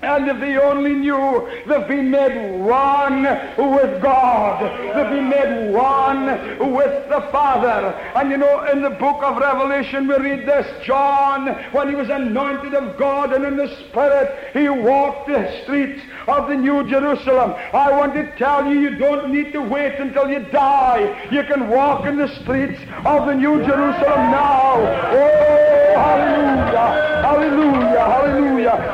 And 0.02 0.28
if 0.28 0.38
they 0.40 0.56
only 0.58 0.92
knew, 0.92 1.48
they've 1.66 1.88
been 1.88 2.10
made 2.10 2.60
one 2.60 3.22
with 3.22 4.02
God. 4.02 4.62
They've 4.94 5.10
been 5.10 5.28
made 5.30 5.72
one 5.72 6.26
with 6.74 7.08
the 7.08 7.26
Father. 7.32 7.94
And 8.14 8.30
you 8.30 8.36
know, 8.36 8.64
in 8.70 8.82
the 8.82 8.90
book 8.90 9.22
of 9.22 9.38
Revelation, 9.38 10.06
we 10.06 10.16
read 10.16 10.46
this 10.46 10.66
John, 10.84 11.48
when 11.72 11.88
he 11.88 11.94
was 11.94 12.10
anointed 12.10 12.74
of 12.74 12.98
God 12.98 13.32
and 13.32 13.44
in 13.44 13.56
the 13.56 13.74
Spirit, 13.88 14.52
he 14.52 14.68
walked 14.68 15.28
the 15.28 15.62
streets 15.62 16.02
of 16.28 16.48
the 16.48 16.56
New 16.56 16.88
Jerusalem. 16.88 17.54
I 17.72 17.90
want 17.90 18.12
to 18.14 18.30
tell 18.36 18.70
you, 18.70 18.78
you 18.78 18.96
don't 18.96 19.32
need 19.32 19.52
to 19.54 19.62
wait 19.62 19.94
until 19.94 20.28
you 20.30 20.40
die. 20.40 21.28
You 21.30 21.42
can 21.44 21.68
walk 21.68 22.04
in 22.04 22.16
the 22.16 22.28
streets 22.42 22.80
of 23.04 23.26
the 23.26 23.34
New 23.34 23.64
Jerusalem 23.64 24.30
now. 24.30 24.74
Oh, 24.76 25.94
hallelujah, 25.96 27.22
hallelujah, 27.22 27.98
hallelujah. 27.98 28.45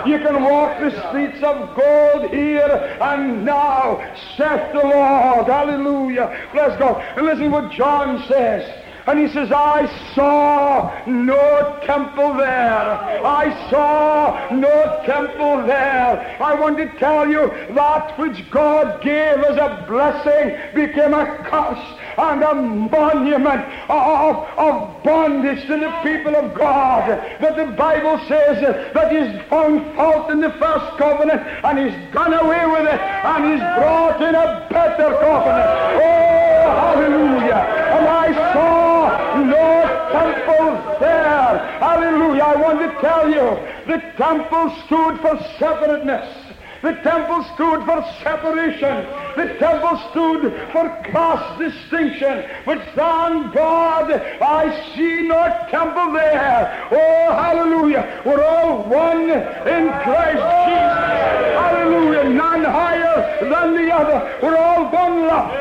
You 0.06 0.18
can 0.18 0.42
walk 0.42 0.78
the 0.80 0.90
streets 1.08 1.42
of 1.42 1.74
gold 1.74 2.30
here 2.30 2.98
and 3.00 3.44
now, 3.44 3.98
saith 4.36 4.72
the 4.72 4.80
Lord. 4.80 5.46
Hallelujah. 5.46 6.48
Bless 6.52 6.78
God. 6.78 7.02
And 7.16 7.26
listen 7.26 7.50
what 7.50 7.72
John 7.72 8.22
says. 8.28 8.82
And 9.06 9.18
he 9.18 9.28
says, 9.32 9.50
I 9.50 9.86
saw 10.14 11.04
no 11.06 11.80
temple 11.84 12.34
there. 12.34 13.26
I 13.26 13.68
saw 13.68 14.48
no 14.52 15.02
temple 15.04 15.66
there. 15.66 16.36
I 16.40 16.54
want 16.54 16.76
to 16.76 16.86
tell 16.98 17.28
you 17.28 17.48
that 17.74 18.16
which 18.18 18.48
God 18.50 19.02
gave 19.02 19.38
as 19.38 19.56
a 19.56 19.84
blessing 19.88 20.56
became 20.74 21.14
a 21.14 21.38
curse 21.48 22.01
and 22.18 22.42
a 22.42 22.54
monument 22.54 23.62
of, 23.88 24.36
of 24.58 25.02
bondage 25.02 25.62
to 25.66 25.78
the 25.78 25.90
people 26.02 26.36
of 26.36 26.54
God. 26.54 27.08
That 27.40 27.56
the 27.56 27.72
Bible 27.72 28.18
says 28.28 28.60
that 28.94 29.12
he's 29.12 29.40
found 29.48 29.94
fault 29.96 30.30
in 30.30 30.40
the 30.40 30.50
first 30.52 30.98
covenant 30.98 31.42
and 31.64 31.78
he's 31.78 32.12
done 32.12 32.32
away 32.34 32.66
with 32.66 32.86
it 32.86 33.00
and 33.00 33.52
he's 33.52 33.60
brought 33.78 34.20
in 34.22 34.34
a 34.34 34.66
better 34.70 35.10
covenant. 35.20 35.70
Oh, 35.98 36.72
hallelujah. 36.82 37.62
And 37.96 38.06
I 38.08 38.52
saw 38.52 39.44
no 39.44 39.72
temple 40.12 40.98
there. 41.00 41.58
Hallelujah. 41.80 42.42
I 42.42 42.56
want 42.56 42.78
to 42.80 43.00
tell 43.00 43.28
you, 43.28 43.58
the 43.86 44.00
temple 44.16 44.74
stood 44.86 45.20
for 45.20 45.38
separateness. 45.58 46.41
The 46.82 46.94
temple 46.94 47.44
stood 47.54 47.84
for 47.84 48.04
separation. 48.24 49.06
The 49.36 49.54
temple 49.60 49.98
stood 50.10 50.52
for 50.72 50.88
class 51.12 51.56
distinction. 51.56 52.44
But 52.66 52.82
thank 52.96 53.54
God, 53.54 54.10
I 54.10 54.92
see 54.96 55.22
no 55.22 55.66
temple 55.70 56.12
there. 56.12 56.88
Oh, 56.90 57.32
hallelujah. 57.32 58.22
We're 58.26 58.44
all 58.44 58.82
one 58.82 59.30
in 59.30 59.88
Christ 60.02 60.42
Jesus. 60.66 61.52
Hallelujah. 61.62 62.24
None 62.30 62.64
higher 62.64 63.48
than 63.48 63.74
the 63.76 63.94
other. 63.94 64.38
We're 64.42 64.56
all 64.56 64.90
one 64.90 65.26
lump. 65.28 65.52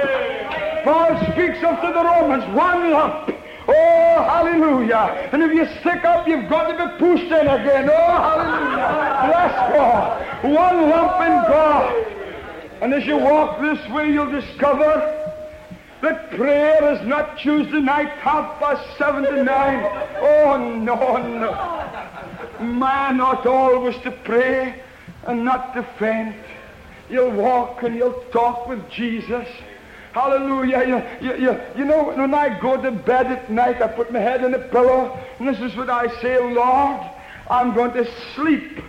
Paul 0.84 1.16
speaks 1.32 1.64
of 1.64 1.80
to 1.82 1.94
the 1.94 2.04
Romans, 2.04 2.44
one 2.56 2.92
lump. 2.92 3.41
Oh, 3.68 4.24
hallelujah. 4.24 5.30
And 5.32 5.44
if 5.44 5.54
you 5.54 5.66
stick 5.80 6.04
up, 6.04 6.28
you've 6.28 6.50
got 6.50 6.68
to 6.68 6.74
be 6.74 6.98
pushed 6.98 7.32
in 7.32 7.48
again. 7.48 7.90
Oh, 7.90 7.94
hallelujah. 7.94 9.28
Bless 9.28 9.74
God. 9.76 10.44
One 10.44 10.90
lump 10.90 11.22
in 11.22 11.52
God. 11.52 12.08
And 12.82 12.94
as 12.94 13.06
you 13.06 13.18
walk 13.18 13.62
this 13.62 13.92
way, 13.92 14.12
you'll 14.12 14.32
discover 14.32 15.18
that 16.02 16.32
prayer 16.32 16.94
is 16.94 17.08
not 17.08 17.38
Tuesday 17.38 17.80
night, 17.80 18.10
half 18.10 18.60
past 18.60 18.98
seven 18.98 19.24
to 19.24 19.44
nine. 19.44 19.84
Oh, 20.20 20.58
no, 20.58 21.18
no. 21.18 22.66
Man 22.66 23.22
ought 23.22 23.46
always 23.46 23.96
to 24.02 24.12
pray 24.12 24.82
and 25.28 25.46
not 25.46 25.76
to 25.76 25.84
faint. 26.00 26.36
You'll 27.10 27.32
walk 27.32 27.84
and 27.84 27.96
you'll 27.96 28.24
talk 28.32 28.68
with 28.68 28.90
Jesus. 28.90 29.48
Hallelujah. 30.14 31.08
You, 31.22 31.36
you, 31.36 31.62
you, 31.78 31.86
know, 31.86 32.12
when 32.12 32.34
I 32.34 32.60
go 32.60 32.82
to 32.82 32.92
bed 32.92 33.28
at 33.28 33.50
night, 33.50 33.82
I 33.82 33.88
put 33.88 34.12
my 34.12 34.20
head 34.20 34.44
in 34.44 34.52
the 34.52 34.60
pillow, 34.60 35.18
and 35.40 35.48
this 35.48 35.60
is 35.60 35.76
what 35.78 35.90
I 35.90 36.08
say, 36.22 36.38
Lord, 36.38 37.00
I'm 37.50 37.74
going 37.74 37.94
to 37.94 38.06
sleep 38.36 38.80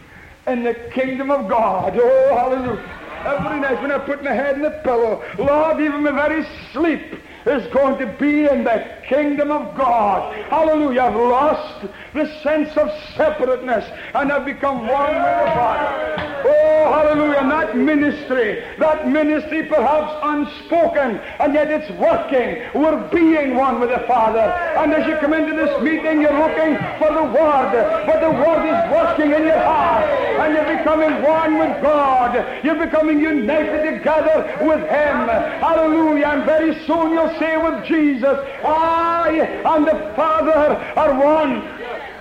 in 0.46 0.64
the 0.64 0.74
kingdom 0.92 1.30
of 1.30 1.48
God. 1.48 1.96
Oh, 1.96 2.34
hallelujah. 2.34 2.98
Every 3.24 3.60
night 3.60 3.80
when 3.80 3.92
I 3.92 3.98
put 3.98 4.24
my 4.24 4.32
head 4.32 4.56
in 4.56 4.62
the 4.62 4.80
pillow, 4.82 5.22
Lord, 5.38 5.80
even 5.80 6.02
my 6.02 6.10
very 6.10 6.44
sleep 6.72 7.02
is 7.46 7.72
going 7.72 7.98
to 7.98 8.06
be 8.18 8.46
in 8.46 8.64
the 8.64 8.84
kingdom 9.12 9.50
of 9.50 9.76
God. 9.76 10.34
Hallelujah. 10.48 11.02
I've 11.02 11.16
lost 11.16 11.86
the 12.14 12.26
sense 12.42 12.74
of 12.78 12.90
separateness 13.14 13.84
and 14.14 14.32
I've 14.32 14.46
become 14.46 14.86
one 14.86 15.12
with 15.12 15.36
the 15.44 15.50
Father. 15.52 16.32
Oh, 16.44 16.92
hallelujah. 16.92 17.38
And 17.38 17.50
that 17.50 17.76
ministry, 17.76 18.64
that 18.78 19.08
ministry 19.08 19.64
perhaps 19.64 20.12
unspoken, 20.22 21.18
and 21.38 21.54
yet 21.54 21.70
it's 21.70 21.90
working. 21.98 22.66
We're 22.74 23.08
being 23.10 23.54
one 23.54 23.80
with 23.80 23.90
the 23.90 24.04
Father. 24.06 24.40
And 24.40 24.92
as 24.92 25.06
you 25.06 25.16
come 25.18 25.34
into 25.34 25.54
this 25.54 25.80
meeting, 25.82 26.20
you're 26.20 26.38
looking 26.38 26.76
for 26.98 27.12
the 27.12 27.22
Word, 27.22 27.72
but 28.06 28.20
the 28.20 28.30
Word 28.30 28.64
is 28.66 28.80
working 28.90 29.30
in 29.32 29.44
your 29.44 29.60
heart, 29.60 30.04
and 30.04 30.54
you're 30.54 30.76
becoming 30.78 31.22
one 31.22 31.58
with 31.58 31.82
God. 31.82 32.64
You're 32.64 32.84
becoming 32.84 33.20
united 33.20 33.98
together 33.98 34.58
with 34.62 34.80
Him. 34.80 35.28
Hallelujah. 35.62 36.26
And 36.26 36.44
very 36.44 36.74
soon 36.86 37.12
you'll 37.12 37.38
say 37.38 37.56
with 37.56 37.84
Jesus, 37.84 38.38
ah, 38.64 39.01
I 39.02 39.30
and 39.76 39.86
the 39.86 40.12
Father 40.14 40.76
are 40.96 41.14
one. 41.14 41.62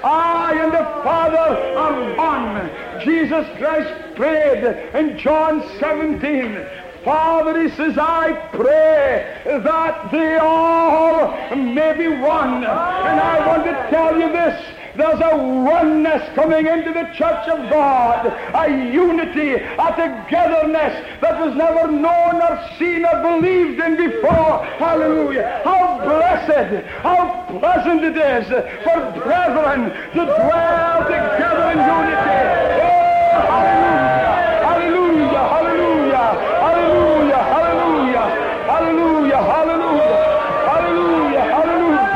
I 0.04 0.54
and 0.64 0.74
the 0.74 0.86
Father 1.04 1.48
are 1.78 2.16
one. 2.16 3.04
Jesus 3.04 3.46
Christ 3.58 4.16
prayed 4.16 4.64
in 4.94 5.18
John 5.18 5.64
17, 5.80 6.66
Father, 7.04 7.64
he 7.64 7.70
says, 7.76 7.98
I 7.98 8.34
pray 8.54 9.42
that 9.46 10.12
they 10.12 10.38
all 10.38 11.32
may 11.56 11.94
be 11.98 12.08
one. 12.08 12.64
And 12.64 13.20
I 13.20 13.48
want 13.48 13.64
to 13.66 13.88
tell 13.90 14.20
you 14.20 14.32
this. 14.32 14.81
There's 14.96 15.22
a 15.22 15.38
oneness 15.38 16.22
coming 16.36 16.68
into 16.68 16.92
the 16.92 17.06
church 17.16 17.48
of 17.48 17.70
God, 17.70 18.26
a 18.28 18.92
unity, 18.92 19.54
a 19.54 19.88
togetherness 19.96 21.20
that 21.22 21.40
was 21.40 21.56
never 21.56 21.90
known 21.90 22.42
or 22.42 22.60
seen 22.78 23.06
or 23.06 23.22
believed 23.22 23.80
in 23.80 23.96
before. 23.96 24.66
Hallelujah. 24.78 25.62
How 25.64 25.98
blessed, 26.04 26.86
how 27.02 27.46
pleasant 27.60 28.04
it 28.04 28.18
is 28.18 28.48
for 28.84 29.00
brethren 29.24 29.92
to 30.12 30.26
dwell 30.26 31.04
together 31.06 31.72
in 31.72 31.80
unity. 31.80 32.36
Oh, 32.84 33.48
hallelujah, 33.48 34.68
hallelujah, 34.68 35.46
hallelujah, 35.56 36.34
hallelujah, 36.60 37.44
hallelujah, 37.48 38.24
hallelujah, 38.68 39.42
hallelujah, 39.42 40.22
hallelujah, 40.68 41.42
hallelujah. 41.42 42.12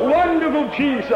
Wonderful 0.00 0.68
Jesus, 0.76 1.10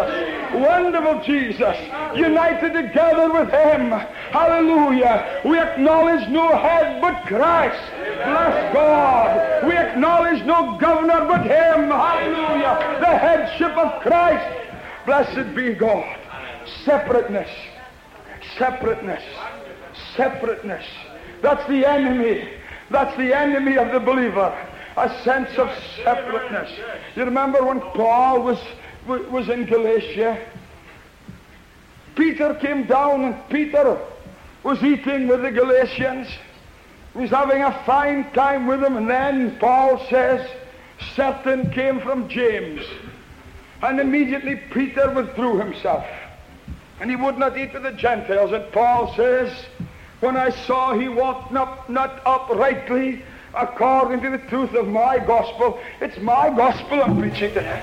wonderful 0.55 1.23
Jesus, 1.25 1.77
united 2.17 2.73
together 2.73 3.33
with 3.33 3.51
Him. 3.51 3.91
Hallelujah. 4.31 5.43
We 5.45 5.59
acknowledge 5.59 6.29
no 6.29 6.57
head 6.57 7.01
but 7.01 7.25
Christ. 7.27 7.81
Bless 7.97 8.75
God. 8.75 9.67
We 9.67 9.77
acknowledge 9.77 10.45
no 10.45 10.79
governor 10.79 11.27
but 11.27 11.43
Him. 11.43 11.91
Hallelujah. 11.91 12.99
The 13.01 13.19
headship 13.19 13.77
of 13.77 14.01
Christ. 14.03 14.59
Blessed 15.07 15.55
be 15.55 15.75
God. 15.75 16.19
Separateness. 16.85 17.51
Separateness. 18.57 19.23
Separateness. 20.17 20.85
That's 21.43 21.67
the 21.69 21.89
enemy. 21.89 22.49
That's 22.91 23.17
the 23.17 23.37
enemy 23.37 23.77
of 23.79 23.93
the 23.93 24.01
believer. 24.01 24.69
A 24.97 25.09
sense 25.23 25.57
of 25.57 25.71
separateness. 26.05 26.71
You 27.15 27.25
remember 27.25 27.65
when 27.65 27.81
Paul 27.81 28.43
was, 28.43 28.59
was 29.07 29.49
in 29.49 29.65
Galatia? 29.67 30.39
Peter 32.15 32.55
came 32.55 32.85
down 32.85 33.25
and 33.25 33.49
Peter 33.49 33.99
was 34.63 34.83
eating 34.83 35.29
with 35.29 35.43
the 35.43 35.51
Galatians. 35.51 36.29
He 37.15 37.21
was 37.21 37.31
having 37.31 37.63
a 37.63 37.73
fine 37.85 38.31
time 38.33 38.67
with 38.67 38.81
them. 38.81 38.97
And 38.97 39.09
then 39.09 39.59
Paul 39.59 40.05
says, 40.09 40.49
Satan 41.15 41.71
came 41.71 42.01
from 42.01 42.29
James. 42.29 42.83
And 43.83 43.99
immediately 43.99 44.57
Peter 44.57 45.11
withdrew 45.11 45.59
himself. 45.59 46.05
And 47.01 47.09
he 47.09 47.17
would 47.17 47.39
not 47.39 47.57
eat 47.57 47.73
with 47.73 47.85
the 47.85 47.93
Gentiles. 47.93 48.53
And 48.53 48.71
Paul 48.73 49.15
says, 49.17 49.53
when 50.21 50.37
I 50.37 50.51
saw 50.51 50.93
he 50.93 51.09
walked 51.09 51.51
not, 51.51 51.89
not 51.89 52.21
uprightly 52.27 53.23
according 53.55 54.21
to 54.21 54.31
the 54.31 54.39
truth 54.49 54.75
of 54.75 54.87
my 54.87 55.19
gospel, 55.19 55.81
it's 56.01 56.19
my 56.19 56.51
gospel 56.51 57.03
I'm 57.03 57.19
preaching 57.19 57.55
to 57.55 57.63
him. 57.63 57.83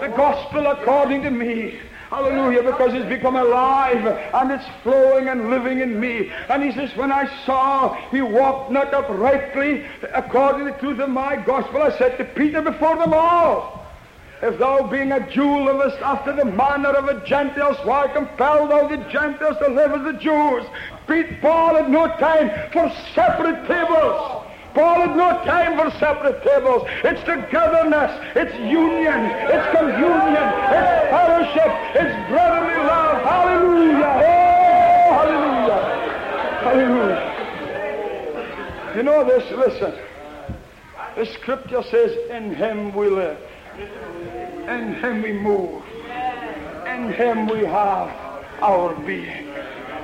The 0.00 0.08
gospel 0.08 0.66
according 0.66 1.22
to 1.22 1.30
me. 1.30 1.78
Hallelujah, 2.10 2.62
because 2.62 2.94
it's 2.94 3.08
become 3.08 3.34
alive 3.34 4.06
and 4.06 4.52
it's 4.52 4.64
flowing 4.84 5.28
and 5.28 5.50
living 5.50 5.80
in 5.80 5.98
me. 5.98 6.30
And 6.48 6.62
he 6.62 6.70
says, 6.72 6.94
when 6.96 7.10
I 7.10 7.28
saw 7.44 7.94
he 8.10 8.22
walked 8.22 8.70
not 8.70 8.94
uprightly 8.94 9.84
according 10.14 10.66
to 10.66 10.72
the 10.72 10.78
truth 10.78 11.00
of 11.00 11.10
my 11.10 11.36
gospel, 11.36 11.82
I 11.82 11.96
said 11.98 12.16
to 12.18 12.24
Peter 12.24 12.62
before 12.62 12.96
them 12.96 13.12
all, 13.12 13.84
if 14.42 14.58
thou 14.58 14.86
being 14.86 15.12
a 15.12 15.30
Jew 15.30 15.64
livest 15.64 15.96
after 16.02 16.32
the 16.32 16.44
manner 16.44 16.90
of 16.90 17.06
the 17.06 17.26
Gentiles, 17.26 17.78
why 17.84 18.06
compel 18.08 18.68
thou 18.68 18.86
the 18.86 18.98
Gentiles 19.10 19.56
to 19.58 19.68
live 19.68 19.92
as 19.92 20.04
the 20.04 20.20
Jews? 20.20 20.64
Pete 21.08 21.40
Paul 21.40 21.74
had 21.76 21.90
no 21.90 22.06
time 22.18 22.70
for 22.70 22.92
separate 23.14 23.66
tables. 23.66 24.45
Had 24.76 25.16
no 25.16 25.30
time 25.44 25.78
for 25.78 25.90
separate 25.98 26.42
tables. 26.42 26.86
It's 27.02 27.22
togetherness, 27.24 28.12
it's 28.36 28.54
union, 28.58 29.20
it's 29.48 29.66
communion, 29.74 30.52
it's 30.68 31.08
fellowship, 31.08 31.72
it's 31.94 32.28
brotherly 32.28 32.76
love. 32.84 33.22
Hallelujah! 33.22 34.20
Oh, 34.26 35.08
hallelujah! 35.16 35.82
Hallelujah! 36.60 37.22
You 38.96 39.02
know 39.02 39.24
this, 39.24 39.50
listen. 39.52 39.94
The 41.16 41.24
scripture 41.24 41.82
says, 41.84 42.14
in 42.30 42.54
him 42.54 42.94
we 42.94 43.08
live. 43.08 43.38
In 43.78 44.94
him 44.96 45.22
we 45.22 45.32
move. 45.32 45.82
In 46.86 47.12
him 47.12 47.46
we 47.46 47.64
have 47.64 48.10
our 48.60 48.94
being. 48.96 49.45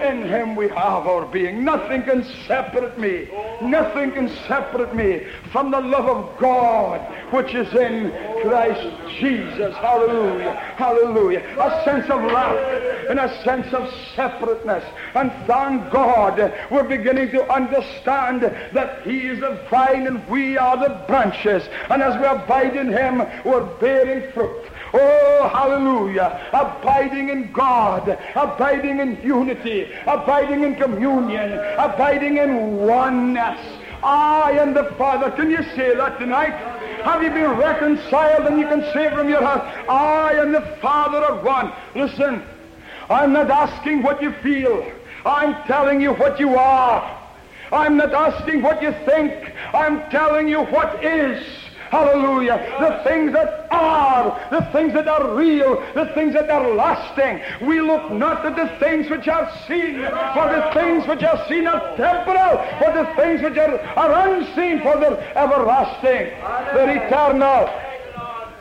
In 0.02 0.22
him 0.22 0.56
we 0.56 0.68
have 0.68 1.06
our 1.06 1.26
being. 1.26 1.64
Nothing 1.64 2.02
can 2.02 2.24
separate 2.46 2.98
me. 2.98 3.28
Nothing 3.62 4.12
can 4.12 4.28
separate 4.48 4.94
me 4.94 5.26
from 5.52 5.70
the 5.70 5.80
love 5.80 6.06
of 6.06 6.38
God 6.38 7.00
which 7.32 7.54
is 7.54 7.72
in 7.74 8.10
Christ 8.42 8.90
Jesus. 9.18 9.74
Hallelujah. 9.76 10.54
Hallelujah. 10.76 11.40
A 11.58 11.84
sense 11.84 12.10
of 12.10 12.20
love 12.20 12.58
and 13.08 13.18
a 13.18 13.42
sense 13.42 13.72
of 13.72 13.92
separateness. 14.14 14.84
And 15.14 15.30
thank 15.46 15.90
God 15.90 16.38
we're 16.70 16.88
beginning 16.88 17.30
to 17.30 17.50
understand 17.50 18.42
that 18.42 19.02
He 19.02 19.28
is 19.28 19.40
the 19.40 19.66
vine 19.70 20.06
and 20.06 20.26
we 20.28 20.58
are 20.58 20.76
the 20.76 21.04
branches. 21.06 21.62
And 21.88 22.02
as 22.02 22.20
we 22.20 22.26
abide 22.26 22.76
in 22.76 22.88
Him, 22.88 23.18
we're 23.44 23.64
bearing 23.78 24.30
fruit. 24.32 24.66
Oh, 24.94 25.48
hallelujah. 25.52 26.48
Abiding 26.52 27.30
in 27.30 27.50
God, 27.52 28.18
abiding 28.34 29.00
in 29.00 29.20
unity, 29.22 29.90
abiding 30.06 30.64
in 30.64 30.74
communion, 30.76 31.52
abiding 31.78 32.36
in 32.36 32.76
oneness. 32.76 33.58
I 34.02 34.58
and 34.60 34.74
the 34.74 34.84
Father. 34.98 35.30
Can 35.30 35.50
you 35.50 35.62
say 35.76 35.94
that 35.94 36.18
tonight? 36.18 36.52
Have 37.04 37.22
you 37.22 37.30
been 37.30 37.50
reconciled 37.52 38.46
and 38.46 38.60
you 38.60 38.66
can 38.66 38.82
say 38.92 39.10
from 39.10 39.28
your 39.28 39.42
heart, 39.42 39.62
I 39.88 40.34
and 40.34 40.54
the 40.54 40.60
Father 40.80 41.18
are 41.18 41.42
one. 41.42 41.72
Listen, 41.94 42.42
I'm 43.08 43.32
not 43.32 43.50
asking 43.50 44.02
what 44.02 44.22
you 44.22 44.32
feel. 44.42 44.90
I'm 45.24 45.54
telling 45.66 46.00
you 46.00 46.14
what 46.14 46.40
you 46.40 46.56
are. 46.56 47.18
I'm 47.70 47.96
not 47.96 48.12
asking 48.12 48.62
what 48.62 48.82
you 48.82 48.92
think. 49.06 49.52
I'm 49.72 50.10
telling 50.10 50.48
you 50.48 50.64
what 50.64 51.02
is. 51.04 51.61
Hallelujah. 51.92 52.56
The 52.80 53.04
things 53.06 53.34
that 53.34 53.66
are, 53.70 54.48
the 54.50 54.64
things 54.72 54.94
that 54.94 55.06
are 55.06 55.36
real, 55.36 55.78
the 55.92 56.06
things 56.14 56.32
that 56.32 56.48
are 56.48 56.72
lasting. 56.72 57.42
We 57.68 57.82
look 57.82 58.10
not 58.10 58.46
at 58.46 58.56
the 58.56 58.78
things 58.78 59.10
which 59.10 59.28
are 59.28 59.46
seen, 59.68 59.96
for 60.32 60.48
the 60.48 60.70
things 60.72 61.06
which 61.06 61.22
are 61.22 61.46
seen 61.48 61.66
are 61.66 61.94
temporal, 61.98 62.56
but 62.80 62.94
the 62.94 63.14
things 63.14 63.42
which 63.42 63.58
are, 63.58 63.78
are 63.78 64.26
unseen, 64.26 64.80
for 64.80 64.98
they're 64.98 65.20
everlasting. 65.36 66.32
They're 66.74 67.06
eternal. 67.06 67.68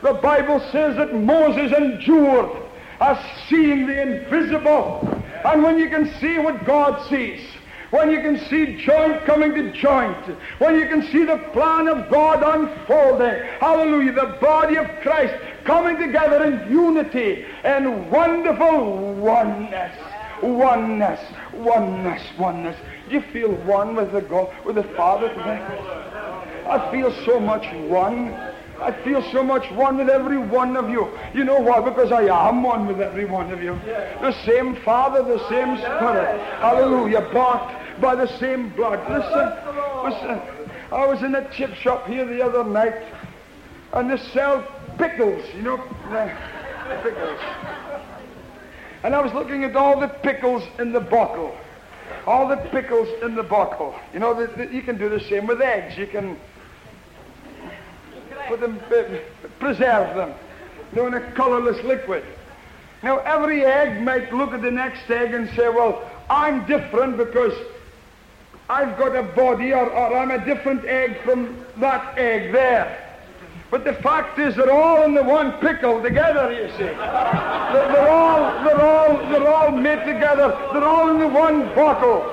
The 0.02 0.20
Bible 0.22 0.60
says 0.70 0.98
that 0.98 1.16
Moses 1.16 1.72
endured 1.72 2.52
as 3.00 3.18
seeing 3.48 3.88
the 3.88 4.02
invisible. 4.02 5.08
And 5.46 5.64
when 5.64 5.80
you 5.80 5.90
can 5.90 6.14
see 6.20 6.38
what 6.38 6.66
God 6.66 7.08
sees, 7.08 7.40
when 7.92 8.10
you 8.10 8.22
can 8.22 8.40
see 8.50 8.84
joint 8.84 9.24
coming 9.26 9.54
to 9.54 9.72
joint, 9.74 10.38
when 10.60 10.80
you 10.80 10.88
can 10.88 11.04
see 11.12 11.26
the 11.26 11.38
plan 11.54 11.88
of 11.88 12.10
God 12.10 12.42
unfolding, 12.42 13.44
hallelujah, 13.60 14.14
the 14.14 14.38
body 14.42 14.78
of 14.78 14.88
Christ 15.02 15.34
coming 15.66 15.98
together 15.98 16.44
in 16.46 16.72
unity 16.72 17.46
and 17.64 18.10
wonderful 18.10 19.14
oneness, 19.16 19.96
oneness, 20.42 21.20
oneness, 21.54 22.22
oneness. 22.40 22.78
Do 23.10 23.16
you 23.16 23.22
feel 23.34 23.52
one 23.66 23.96
with 23.96 24.14
the 24.14 24.22
God, 24.22 24.50
with 24.66 24.76
the 24.76 24.84
Father 24.96 25.28
today? 25.28 25.62
I 26.68 26.90
feel 26.92 27.14
so 27.26 27.40
much 27.40 27.66
one. 27.90 28.34
I 28.80 28.92
feel 29.04 29.22
so 29.32 29.44
much 29.44 29.70
one 29.74 29.98
with 29.98 30.10
every 30.10 30.40
one 30.40 30.76
of 30.76 30.90
you. 30.90 31.08
You 31.36 31.44
know 31.44 31.60
why? 31.60 31.82
Because 31.82 32.12
I 32.12 32.24
am 32.24 32.64
one 32.64 32.88
with 32.88 33.00
every 33.00 33.26
one 33.26 33.52
of 33.52 33.62
you. 33.62 33.76
The 33.86 34.34
same 34.44 34.76
Father, 34.78 35.22
the 35.22 35.38
same 35.50 35.78
Spirit. 35.78 36.40
Hallelujah. 36.60 37.30
Bought 37.32 37.81
by 38.02 38.16
the 38.16 38.28
same 38.40 38.70
blood. 38.70 39.00
Listen, 39.10 39.54
listen. 40.04 40.70
I 40.92 41.06
was 41.06 41.24
in 41.24 41.36
a 41.36 41.50
chip 41.52 41.74
shop 41.76 42.08
here 42.08 42.26
the 42.26 42.44
other 42.44 42.64
night, 42.64 42.96
and 43.94 44.10
they 44.10 44.18
sell 44.18 44.68
pickles, 44.98 45.46
you 45.56 45.62
know, 45.62 45.78
pickles. 47.04 47.40
And 49.04 49.16
I 49.16 49.22
was 49.22 49.34
looking 49.34 49.64
at 49.64 49.76
all 49.76 50.00
the 50.00 50.10
pickles 50.10 50.64
in 50.80 50.92
the 50.92 51.00
bottle. 51.00 51.56
All 52.28 52.48
the 52.48 52.58
pickles 52.58 53.08
in 53.24 53.36
the 53.36 53.44
bottle. 53.44 53.96
You 54.14 54.20
know, 54.20 54.34
the, 54.34 54.48
the, 54.54 54.74
you 54.74 54.82
can 54.82 54.98
do 54.98 55.08
the 55.08 55.22
same 55.22 55.48
with 55.48 55.62
eggs. 55.62 55.98
You 55.98 56.08
can 56.08 56.38
put 58.48 58.60
them, 58.60 58.80
uh, 58.92 59.04
preserve 59.60 60.16
them, 60.16 60.34
you 60.92 61.02
know, 61.02 61.08
in 61.08 61.14
a 61.14 61.32
colorless 61.32 61.84
liquid. 61.84 62.24
Now, 63.02 63.20
every 63.20 63.66
egg 63.66 64.02
might 64.04 64.32
look 64.34 64.52
at 64.52 64.62
the 64.62 64.70
next 64.70 65.10
egg 65.10 65.34
and 65.34 65.50
say, 65.56 65.70
well, 65.70 66.08
I'm 66.30 66.66
different 66.68 67.18
because 67.18 67.54
I've 68.72 68.98
got 68.98 69.14
a 69.18 69.24
body 69.24 69.74
or, 69.74 69.90
or 69.90 70.18
I'm 70.18 70.32
a 70.32 70.46
different 70.46 70.86
egg 70.86 71.22
from 71.26 71.66
that 71.82 72.18
egg 72.18 72.54
there. 72.54 73.18
But 73.70 73.84
the 73.84 73.92
fact 73.96 74.40
is, 74.40 74.56
they're 74.56 74.72
all 74.72 75.04
in 75.04 75.14
the 75.14 75.24
one 75.24 75.52
pickle 75.60 76.02
together, 76.02 76.54
you 76.54 76.70
see. 76.78 76.86
They're, 76.86 78.10
all, 78.10 78.64
they're 78.64 78.82
all, 78.82 79.18
they're 79.30 79.48
all 79.54 79.72
made 79.72 80.06
together. 80.06 80.58
They're 80.72 80.86
all 80.86 81.10
in 81.10 81.20
the 81.20 81.28
one 81.28 81.66
bottle. 81.76 82.24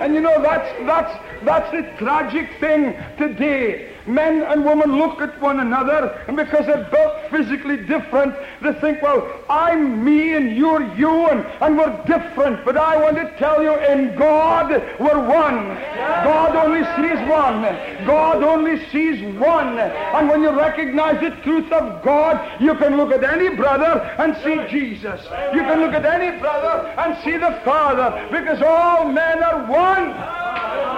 And 0.00 0.12
you 0.12 0.20
know, 0.20 0.42
that's, 0.42 0.68
that's, 0.86 1.44
that's 1.44 1.70
the 1.70 1.82
tragic 2.04 2.50
thing 2.58 2.96
today. 3.16 3.95
Men 4.06 4.42
and 4.42 4.64
women 4.64 4.98
look 4.98 5.20
at 5.20 5.40
one 5.40 5.60
another, 5.60 6.22
and 6.28 6.36
because 6.36 6.66
they're 6.66 6.88
built 6.90 7.30
physically 7.30 7.76
different, 7.76 8.34
they 8.62 8.72
think, 8.74 9.02
well, 9.02 9.28
I'm 9.48 10.04
me 10.04 10.34
and 10.34 10.56
you're 10.56 10.82
you, 10.94 11.28
and, 11.28 11.44
and 11.60 11.76
we're 11.76 11.96
different. 12.06 12.64
But 12.64 12.76
I 12.76 12.96
want 12.96 13.16
to 13.16 13.36
tell 13.38 13.62
you, 13.62 13.74
in 13.74 14.16
God, 14.16 14.70
we're 15.00 15.18
one. 15.18 15.68
God 15.96 16.54
only 16.56 16.84
sees 16.96 17.18
one. 17.28 17.62
God 18.06 18.42
only 18.42 18.84
sees 18.90 19.20
one. 19.38 19.78
And 19.78 20.28
when 20.28 20.42
you 20.42 20.50
recognize 20.50 21.20
the 21.20 21.30
truth 21.42 21.70
of 21.72 22.02
God, 22.02 22.60
you 22.60 22.74
can 22.76 22.96
look 22.96 23.12
at 23.12 23.24
any 23.24 23.54
brother 23.56 24.00
and 24.18 24.36
see 24.44 24.56
Jesus. 24.70 25.20
You 25.52 25.62
can 25.62 25.80
look 25.80 25.92
at 25.92 26.04
any 26.04 26.38
brother 26.38 26.88
and 26.98 27.16
see 27.24 27.36
the 27.36 27.60
Father, 27.64 28.28
because 28.30 28.62
all 28.62 29.08
men 29.08 29.42
are 29.42 29.66
one. 29.66 30.14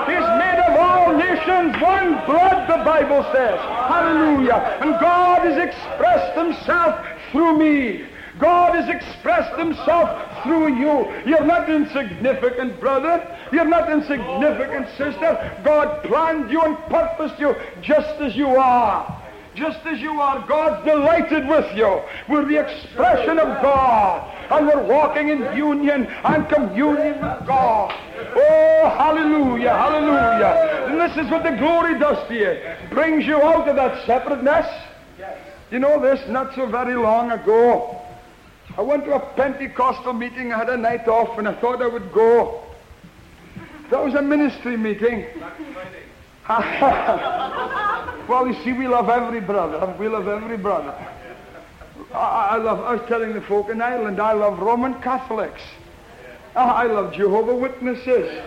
He's 0.09 0.29
made 0.41 0.59
of 0.67 0.79
all 0.79 0.88
nations 1.17 1.81
one 1.81 2.25
blood, 2.27 2.69
the 2.69 2.85
Bible 2.85 3.23
says. 3.33 3.59
Hallelujah. 3.61 4.79
And 4.81 4.93
God 5.01 5.47
has 5.47 5.57
expressed 5.57 6.37
himself 6.37 7.05
through 7.33 7.59
me. 7.59 8.07
God 8.39 8.75
has 8.75 8.89
expressed 8.89 9.59
himself 9.59 10.43
through 10.43 10.77
you. 10.79 11.13
You're 11.27 11.45
not 11.45 11.69
insignificant, 11.69 12.79
brother. 12.81 13.37
You're 13.53 13.65
not 13.65 13.91
insignificant, 13.91 14.89
sister. 14.91 15.61
God 15.65 16.05
planned 16.05 16.51
you 16.51 16.61
and 16.63 16.77
purposed 16.89 17.41
you 17.41 17.55
just 17.83 18.21
as 18.21 18.37
you 18.37 18.49
are. 18.49 19.28
Just 19.59 19.85
as 19.87 20.01
you 20.01 20.21
are, 20.21 20.47
God's 20.47 20.85
delighted 20.85 21.49
with 21.49 21.75
you. 21.77 22.01
We're 22.29 22.45
the 22.45 22.59
expression 22.59 23.41
of 23.41 23.61
God. 23.61 24.37
And 24.51 24.69
we're 24.69 24.85
walking 24.85 25.31
in 25.31 25.41
union 25.57 26.07
and 26.07 26.49
communion 26.49 27.15
with 27.15 27.47
God. 27.47 27.93
Oh, 28.37 28.95
hallelujah, 28.97 29.71
hallelujah. 29.71 30.87
And 30.89 31.01
this 31.01 31.17
is 31.17 31.29
what 31.31 31.43
the 31.43 31.57
glory 31.57 31.99
does 31.99 32.27
to 32.29 32.35
you. 32.35 32.89
Brings 32.91 33.27
you 33.27 33.43
out 33.43 33.69
of 33.69 33.75
that 33.75 34.07
separateness. 34.07 34.67
You 35.73 35.81
know 35.81 36.01
this, 36.01 36.27
not 36.29 36.55
so 36.55 36.67
very 36.67 36.95
long 36.95 37.33
ago, 37.33 38.01
I 38.77 38.83
went 38.83 39.05
to 39.07 39.15
a 39.15 39.21
Pentecostal 39.35 40.13
meeting. 40.13 40.53
I 40.53 40.59
had 40.59 40.69
a 40.69 40.77
night 40.77 41.09
off 41.09 41.37
and 41.37 41.49
I 41.49 41.55
thought 41.61 41.83
I 41.83 41.89
would 41.89 42.13
go. 42.13 42.63
That 43.91 44.05
was 44.05 44.15
a 44.15 44.23
ministry 44.23 44.77
meeting. 44.77 45.27
well, 48.27 48.47
you 48.47 48.55
see, 48.65 48.73
we 48.73 48.89
love 48.89 49.11
every 49.11 49.41
brother. 49.41 49.95
We 49.99 50.09
love 50.09 50.29
every 50.29 50.57
brother. 50.57 50.95
I, 52.15 52.49
I 52.53 52.57
love, 52.57 52.81
I 52.81 52.95
was 52.95 53.07
telling 53.07 53.35
the 53.35 53.43
folk 53.43 53.69
in 53.69 53.83
Ireland, 53.83 54.19
I 54.19 54.33
love 54.33 54.59
Roman 54.59 54.95
Catholics. 55.03 55.61
I 56.57 56.85
love 56.85 57.13
Jehovah 57.13 57.55
Witnesses. 57.55 58.43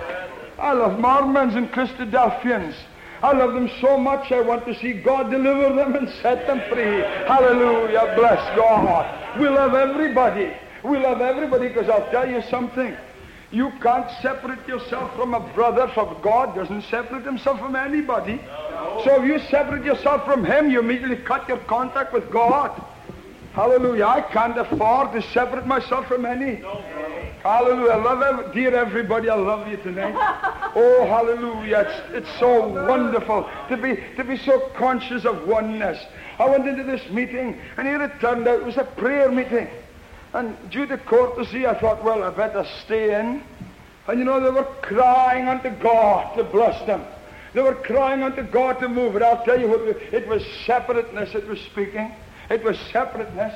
I 0.58 0.74
love 0.74 1.00
Mormons 1.00 1.54
and 1.54 1.72
Christadelphians. 1.72 2.74
I 3.22 3.34
love 3.34 3.54
them 3.54 3.70
so 3.80 3.98
much 3.98 4.32
I 4.32 4.42
want 4.42 4.66
to 4.66 4.74
see 4.80 4.94
God 4.94 5.30
deliver 5.30 5.76
them 5.76 5.96
and 5.96 6.10
set 6.24 6.48
them 6.48 6.60
free. 6.72 7.04
Hallelujah. 7.28 8.14
Bless 8.16 8.40
God. 8.58 9.40
We 9.40 9.48
love 9.48 9.76
everybody. 9.76 10.52
We 10.84 10.98
love 10.98 11.22
everybody 11.22 11.68
because 11.68 11.88
I'll 11.88 12.10
tell 12.10 12.28
you 12.28 12.42
something. 12.50 12.98
You 13.52 13.72
can't 13.82 14.10
separate 14.22 14.66
yourself 14.66 15.14
from 15.16 15.34
a 15.34 15.40
brother, 15.40 15.90
for 15.90 16.18
God 16.22 16.56
doesn't 16.56 16.84
separate 16.84 17.26
himself 17.26 17.60
from 17.60 17.76
anybody. 17.76 18.40
So 19.04 19.22
if 19.22 19.28
you 19.28 19.40
separate 19.50 19.84
yourself 19.84 20.24
from 20.24 20.46
him, 20.46 20.72
you 20.72 20.80
immediately 20.80 21.18
cut 21.18 21.48
your 21.50 21.58
contact 21.58 22.14
with 22.14 22.32
God. 22.32 22.72
Hallelujah. 23.54 24.06
I 24.06 24.22
can't 24.22 24.58
afford 24.58 25.12
to 25.12 25.22
separate 25.34 25.66
myself 25.66 26.08
from 26.08 26.26
any. 26.26 26.64
Hallelujah. 27.44 27.92
I 27.92 27.96
love 27.98 28.22
every, 28.22 28.54
dear 28.54 28.76
everybody, 28.76 29.30
I 29.30 29.36
love 29.36 29.68
you 29.68 29.76
tonight. 29.78 30.16
Oh, 30.74 31.06
hallelujah. 31.06 31.80
It's, 31.80 32.28
it's 32.28 32.40
so 32.40 32.68
wonderful 32.88 33.50
to 33.68 33.76
be, 33.76 33.98
to 34.16 34.24
be 34.24 34.38
so 34.38 34.70
conscious 34.76 35.26
of 35.26 35.48
oneness. 35.48 36.02
I 36.40 36.50
went 36.50 36.68
into 36.68 36.84
this 36.84 37.10
meeting, 37.10 37.60
and 37.76 37.88
here 37.88 38.02
it 38.02 38.12
turned 38.22 38.48
out 38.48 38.60
it 38.60 38.66
was 38.66 38.78
a 38.78 38.84
prayer 38.84 39.30
meeting. 39.30 39.68
And 40.34 40.58
due 40.70 40.86
to 40.86 40.98
courtesy, 40.98 41.66
I 41.66 41.80
thought, 41.80 42.04
well, 42.04 42.24
I 42.24 42.30
better 42.30 42.66
stay 42.86 43.20
in. 43.20 43.44
And 44.08 44.20
you 44.20 44.26
know, 44.26 44.40
they 44.40 44.50
were 44.50 44.68
crying 44.82 45.48
unto 45.48 45.70
God 45.70 46.36
to 46.38 46.44
bless 46.44 46.86
them. 46.86 47.06
They 47.54 47.62
were 47.62 47.76
crying 47.76 48.24
unto 48.24 48.44
God 48.44 48.80
to 48.80 48.88
move 48.88 49.16
it. 49.16 49.22
I'll 49.22 49.44
tell 49.44 49.60
you 49.60 49.68
what, 49.68 49.82
it 49.82 50.28
was 50.28 50.44
separateness 50.66 51.36
it 51.36 51.48
was 51.48 51.60
speaking. 51.62 52.12
It 52.50 52.64
was 52.64 52.80
separateness. 52.92 53.54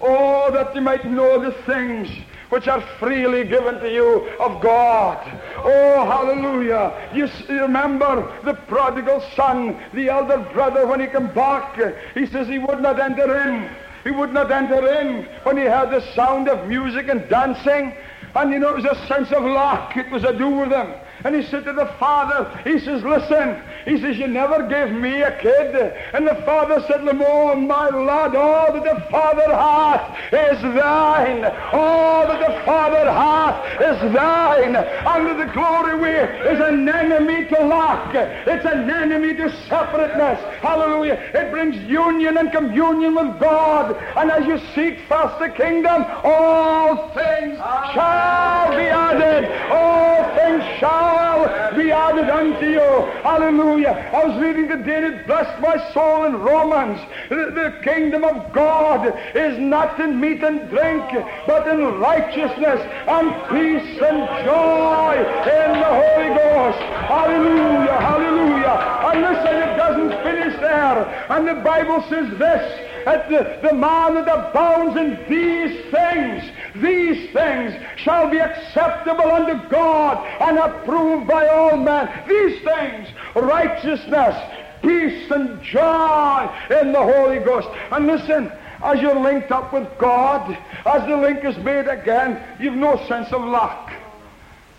Oh, 0.00 0.50
that 0.52 0.74
you 0.74 0.80
might 0.80 1.04
know 1.04 1.40
the 1.40 1.52
things 1.62 2.08
which 2.50 2.68
are 2.68 2.80
freely 2.98 3.44
given 3.44 3.80
to 3.80 3.92
you 3.92 4.28
of 4.38 4.62
God. 4.62 5.18
Oh, 5.56 6.04
hallelujah. 6.04 7.10
You 7.14 7.28
remember 7.48 8.32
the 8.44 8.54
prodigal 8.54 9.20
son, 9.34 9.80
the 9.92 10.08
elder 10.08 10.38
brother, 10.52 10.86
when 10.86 11.00
he 11.00 11.06
came 11.06 11.32
back, 11.34 11.76
he 12.14 12.26
says 12.26 12.46
he 12.46 12.58
would 12.58 12.80
not 12.80 13.00
enter 13.00 13.36
in. 13.48 13.70
He 14.04 14.10
would 14.10 14.32
not 14.32 14.50
enter 14.52 14.86
in 15.00 15.24
when 15.42 15.56
he 15.56 15.64
heard 15.64 15.90
the 15.90 16.00
sound 16.14 16.48
of 16.48 16.68
music 16.68 17.08
and 17.08 17.28
dancing. 17.28 17.96
And 18.34 18.52
you 18.52 18.58
know, 18.58 18.68
it 18.76 18.82
was 18.82 18.84
a 18.84 19.06
sense 19.06 19.32
of 19.32 19.42
lack. 19.44 19.96
It 19.96 20.10
was 20.10 20.24
a 20.24 20.36
do 20.36 20.48
with 20.48 20.70
him. 20.70 20.92
And 21.24 21.34
he 21.34 21.42
said 21.42 21.64
to 21.64 21.72
the 21.72 21.86
father, 21.98 22.60
he 22.64 22.78
says, 22.78 23.02
listen, 23.02 23.62
he 23.84 24.00
says, 24.00 24.16
you 24.16 24.26
never 24.26 24.66
gave 24.66 24.90
me 24.90 25.20
a 25.22 25.36
kid. 25.38 25.74
And 26.14 26.26
the 26.26 26.34
father 26.46 26.82
said, 26.86 27.02
Lamore, 27.02 27.54
my 27.54 27.88
lad, 27.90 28.34
all 28.34 28.72
that 28.72 28.84
the 28.84 29.00
father 29.10 29.54
hath 29.54 30.32
is 30.32 30.62
thine. 30.62 31.44
All 31.72 32.26
that 32.26 32.40
the 32.40 32.64
father 32.64 33.04
hath 33.10 33.80
is 33.82 34.12
thine. 34.12 34.76
Under 34.76 35.34
the 35.34 35.52
glory 35.52 36.00
way 36.00 36.24
is 36.50 36.60
an 36.60 36.88
enemy 36.88 37.44
to 37.46 37.66
lack. 37.66 38.14
It's 38.46 38.64
an 38.64 38.90
enemy 38.90 39.34
to 39.34 39.50
separateness. 39.68 40.40
Hallelujah. 40.62 41.14
It 41.34 41.50
brings 41.50 41.76
union 41.88 42.38
and 42.38 42.50
communion 42.50 43.14
with 43.14 43.38
God. 43.38 43.96
And 44.16 44.30
as 44.30 44.46
you 44.46 44.58
seek 44.74 45.00
first 45.08 45.38
the 45.38 45.50
kingdom, 45.50 46.06
all 46.24 47.10
things 47.10 47.58
shall 47.92 48.70
be 48.70 48.86
added. 48.88 49.44
All 49.70 50.34
things 50.36 50.64
shall 50.78 51.74
be 51.76 51.90
added 51.90 52.30
unto 52.30 52.66
you. 52.66 52.80
Hallelujah. 53.22 53.73
I 53.82 54.24
was 54.24 54.40
reading 54.40 54.68
today, 54.68 55.04
it 55.04 55.26
blessed 55.26 55.60
my 55.60 55.92
soul 55.92 56.26
in 56.26 56.36
Romans. 56.36 57.00
The, 57.28 57.50
the 57.50 57.80
kingdom 57.82 58.22
of 58.22 58.52
God 58.52 59.12
is 59.34 59.58
not 59.58 59.98
in 59.98 60.20
meat 60.20 60.42
and 60.44 60.70
drink, 60.70 61.04
but 61.46 61.66
in 61.66 61.98
righteousness 61.98 62.80
and 63.08 63.34
peace 63.50 64.00
and 64.00 64.46
joy 64.46 65.14
in 65.18 65.72
the 65.80 65.90
Holy 65.90 66.28
Ghost. 66.38 66.78
Hallelujah, 67.10 67.98
hallelujah. 67.98 69.00
And 69.10 69.20
listen, 69.20 69.56
it 69.56 69.76
doesn't 69.76 70.22
finish 70.22 70.60
there. 70.60 71.26
And 71.30 71.48
the 71.48 71.54
Bible 71.54 72.02
says 72.08 72.38
this, 72.38 72.90
that 73.04 73.28
the, 73.28 73.68
the 73.68 73.74
man 73.74 74.14
that 74.14 74.28
abounds 74.28 74.96
in 74.96 75.18
these 75.28 75.84
things, 75.90 76.44
these 76.76 77.32
things 77.32 77.74
shall 77.96 78.30
be 78.30 78.38
acceptable 78.38 79.30
unto 79.30 79.68
God 79.68 80.26
and 80.40 80.58
approved 80.58 81.26
by 81.28 81.46
all 81.48 81.76
men. 81.76 82.08
These 82.26 82.62
things, 82.62 83.08
righteousness, 83.34 84.36
peace, 84.82 85.30
and 85.30 85.62
joy 85.62 86.50
in 86.80 86.92
the 86.92 87.02
Holy 87.02 87.38
Ghost. 87.38 87.68
And 87.90 88.06
listen, 88.06 88.52
as 88.82 89.00
you're 89.00 89.18
linked 89.18 89.50
up 89.50 89.72
with 89.72 89.88
God, 89.98 90.56
as 90.84 91.06
the 91.08 91.16
link 91.16 91.44
is 91.44 91.56
made 91.58 91.88
again, 91.88 92.40
you've 92.60 92.74
no 92.74 92.96
sense 93.08 93.32
of 93.32 93.42
lack. 93.42 94.00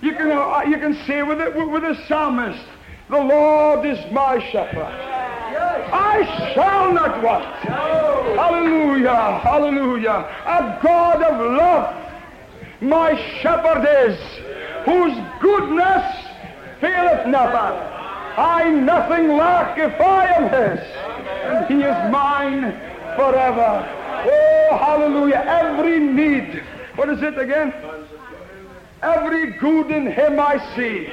You 0.01 0.13
can, 0.13 0.31
uh, 0.31 0.63
you 0.67 0.77
can 0.77 0.95
say 1.05 1.23
with, 1.23 1.41
it, 1.41 1.55
with 1.55 1.81
the 1.81 1.99
psalmist, 2.07 2.63
the 3.09 3.19
Lord 3.19 3.85
is 3.85 3.99
my 4.11 4.39
shepherd. 4.51 5.15
I 5.91 6.53
shall 6.53 6.91
not 6.91 7.23
want. 7.23 7.45
Hallelujah, 8.35 9.39
hallelujah. 9.39 10.27
A 10.45 10.79
God 10.83 11.21
of 11.23 11.51
love, 11.51 12.11
my 12.81 13.15
shepherd 13.41 13.87
is, 14.05 14.19
whose 14.85 15.17
goodness 15.39 16.25
faileth 16.79 17.27
never. 17.27 17.94
I 18.37 18.69
nothing 18.69 19.29
lack 19.29 19.77
if 19.77 19.99
I 19.99 20.25
am 20.25 20.43
his, 20.49 20.79
and 21.45 21.65
he 21.67 21.83
is 21.83 22.11
mine 22.11 22.71
forever. 23.15 23.87
Oh, 24.27 24.77
hallelujah. 24.77 25.43
Every 25.45 25.99
need. 25.99 26.63
What 26.95 27.09
is 27.09 27.21
it 27.21 27.37
again? 27.37 27.73
Every 29.01 29.51
good 29.51 29.91
in 29.91 30.11
him 30.11 30.39
I 30.39 30.57
see 30.75 31.07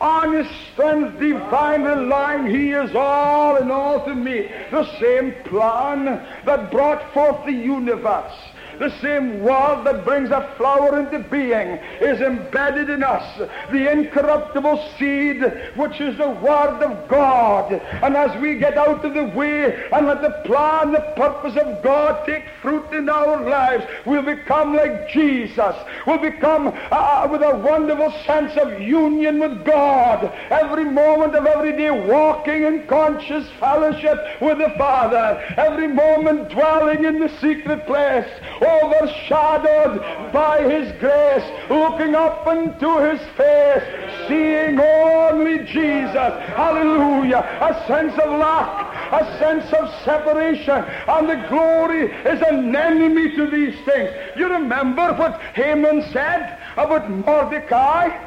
on 0.00 0.32
his 0.34 0.46
strength 0.72 1.18
divine 1.18 1.82
relying, 1.82 2.46
he 2.46 2.70
is 2.70 2.94
all 2.94 3.56
in 3.56 3.70
all 3.70 4.04
to 4.04 4.14
me. 4.14 4.50
The 4.70 4.84
same 4.98 5.32
plan 5.44 6.04
that 6.44 6.70
brought 6.70 7.12
forth 7.14 7.44
the 7.46 7.52
universe, 7.52 8.34
The 8.78 8.92
same 9.00 9.42
word 9.42 9.84
that 9.84 10.04
brings 10.04 10.30
a 10.30 10.52
flower 10.56 10.98
into 10.98 11.20
being 11.28 11.78
is 12.00 12.20
embedded 12.20 12.90
in 12.90 13.02
us. 13.02 13.38
The 13.70 13.90
incorruptible 13.90 14.90
seed, 14.98 15.42
which 15.76 16.00
is 16.00 16.18
the 16.18 16.30
Word 16.30 16.82
of 16.82 17.08
God. 17.08 17.72
And 17.72 18.16
as 18.16 18.40
we 18.40 18.58
get 18.58 18.76
out 18.76 19.04
of 19.04 19.14
the 19.14 19.24
way 19.24 19.88
and 19.92 20.06
let 20.06 20.22
the 20.22 20.42
plan, 20.44 20.92
the 20.92 21.12
purpose 21.16 21.56
of 21.56 21.82
God 21.82 22.26
take 22.26 22.44
fruit 22.60 22.92
in 22.92 23.08
our 23.08 23.48
lives, 23.48 23.84
we'll 24.04 24.22
become 24.22 24.74
like 24.74 25.08
Jesus. 25.08 25.76
We'll 26.06 26.18
become 26.18 26.68
uh, 26.68 27.06
uh 27.06 27.28
with 27.30 27.42
a 27.42 27.56
wonderful 27.58 28.12
sense 28.24 28.56
of 28.56 28.80
union 28.80 29.38
with 29.38 29.64
God. 29.64 30.32
Every 30.50 30.84
moment 30.84 31.34
of 31.34 31.46
every 31.46 31.72
day 31.76 31.90
walking 31.90 32.64
in 32.64 32.86
conscious 32.86 33.48
fellowship 33.58 34.40
with 34.40 34.58
the 34.58 34.74
Father. 34.76 35.42
Every 35.56 35.88
moment 35.88 36.50
dwelling 36.50 37.04
in 37.04 37.20
the 37.20 37.28
secret 37.40 37.86
place, 37.86 38.28
overshadowed 38.66 40.32
by 40.32 40.62
His 40.62 40.92
grace, 41.00 41.44
looking 41.70 42.14
up 42.14 42.46
into 42.46 42.98
His 43.10 43.20
face, 43.36 44.28
seeing 44.28 44.80
only 44.80 45.58
Jesus. 45.64 46.32
Hallelujah. 46.54 47.38
A 47.38 47.86
sense 47.86 48.12
of 48.14 48.38
lack, 48.38 49.12
a 49.12 49.38
sense 49.38 49.72
of 49.72 49.88
separation, 50.04 50.84
and 51.08 51.28
the 51.28 51.46
glory 51.48 52.12
is 52.12 52.42
an 52.42 52.74
enemy 52.74 53.34
to 53.36 53.46
these 53.46 53.74
things. 53.84 54.10
You 54.36 54.48
remember 54.48 55.14
what 55.14 55.40
Haman 55.54 56.02
said 56.12 56.58
about 56.76 57.10
Mordecai? 57.10 58.26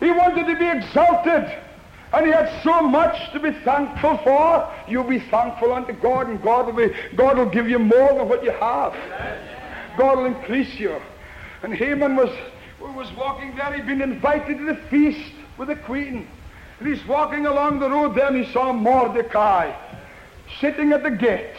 He 0.00 0.10
wanted 0.10 0.46
to 0.46 0.56
be 0.58 0.66
exalted. 0.66 1.58
And 2.12 2.26
he 2.26 2.32
had 2.32 2.62
so 2.62 2.82
much 2.82 3.32
to 3.32 3.40
be 3.40 3.52
thankful 3.64 4.18
for. 4.18 4.70
You'll 4.86 5.04
be 5.04 5.18
thankful 5.18 5.72
unto 5.72 5.94
God, 5.94 6.28
and 6.28 6.42
God 6.42 6.66
will, 6.66 6.88
be, 6.88 6.94
God 7.16 7.38
will 7.38 7.48
give 7.48 7.68
you 7.68 7.78
more 7.78 8.12
than 8.14 8.28
what 8.28 8.44
you 8.44 8.50
have. 8.50 8.94
God 9.96 10.18
will 10.18 10.26
increase 10.26 10.78
you. 10.78 11.00
And 11.62 11.72
Haman 11.72 12.16
was, 12.16 12.30
was 12.80 13.10
walking 13.12 13.56
there. 13.56 13.72
He'd 13.72 13.86
been 13.86 14.02
invited 14.02 14.58
to 14.58 14.64
the 14.64 14.76
feast 14.90 15.32
with 15.56 15.68
the 15.68 15.76
queen. 15.76 16.28
And 16.80 16.88
he's 16.88 17.06
walking 17.06 17.46
along 17.46 17.78
the 17.78 17.88
road 17.88 18.14
there, 18.14 18.26
and 18.26 18.44
he 18.44 18.52
saw 18.52 18.72
Mordecai 18.72 19.74
sitting 20.60 20.92
at 20.92 21.02
the 21.02 21.10
gate. 21.10 21.54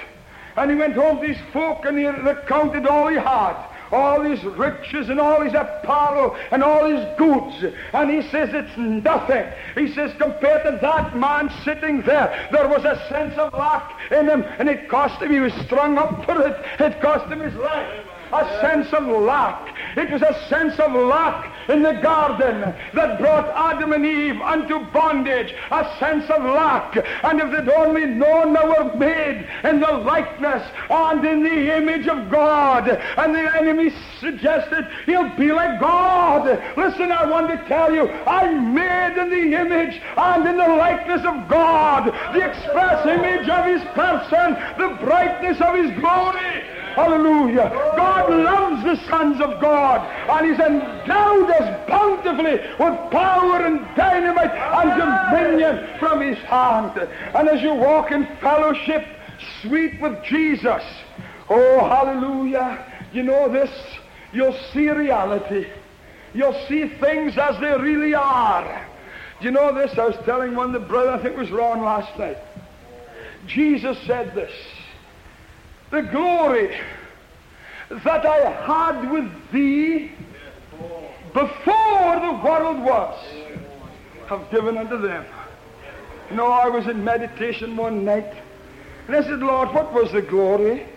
And 0.55 0.69
he 0.69 0.77
went 0.77 0.93
home 0.93 1.19
to 1.19 1.27
his 1.27 1.51
folk, 1.51 1.85
and 1.85 1.97
he 1.97 2.05
recounted 2.05 2.85
all 2.85 3.07
he 3.07 3.15
had 3.15 3.72
all 3.93 4.21
his 4.21 4.43
riches 4.43 5.09
and 5.09 5.19
all 5.19 5.41
his 5.41 5.53
apparel 5.53 6.35
and 6.51 6.63
all 6.63 6.85
his 6.85 7.05
goods. 7.17 7.75
And 7.93 8.09
he 8.09 8.27
says 8.29 8.49
it's 8.53 8.77
nothing. 8.77 9.45
He 9.75 9.93
says 9.93 10.11
compared 10.17 10.63
to 10.63 10.79
that 10.81 11.15
man 11.15 11.51
sitting 11.63 12.01
there, 12.01 12.47
there 12.51 12.67
was 12.67 12.83
a 12.85 13.01
sense 13.09 13.35
of 13.37 13.53
lack 13.53 13.99
in 14.11 14.27
him 14.27 14.43
and 14.57 14.69
it 14.69 14.89
cost 14.89 15.21
him, 15.21 15.31
he 15.31 15.39
was 15.39 15.53
strung 15.65 15.97
up 15.97 16.25
for 16.25 16.41
it. 16.41 16.65
It 16.79 17.01
cost 17.01 17.31
him 17.31 17.39
his 17.39 17.55
life 17.55 18.07
a 18.33 18.61
sense 18.61 18.91
of 18.93 19.05
lack. 19.05 19.75
It 19.97 20.11
was 20.11 20.21
a 20.21 20.47
sense 20.49 20.79
of 20.79 20.91
lack 20.93 21.69
in 21.69 21.83
the 21.83 21.93
garden 21.93 22.61
that 22.93 23.19
brought 23.19 23.47
Adam 23.55 23.93
and 23.93 24.05
Eve 24.05 24.41
unto 24.41 24.79
bondage, 24.91 25.53
a 25.71 25.97
sense 25.99 26.29
of 26.29 26.43
lack. 26.43 26.97
And 27.23 27.39
if 27.39 27.51
they'd 27.51 27.71
only 27.73 28.05
known 28.05 28.53
they 28.53 28.67
were 28.67 28.95
made 28.95 29.47
in 29.63 29.79
the 29.79 29.91
likeness 29.91 30.67
and 30.89 31.25
in 31.25 31.43
the 31.43 31.77
image 31.77 32.07
of 32.07 32.31
God, 32.31 32.89
and 32.89 33.35
the 33.35 33.55
enemy 33.55 33.91
suggested 34.19 34.87
he'll 35.05 35.35
be 35.37 35.51
like 35.51 35.79
God. 35.79 36.47
Listen, 36.77 37.11
I 37.11 37.29
want 37.29 37.47
to 37.49 37.67
tell 37.67 37.93
you, 37.93 38.09
I'm 38.09 38.73
made 38.73 39.17
in 39.17 39.29
the 39.29 39.59
image 39.59 40.01
and 40.17 40.47
in 40.47 40.57
the 40.57 40.67
likeness 40.67 41.25
of 41.25 41.47
God, 41.47 42.07
the 42.33 42.41
express 42.41 43.05
image 43.05 43.47
of 43.49 43.65
his 43.65 43.83
person, 43.93 44.53
the 44.77 44.97
brightness 45.03 45.61
of 45.61 45.75
his 45.75 45.91
glory. 45.99 46.82
Hallelujah. 46.95 47.69
God 47.97 48.29
loves 48.29 48.83
the 48.83 49.09
sons 49.09 49.41
of 49.41 49.59
God, 49.59 50.01
and 50.29 50.49
He's 50.49 50.59
endowed 50.59 51.49
us 51.49 51.89
bountifully 51.89 52.59
with 52.79 53.11
power 53.11 53.65
and 53.65 53.79
dynamite 53.95 54.51
and 54.51 55.31
dominion 55.31 55.99
from 55.99 56.21
His 56.21 56.37
hand. 56.39 56.97
And 57.35 57.49
as 57.49 57.61
you 57.61 57.73
walk 57.73 58.11
in 58.11 58.27
fellowship, 58.41 59.05
sweet 59.61 59.99
with 59.99 60.23
Jesus, 60.23 60.83
oh, 61.49 61.79
hallelujah, 61.79 62.85
you 63.11 63.23
know 63.23 63.51
this, 63.51 63.71
you'll 64.31 64.57
see 64.71 64.89
reality. 64.89 65.67
You'll 66.33 66.65
see 66.67 66.87
things 66.99 67.37
as 67.37 67.59
they 67.59 67.75
really 67.77 68.15
are. 68.15 68.87
Do 69.39 69.45
you 69.45 69.51
know 69.51 69.73
this? 69.73 69.97
I 69.97 70.05
was 70.05 70.15
telling 70.25 70.55
one 70.55 70.73
of 70.73 70.81
the 70.81 70.87
brother, 70.87 71.11
I 71.11 71.21
think 71.21 71.35
it 71.35 71.39
was 71.39 71.51
Ron 71.51 71.81
last 71.81 72.17
night. 72.17 72.37
Jesus 73.45 73.97
said 74.07 74.33
this 74.33 74.51
the 75.93 76.01
glory 76.01 76.75
that 78.03 78.25
I 78.25 78.51
had 78.65 79.11
with 79.11 79.31
thee 79.51 80.11
before 81.31 82.15
the 82.19 82.41
world 82.43 82.79
was, 82.79 83.23
have 84.25 84.49
given 84.49 84.75
unto 84.75 84.97
them. 84.97 85.23
You 86.31 86.37
know, 86.37 86.47
I 86.47 86.67
was 86.67 86.87
in 86.87 87.03
meditation 87.03 87.77
one 87.77 88.03
night, 88.03 88.33
and 89.05 89.15
I 89.15 89.21
said, 89.21 89.37
Lord, 89.37 89.71
what 89.71 89.93
was 89.93 90.11
the 90.11 90.23
glory 90.23 90.87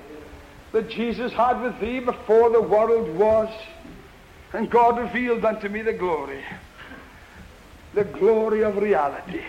that 0.73 0.89
Jesus 0.89 1.31
had 1.31 1.61
with 1.61 1.79
thee 1.79 2.01
before 2.01 2.49
the 2.49 2.63
world 2.63 3.15
was? 3.19 3.53
And 4.55 4.71
God 4.71 4.97
revealed 4.97 5.45
unto 5.45 5.69
me 5.69 5.83
the 5.83 5.93
glory. 5.93 6.43
The 7.93 8.05
glory 8.05 8.63
of 8.63 8.79
reality. 8.79 9.43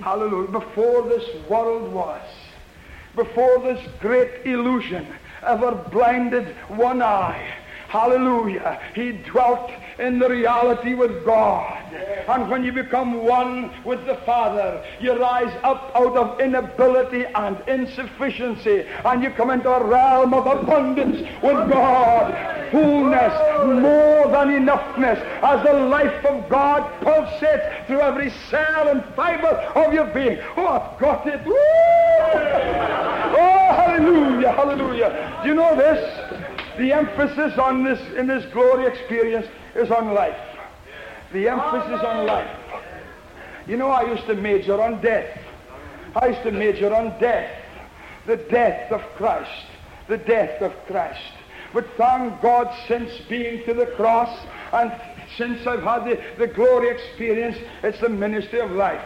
Hallelujah. 0.00 0.50
Before 0.50 1.08
this 1.08 1.24
world 1.48 1.90
was 1.90 2.20
before 3.16 3.58
this 3.60 3.80
great 4.00 4.44
illusion 4.44 5.06
ever 5.42 5.72
blinded 5.90 6.54
one 6.68 7.02
eye. 7.02 7.54
Hallelujah. 7.88 8.80
He 8.94 9.12
dwelt 9.12 9.70
in 9.98 10.18
the 10.18 10.28
reality 10.28 10.94
with 10.94 11.24
God. 11.24 11.82
And 12.28 12.50
when 12.50 12.64
you 12.64 12.72
become 12.72 13.24
one 13.24 13.72
with 13.84 14.04
the 14.06 14.16
Father, 14.26 14.84
you 15.00 15.18
rise 15.18 15.54
up 15.62 15.92
out 15.94 16.16
of 16.16 16.40
inability 16.40 17.24
and 17.26 17.56
insufficiency, 17.68 18.84
and 19.04 19.22
you 19.22 19.30
come 19.30 19.50
into 19.50 19.70
a 19.70 19.86
realm 19.86 20.34
of 20.34 20.46
abundance 20.46 21.20
with 21.42 21.70
God. 21.70 22.34
Fullness, 22.72 23.32
more 23.80 24.28
than 24.32 24.66
enoughness, 24.66 25.22
as 25.42 25.64
the 25.64 25.72
life 25.72 26.24
of 26.24 26.48
God 26.48 26.82
pulsates 27.00 27.86
through 27.86 28.00
every 28.00 28.30
cell 28.50 28.88
and 28.88 29.04
fiber 29.14 29.46
of 29.46 29.94
your 29.94 30.06
being. 30.06 30.38
Oh, 30.56 30.66
I've 30.66 30.98
got 30.98 31.26
it. 31.28 33.05
Hallelujah, 34.36 34.52
hallelujah. 34.52 35.40
Do 35.42 35.48
you 35.48 35.54
know 35.54 35.76
this? 35.76 36.76
The 36.76 36.92
emphasis 36.92 37.58
on 37.58 37.84
this 37.84 37.98
in 38.18 38.26
this 38.26 38.44
glory 38.52 38.86
experience 38.86 39.46
is 39.74 39.90
on 39.90 40.12
life. 40.12 40.36
The 41.32 41.48
emphasis 41.48 42.04
on 42.04 42.26
life. 42.26 42.50
You 43.66 43.78
know, 43.78 43.88
I 43.88 44.02
used 44.12 44.26
to 44.26 44.34
major 44.34 44.80
on 44.80 45.00
death. 45.00 45.38
I 46.14 46.28
used 46.28 46.42
to 46.42 46.52
major 46.52 46.94
on 46.94 47.18
death. 47.18 47.50
The 48.26 48.36
death 48.36 48.92
of 48.92 49.00
Christ. 49.16 49.66
The 50.08 50.18
death 50.18 50.60
of 50.60 50.72
Christ. 50.86 51.32
But 51.72 51.86
thank 51.96 52.40
God, 52.42 52.68
since 52.86 53.10
being 53.28 53.64
to 53.64 53.74
the 53.74 53.86
cross 53.86 54.46
and 54.72 54.92
since 55.36 55.66
I've 55.66 55.82
had 55.82 56.04
the, 56.04 56.22
the 56.38 56.46
glory 56.46 56.90
experience, 56.90 57.56
it's 57.82 58.00
the 58.00 58.08
ministry 58.08 58.60
of 58.60 58.70
life. 58.70 59.04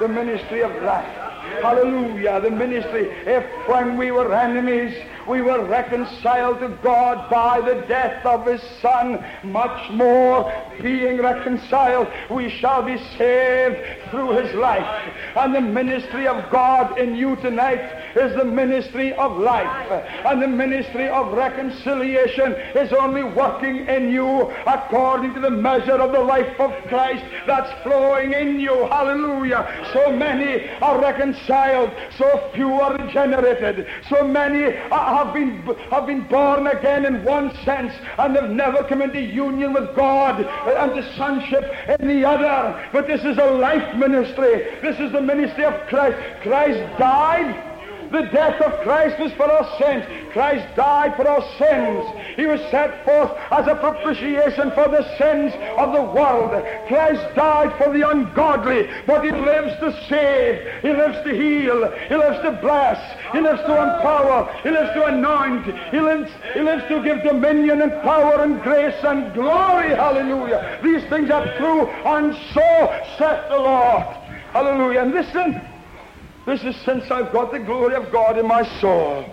The 0.00 0.08
ministry 0.08 0.62
of 0.62 0.70
life. 0.82 1.37
Hallelujah. 1.62 2.40
The 2.40 2.50
ministry. 2.50 3.08
If 3.26 3.44
when 3.68 3.96
we 3.96 4.10
were 4.10 4.32
enemies, 4.34 4.94
we 5.28 5.42
were 5.42 5.64
reconciled 5.66 6.60
to 6.60 6.68
God 6.82 7.28
by 7.30 7.60
the 7.60 7.86
death 7.86 8.24
of 8.24 8.46
His 8.46 8.62
Son. 8.80 9.24
Much 9.44 9.90
more, 9.90 10.50
being 10.80 11.20
reconciled, 11.20 12.08
we 12.30 12.48
shall 12.48 12.82
be 12.82 12.96
saved 13.18 14.10
through 14.10 14.30
His 14.38 14.54
life. 14.54 15.12
And 15.36 15.54
the 15.54 15.60
ministry 15.60 16.26
of 16.26 16.50
God 16.50 16.98
in 16.98 17.14
you 17.14 17.36
tonight 17.36 18.16
is 18.16 18.34
the 18.36 18.44
ministry 18.44 19.12
of 19.14 19.36
life. 19.36 19.90
And 20.24 20.40
the 20.40 20.48
ministry 20.48 21.08
of 21.08 21.32
reconciliation 21.32 22.52
is 22.74 22.92
only 22.92 23.24
working 23.24 23.86
in 23.86 24.10
you 24.10 24.50
according 24.66 25.34
to 25.34 25.40
the 25.40 25.50
measure 25.50 25.92
of 25.92 26.12
the 26.12 26.20
life 26.20 26.58
of 26.58 26.72
Christ 26.88 27.24
that's 27.46 27.70
flowing 27.82 28.32
in 28.32 28.60
you. 28.60 28.86
Hallelujah. 28.86 29.90
So 29.92 30.10
many 30.10 30.68
are 30.80 31.00
reconciled, 31.00 31.37
so 31.46 32.50
few 32.54 32.72
are 32.72 32.96
regenerated, 32.96 33.86
so 34.08 34.24
many 34.26 34.72
have 34.72 35.32
been, 35.34 35.62
have 35.90 36.06
been 36.06 36.26
born 36.28 36.66
again 36.66 37.04
in 37.04 37.24
one 37.24 37.54
sense 37.64 37.92
and 38.18 38.36
have 38.36 38.50
never 38.50 38.84
come 38.84 39.02
into 39.02 39.20
union 39.20 39.72
with 39.72 39.94
God 39.94 40.40
and 40.40 40.92
the 40.92 41.16
sonship 41.16 41.72
in 42.00 42.08
the 42.08 42.24
other. 42.24 42.88
But 42.92 43.06
this 43.06 43.24
is 43.24 43.38
a 43.38 43.50
life 43.50 43.96
ministry. 43.96 44.66
This 44.82 44.98
is 45.00 45.12
the 45.12 45.20
ministry 45.20 45.64
of 45.64 45.74
Christ. 45.88 46.18
Christ 46.42 46.98
died. 46.98 47.67
The 48.10 48.22
death 48.32 48.60
of 48.62 48.80
Christ 48.80 49.18
was 49.18 49.32
for 49.32 49.50
our 49.50 49.78
sins. 49.78 50.04
Christ 50.32 50.66
died 50.76 51.16
for 51.16 51.28
our 51.28 51.42
sins. 51.58 52.04
He 52.36 52.46
was 52.46 52.60
set 52.70 53.04
forth 53.04 53.32
as 53.50 53.66
a 53.66 53.74
propitiation 53.74 54.70
for 54.72 54.88
the 54.88 55.04
sins 55.18 55.52
of 55.76 55.92
the 55.92 56.02
world. 56.02 56.50
Christ 56.86 57.34
died 57.34 57.76
for 57.76 57.92
the 57.92 58.08
ungodly, 58.08 58.88
but 59.06 59.24
he 59.24 59.30
lives 59.30 59.78
to 59.80 59.92
save. 60.08 60.82
He 60.82 60.90
lives 60.90 61.22
to 61.24 61.34
heal. 61.34 61.90
He 62.08 62.16
lives 62.16 62.40
to 62.42 62.52
bless. 62.62 62.98
He 63.32 63.40
lives 63.40 63.60
to 63.62 63.72
empower. 63.72 64.52
He 64.62 64.70
lives 64.70 64.92
to 64.94 65.04
anoint. 65.04 65.66
He 65.90 66.00
lives, 66.00 66.30
he 66.54 66.60
lives 66.60 66.84
to 66.88 67.02
give 67.02 67.22
dominion 67.22 67.82
and 67.82 67.92
power 68.02 68.42
and 68.42 68.62
grace 68.62 69.02
and 69.04 69.34
glory. 69.34 69.90
Hallelujah. 69.90 70.80
These 70.82 71.04
things 71.10 71.30
are 71.30 71.56
true, 71.58 71.86
and 71.88 72.34
so 72.54 73.02
saith 73.18 73.48
the 73.50 73.58
Lord. 73.58 74.04
Hallelujah. 74.52 75.02
And 75.02 75.12
listen, 75.12 75.60
this 76.48 76.64
is 76.64 76.76
since 76.82 77.10
I've 77.10 77.30
got 77.32 77.52
the 77.52 77.58
glory 77.58 77.94
of 77.94 78.10
God 78.10 78.38
in 78.38 78.46
my 78.46 78.62
soul. 78.80 79.24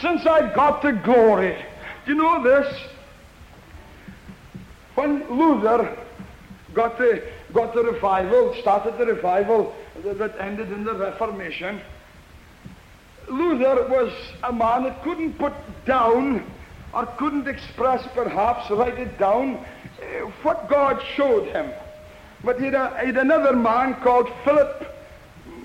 Since 0.00 0.24
I've 0.26 0.54
got 0.54 0.82
the 0.82 0.92
glory. 0.92 1.62
Do 2.06 2.12
you 2.12 2.18
know 2.18 2.42
this? 2.42 2.74
When 4.94 5.28
Luther 5.28 5.96
got 6.72 6.96
the, 6.96 7.22
got 7.52 7.74
the 7.74 7.82
revival, 7.82 8.54
started 8.60 8.96
the 8.98 9.06
revival 9.06 9.74
that 10.04 10.40
ended 10.40 10.72
in 10.72 10.84
the 10.84 10.94
Reformation, 10.94 11.80
Luther 13.28 13.86
was 13.88 14.12
a 14.42 14.52
man 14.52 14.84
that 14.84 15.02
couldn't 15.02 15.38
put 15.38 15.52
down 15.84 16.50
or 16.94 17.06
couldn't 17.18 17.48
express, 17.48 18.06
perhaps, 18.14 18.70
write 18.70 18.98
it 18.98 19.18
down, 19.18 19.56
uh, 19.56 20.30
what 20.42 20.68
God 20.68 21.02
showed 21.16 21.48
him. 21.48 21.72
But 22.42 22.60
he 22.60 22.66
had, 22.66 23.00
he 23.00 23.06
had 23.06 23.16
another 23.16 23.54
man 23.54 23.94
called 23.96 24.30
Philip 24.44 24.93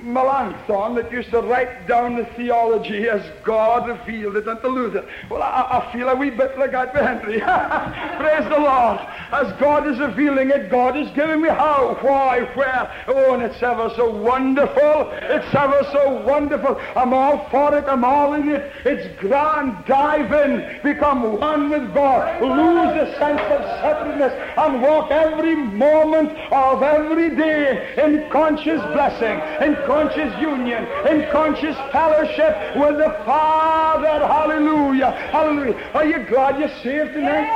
Melanchthon 0.04 0.96
that 0.96 1.12
used 1.12 1.30
to 1.32 1.42
write 1.42 1.88
down 1.88 2.16
the 2.16 2.26
theology 2.36 3.10
as 3.10 3.22
God 3.44 3.88
revealed 3.88 4.38
it 4.38 4.48
unto 4.48 4.68
Luther. 4.68 5.08
Well, 5.30 5.42
I, 5.42 5.82
I 5.82 5.94
feel 5.94 6.10
a 6.10 6.16
wee 6.16 6.30
bit 6.30 6.58
like 6.58 6.72
that 6.72 6.96
Henry. 6.96 7.40
Praise 8.20 8.50
the 8.50 8.60
Lord. 8.60 9.00
As 9.32 9.52
God 9.60 9.88
is 9.88 10.00
revealing 10.00 10.50
it, 10.50 10.70
God 10.70 10.98
is 10.98 11.10
giving 11.12 11.42
me 11.42 11.50
how, 11.50 11.98
why, 12.02 12.42
where. 12.56 13.06
Oh, 13.08 13.34
and 13.34 13.44
it's 13.44 13.62
ever 13.62 13.92
so 13.96 14.10
wonderful. 14.10 15.10
It's 15.12 15.54
ever 15.56 15.88
so 15.92 16.22
wonderful. 16.26 16.80
I'm 16.96 17.14
all 17.14 17.48
for 17.50 17.78
it. 17.78 17.86
I'm 17.86 18.04
all 18.04 18.34
in 18.34 18.50
it. 18.50 18.72
It's 18.86 19.20
grand. 19.20 19.86
Dive 19.86 20.32
in. 20.32 20.82
Become 20.84 21.40
one 21.40 21.70
with 21.70 21.94
God. 21.94 22.42
Lose 22.42 22.96
the 22.96 23.18
sense 23.18 23.42
of 23.42 23.62
separateness 23.82 24.34
and 24.58 24.82
walk 24.82 25.12
every 25.12 25.56
moment 25.56 26.32
of 26.52 26.84
every 26.84 27.36
day 27.36 27.94
in 27.98 28.30
conscious 28.30 28.82
blessing, 28.94 29.40
in 29.66 29.76
conscious 29.90 30.40
union, 30.40 30.84
in 31.10 31.28
conscious 31.32 31.76
fellowship 31.92 32.76
with 32.76 33.00
the 33.00 33.12
Father. 33.26 34.24
Hallelujah. 34.24 35.10
Hallelujah. 35.32 35.74
Are 35.96 36.06
you 36.06 36.28
glad 36.28 36.60
you're 36.60 36.70
saved 36.84 37.14
tonight? 37.14 37.50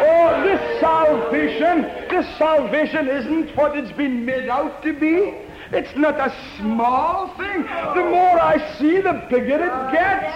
Oh, 0.00 0.42
this 0.42 0.80
salvation, 0.80 1.82
this 2.08 2.26
salvation 2.38 3.08
isn't 3.08 3.54
what 3.58 3.76
it's 3.76 3.92
been 3.92 4.24
made 4.24 4.48
out 4.48 4.82
to 4.84 4.94
be. 4.94 5.34
It's 5.72 5.94
not 5.96 6.18
a 6.18 6.34
small 6.58 7.28
thing. 7.36 7.62
The 7.62 8.02
more 8.02 8.40
I 8.40 8.58
see, 8.78 9.00
the 9.00 9.24
bigger 9.30 9.54
it 9.54 9.92
gets. 9.92 10.34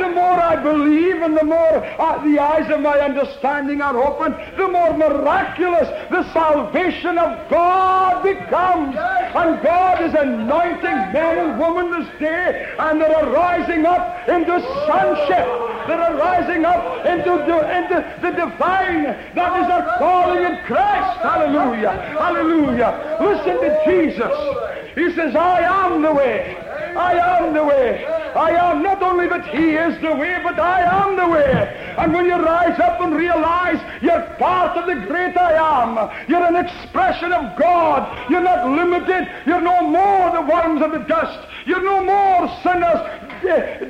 The 0.00 0.08
more 0.08 0.40
I 0.40 0.56
believe 0.56 1.22
and 1.22 1.36
the 1.36 1.44
more 1.44 1.84
uh, 2.00 2.24
the 2.24 2.38
eyes 2.40 2.68
of 2.70 2.80
my 2.80 2.98
understanding 2.98 3.80
are 3.80 3.96
open, 3.96 4.32
the 4.56 4.66
more 4.66 4.96
miraculous 4.96 5.88
the 6.10 6.24
salvation 6.32 7.18
of 7.18 7.48
God 7.48 8.22
becomes. 8.24 8.96
And 8.96 9.62
God 9.62 10.02
is 10.02 10.14
anointing 10.14 11.12
men 11.12 11.38
and 11.38 11.60
women 11.60 11.90
this 12.00 12.08
day, 12.18 12.74
and 12.78 13.00
they 13.00 13.14
are 13.14 13.30
rising 13.30 13.86
up 13.86 14.28
into 14.28 14.60
sonship. 14.86 15.46
They 15.86 15.94
are 15.94 16.14
rising 16.16 16.64
up 16.64 17.06
into 17.06 17.30
the, 17.46 17.58
into 17.76 18.18
the 18.20 18.30
divine. 18.30 19.04
That 19.34 19.62
is 19.62 19.70
our 19.70 19.98
calling 19.98 20.44
in 20.44 20.56
Christ. 20.64 21.18
Hallelujah. 21.22 21.92
Hallelujah. 22.18 23.18
Listen 23.20 23.60
to 23.60 23.84
Jesus. 23.84 24.71
He 24.94 25.12
says, 25.14 25.34
I 25.34 25.60
am 25.60 26.02
the 26.02 26.12
way. 26.12 26.56
I 26.96 27.12
am 27.14 27.54
the 27.54 27.64
way. 27.64 28.04
I 28.04 28.50
am 28.50 28.82
not 28.82 29.02
only 29.02 29.28
that 29.28 29.46
He 29.48 29.70
is 29.70 30.00
the 30.00 30.14
way, 30.14 30.40
but 30.42 30.58
I 30.58 30.82
am 30.82 31.16
the 31.16 31.28
way. 31.28 31.94
And 31.98 32.12
when 32.12 32.26
you 32.26 32.36
rise 32.36 32.78
up 32.80 33.00
and 33.00 33.14
realize 33.14 33.80
you're 34.02 34.22
part 34.38 34.76
of 34.76 34.86
the 34.86 35.06
great 35.06 35.36
I 35.36 35.52
am, 35.54 36.28
you're 36.28 36.44
an 36.44 36.56
expression 36.56 37.32
of 37.32 37.58
God. 37.58 38.30
You're 38.30 38.42
not 38.42 38.68
limited. 38.68 39.30
You're 39.46 39.60
no 39.60 39.82
more 39.82 40.30
the 40.32 40.42
worms 40.42 40.82
of 40.82 40.92
the 40.92 41.04
dust. 41.06 41.48
You're 41.66 41.82
no 41.82 42.04
more 42.04 42.48
sinners 42.62 43.21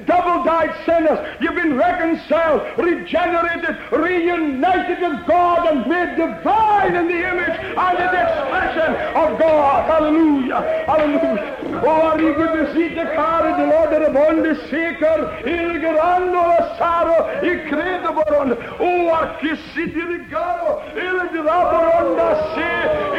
double-dyed 0.07 0.75
sinners. 0.87 1.19
You've 1.41 1.55
been 1.55 1.77
reconciled, 1.77 2.63
regenerated, 2.79 3.77
reunited 3.93 5.01
with 5.01 5.27
God 5.27 5.69
and 5.69 5.87
made 5.87 6.17
divine 6.17 6.95
in 6.95 7.09
the 7.09 7.29
image 7.29 7.57
and 7.59 7.99
in 7.99 8.09
the 8.11 8.23
expression 8.23 8.95
of 9.17 9.39
God. 9.39 9.91
Hallelujah. 9.91 10.85
Hallelujah. 10.87 11.53
Oh, 11.85 12.13
Arrigo 12.13 12.47
visite 12.53 12.95
care 12.95 13.57
de 13.57 13.67
Lord 13.67 13.93
Rabonde 13.93 14.55
seker, 14.69 15.43
il 15.45 15.81
grando 15.81 16.47
la 16.47 16.77
saro, 16.77 17.29
i 17.43 17.69
credo 17.69 18.13
baron. 18.13 18.57
Oh, 18.79 19.13
archissiti 19.13 20.01
rigaro, 20.01 20.83
il 20.95 21.29
graboronda 21.33 22.55
se, 22.55 22.71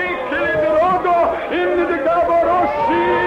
i 0.04 0.08
credo 0.30 0.78
rogo, 0.78 1.18
in 1.52 1.88
the 1.88 1.98
gaborossi. 2.04 3.23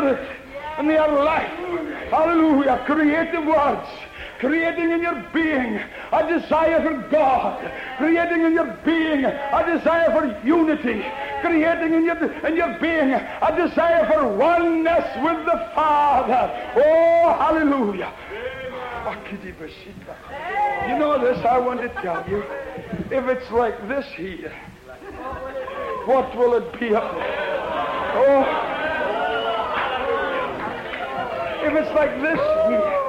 Spirit 0.00 0.36
and 0.78 0.88
they 0.88 0.96
are 0.96 1.24
life. 1.24 1.50
Hallelujah. 2.10 2.82
Creative 2.86 3.44
words 3.44 3.88
creating 4.38 4.90
in 4.90 5.02
your 5.02 5.22
being 5.34 5.78
a 6.12 6.26
desire 6.26 6.80
for 6.80 7.10
God, 7.10 7.70
creating 7.98 8.40
in 8.40 8.54
your 8.54 8.74
being 8.86 9.22
a 9.26 9.64
desire 9.66 10.10
for 10.12 10.46
unity, 10.46 11.04
creating 11.42 11.92
in 11.92 12.04
your, 12.06 12.46
in 12.46 12.56
your 12.56 12.78
being 12.80 13.12
a 13.12 13.54
desire 13.54 14.06
for 14.10 14.34
oneness 14.34 15.04
with 15.22 15.44
the 15.44 15.70
Father. 15.74 16.72
Oh, 16.74 17.36
hallelujah. 17.38 18.14
You 20.88 20.98
know 20.98 21.18
this, 21.20 21.44
I 21.44 21.58
want 21.58 21.82
to 21.82 21.88
tell 22.00 22.26
you. 22.26 22.42
If 23.14 23.26
it's 23.28 23.50
like 23.50 23.88
this 23.88 24.06
here, 24.16 24.54
what 26.06 26.34
will 26.34 26.54
it 26.54 26.80
be 26.80 26.94
up 26.94 27.14
there? 27.14 27.60
Oh, 28.14 28.79
if 31.62 31.74
it's 31.74 31.94
like 31.94 32.10
this 32.20 32.38
here, 32.68 33.00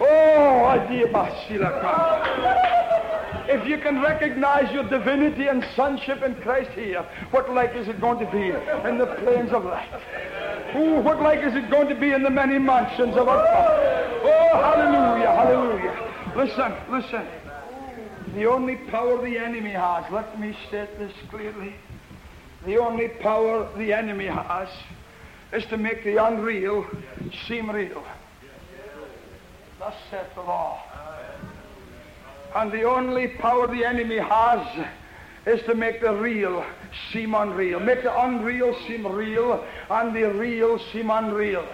oh, 0.00 0.66
Adiabasila, 0.74 1.80
come. 1.80 3.48
if 3.48 3.66
you 3.66 3.78
can 3.78 4.02
recognize 4.02 4.72
your 4.72 4.88
divinity 4.88 5.46
and 5.46 5.64
sonship 5.76 6.22
in 6.22 6.34
Christ 6.36 6.70
here, 6.72 7.06
what 7.30 7.50
like 7.50 7.74
is 7.74 7.88
it 7.88 8.00
going 8.00 8.18
to 8.24 8.30
be 8.30 8.50
in 8.88 8.98
the 8.98 9.06
plains 9.22 9.52
of 9.52 9.64
light? 9.64 9.88
Ooh, 10.76 11.00
what 11.00 11.20
like 11.20 11.40
is 11.40 11.54
it 11.54 11.70
going 11.70 11.88
to 11.88 11.94
be 11.94 12.12
in 12.12 12.22
the 12.22 12.30
many 12.30 12.58
mansions 12.58 13.16
of 13.16 13.28
our 13.28 13.44
Father? 13.46 14.20
Oh, 14.24 14.60
hallelujah, 14.60 15.30
hallelujah. 15.30 16.32
Listen, 16.36 16.74
listen. 16.90 17.26
The 18.34 18.46
only 18.46 18.76
power 18.90 19.22
the 19.22 19.38
enemy 19.38 19.70
has, 19.70 20.10
let 20.10 20.40
me 20.40 20.56
state 20.66 20.98
this 20.98 21.12
clearly. 21.30 21.76
The 22.66 22.78
only 22.78 23.08
power 23.08 23.68
the 23.76 23.92
enemy 23.92 24.26
has 24.26 24.68
is 25.54 25.64
to 25.66 25.76
make 25.76 26.02
the 26.04 26.16
unreal 26.16 26.86
seem 27.46 27.70
real. 27.70 28.02
Thus 29.78 29.94
saith 30.10 30.34
the 30.34 30.42
law. 30.42 30.82
And 32.54 32.70
the 32.72 32.82
only 32.82 33.28
power 33.28 33.66
the 33.66 33.84
enemy 33.84 34.18
has 34.18 34.86
is 35.46 35.62
to 35.66 35.74
make 35.74 36.00
the 36.00 36.14
real 36.14 36.64
seem 37.12 37.34
unreal. 37.34 37.80
Make 37.80 38.02
the 38.02 38.20
unreal 38.20 38.76
seem 38.86 39.06
real 39.06 39.64
and 39.90 40.14
the 40.14 40.32
real 40.32 40.78
seem 40.92 41.10
unreal. 41.10 41.66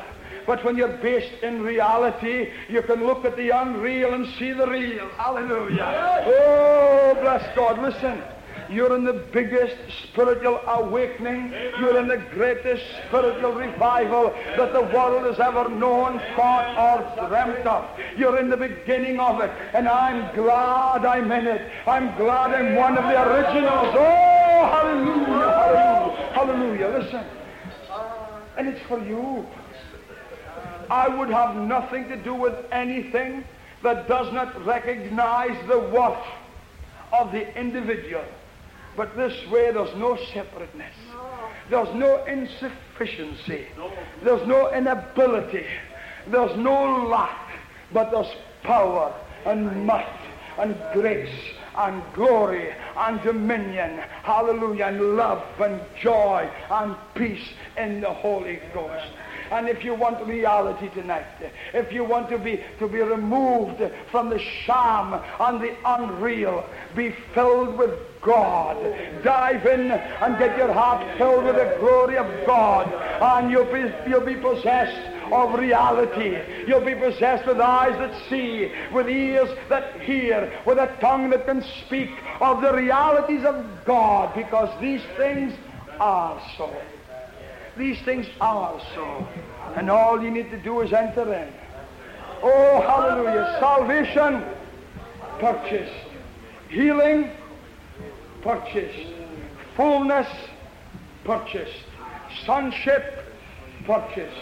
But 0.46 0.64
when 0.64 0.76
you're 0.76 0.96
based 0.98 1.42
in 1.42 1.62
reality, 1.62 2.50
you 2.68 2.82
can 2.82 3.06
look 3.06 3.24
at 3.24 3.36
the 3.36 3.50
unreal 3.50 4.14
and 4.14 4.26
see 4.38 4.52
the 4.52 4.66
real. 4.66 5.08
Hallelujah. 5.10 6.24
Oh, 6.26 7.16
bless 7.20 7.54
God. 7.54 7.78
Listen. 7.80 8.22
You're 8.70 8.94
in 8.94 9.04
the 9.04 9.12
biggest 9.12 9.76
spiritual 10.04 10.60
awakening. 10.64 11.52
You're 11.80 11.98
in 11.98 12.06
the 12.06 12.18
greatest 12.18 12.84
spiritual 13.08 13.52
revival 13.52 14.32
that 14.56 14.72
the 14.72 14.82
world 14.82 15.26
has 15.26 15.40
ever 15.40 15.68
known, 15.68 16.20
thought, 16.36 16.78
or 16.78 17.28
dreamt 17.28 17.66
of. 17.66 17.84
You're 18.16 18.38
in 18.38 18.48
the 18.48 18.56
beginning 18.56 19.18
of 19.18 19.40
it. 19.40 19.50
And 19.74 19.88
I'm 19.88 20.32
glad 20.36 21.04
I'm 21.04 21.32
in 21.32 21.48
it. 21.48 21.68
I'm 21.86 22.16
glad 22.16 22.54
I'm 22.54 22.76
one 22.76 22.96
of 22.96 23.04
the 23.04 23.20
originals. 23.20 23.94
Oh, 23.98 24.66
hallelujah, 24.70 25.50
hallelujah, 26.32 26.32
hallelujah. 26.32 26.88
Listen. 26.98 27.24
Uh, 27.90 28.40
and 28.56 28.68
it's 28.68 28.82
for 28.86 29.04
you. 29.04 29.46
I 30.88 31.08
would 31.08 31.30
have 31.30 31.56
nothing 31.56 32.08
to 32.08 32.16
do 32.16 32.34
with 32.34 32.54
anything 32.70 33.44
that 33.82 34.06
does 34.06 34.32
not 34.32 34.64
recognize 34.64 35.56
the 35.66 35.78
worth 35.78 36.24
of 37.12 37.32
the 37.32 37.58
individual. 37.58 38.24
But 38.96 39.16
this 39.16 39.32
way, 39.50 39.72
there's 39.72 39.94
no 39.96 40.18
separateness. 40.32 40.94
There's 41.68 41.94
no 41.94 42.24
insufficiency. 42.24 43.66
There's 44.22 44.46
no 44.46 44.72
inability. 44.72 45.66
There's 46.26 46.56
no 46.56 47.06
lack. 47.06 47.50
But 47.92 48.10
there's 48.10 48.32
power 48.62 49.14
and 49.46 49.86
might 49.86 50.06
and 50.58 50.76
grace 50.92 51.34
and 51.76 52.02
glory 52.14 52.74
and 52.96 53.22
dominion. 53.22 53.98
Hallelujah. 54.22 54.86
And 54.86 55.16
love 55.16 55.42
and 55.60 55.80
joy 56.00 56.50
and 56.70 56.96
peace 57.14 57.48
in 57.76 58.00
the 58.00 58.12
Holy 58.12 58.60
Ghost. 58.74 59.06
And 59.50 59.68
if 59.68 59.84
you 59.84 59.94
want 59.94 60.24
reality 60.26 60.88
tonight, 60.90 61.26
if 61.74 61.92
you 61.92 62.04
want 62.04 62.28
to 62.30 62.38
be 62.38 62.62
to 62.78 62.86
be 62.86 63.00
removed 63.00 63.82
from 64.10 64.30
the 64.30 64.38
sham 64.38 65.20
and 65.40 65.60
the 65.60 65.76
unreal, 65.84 66.64
be 66.94 67.14
filled 67.34 67.76
with 67.76 67.90
God. 68.22 68.76
Dive 69.22 69.66
in 69.66 69.90
and 69.90 70.38
get 70.38 70.56
your 70.56 70.72
heart 70.72 71.18
filled 71.18 71.44
with 71.44 71.56
the 71.56 71.76
glory 71.78 72.16
of 72.16 72.26
God, 72.46 72.92
and 72.92 73.50
you'll 73.50 73.72
be 73.72 73.92
you'll 74.08 74.24
be 74.24 74.36
possessed 74.36 75.10
of 75.32 75.58
reality. 75.58 76.38
You'll 76.66 76.84
be 76.84 76.94
possessed 76.94 77.46
with 77.46 77.60
eyes 77.60 77.96
that 77.98 78.28
see, 78.28 78.72
with 78.92 79.08
ears 79.08 79.48
that 79.68 80.00
hear, 80.00 80.52
with 80.66 80.78
a 80.78 80.94
tongue 81.00 81.30
that 81.30 81.46
can 81.46 81.64
speak 81.86 82.10
of 82.40 82.60
the 82.62 82.72
realities 82.72 83.44
of 83.44 83.64
God, 83.84 84.34
because 84.34 84.70
these 84.80 85.02
things 85.16 85.54
are 85.98 86.40
so. 86.56 86.74
These 87.76 88.00
things 88.02 88.26
are 88.40 88.80
so. 88.94 89.26
And 89.76 89.90
all 89.90 90.22
you 90.22 90.30
need 90.30 90.50
to 90.50 90.58
do 90.58 90.80
is 90.80 90.92
enter 90.92 91.32
in. 91.32 91.52
Oh, 92.42 92.80
hallelujah. 92.80 93.56
Salvation, 93.60 94.44
purchased. 95.38 96.06
Healing, 96.68 97.30
purchased. 98.42 99.08
Fullness, 99.76 100.28
purchased. 101.24 101.84
Sonship, 102.44 103.24
purchased. 103.84 104.36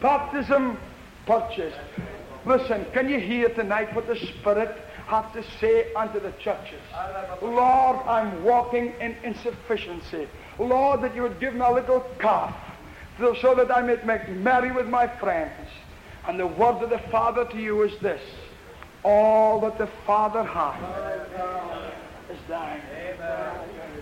Baptism, 0.00 0.78
purchased. 1.26 1.78
Listen, 2.44 2.84
can 2.92 3.08
you 3.08 3.20
hear 3.20 3.48
tonight 3.50 3.94
what 3.94 4.06
the 4.06 4.16
Spirit 4.16 4.76
has 5.06 5.24
to 5.32 5.44
say 5.58 5.92
unto 5.94 6.18
the 6.18 6.32
churches? 6.32 6.80
Lord, 7.40 7.96
I'm 8.06 8.42
walking 8.44 8.94
in 9.00 9.16
insufficiency. 9.22 10.28
Lord, 10.58 11.02
that 11.02 11.14
you 11.14 11.22
would 11.22 11.38
give 11.40 11.54
me 11.54 11.60
a 11.60 11.70
little 11.70 12.00
calf 12.18 12.54
so, 13.18 13.54
that 13.54 13.74
I 13.74 13.82
may 13.82 13.96
make 14.04 14.28
merry 14.30 14.72
with 14.72 14.88
my 14.88 15.06
friends. 15.06 15.68
And 16.26 16.38
the 16.38 16.46
word 16.46 16.82
of 16.82 16.90
the 16.90 16.98
Father 17.10 17.44
to 17.44 17.56
you 17.56 17.82
is 17.82 17.98
this. 18.00 18.22
All 19.04 19.60
that 19.60 19.78
the 19.78 19.88
Father 20.06 20.42
hath 20.42 20.80
is 22.32 22.38
thine. 22.48 22.80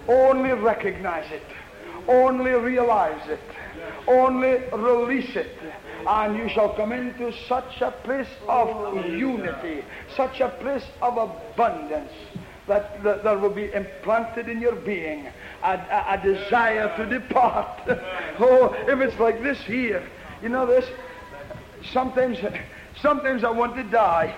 Only 0.09 0.53
recognize 0.53 1.31
it. 1.31 1.43
Only 2.09 2.53
realize 2.53 3.29
it. 3.29 3.41
Only 4.07 4.59
release 4.73 5.37
it. 5.37 5.57
And 6.07 6.37
you 6.37 6.49
shall 6.49 6.75
come 6.75 6.93
into 6.93 7.33
such 7.47 7.83
a 7.83 7.91
place 7.91 8.29
of 8.49 9.05
unity, 9.07 9.85
such 10.17 10.41
a 10.41 10.49
place 10.49 10.85
of 11.03 11.19
abundance 11.19 12.13
that, 12.67 13.03
there 13.03 13.39
will 13.39 13.51
be 13.51 13.73
implanted 13.73 14.49
in 14.49 14.61
your 14.61 14.77
being 14.77 15.27
a, 15.63 15.73
a, 15.73 16.15
a 16.15 16.21
desire 16.23 16.95
to 16.97 17.07
depart. 17.07 17.83
oh, 18.39 18.75
if 18.89 19.01
it's 19.01 19.19
like 19.19 19.43
this 19.43 19.61
here, 19.61 20.09
you 20.43 20.49
know 20.49 20.67
this, 20.67 20.87
sometimes, 21.93 22.39
sometimes 23.01 23.45
I 23.45 23.51
want 23.51 23.75
to 23.77 23.83
die. 23.83 24.35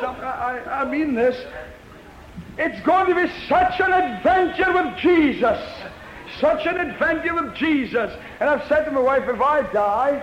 Some, 0.00 0.16
I, 0.16 0.62
I 0.66 0.84
mean 0.90 1.14
this. 1.14 1.36
It's 2.60 2.78
going 2.82 3.06
to 3.06 3.14
be 3.14 3.32
such 3.48 3.80
an 3.80 3.90
adventure 3.90 4.70
with 4.70 4.98
Jesus. 4.98 5.58
Such 6.38 6.66
an 6.66 6.76
adventure 6.76 7.34
with 7.34 7.54
Jesus. 7.54 8.14
And 8.38 8.50
I've 8.50 8.68
said 8.68 8.84
to 8.84 8.90
my 8.90 9.00
wife, 9.00 9.26
if 9.28 9.40
I 9.40 9.62
die, 9.72 10.22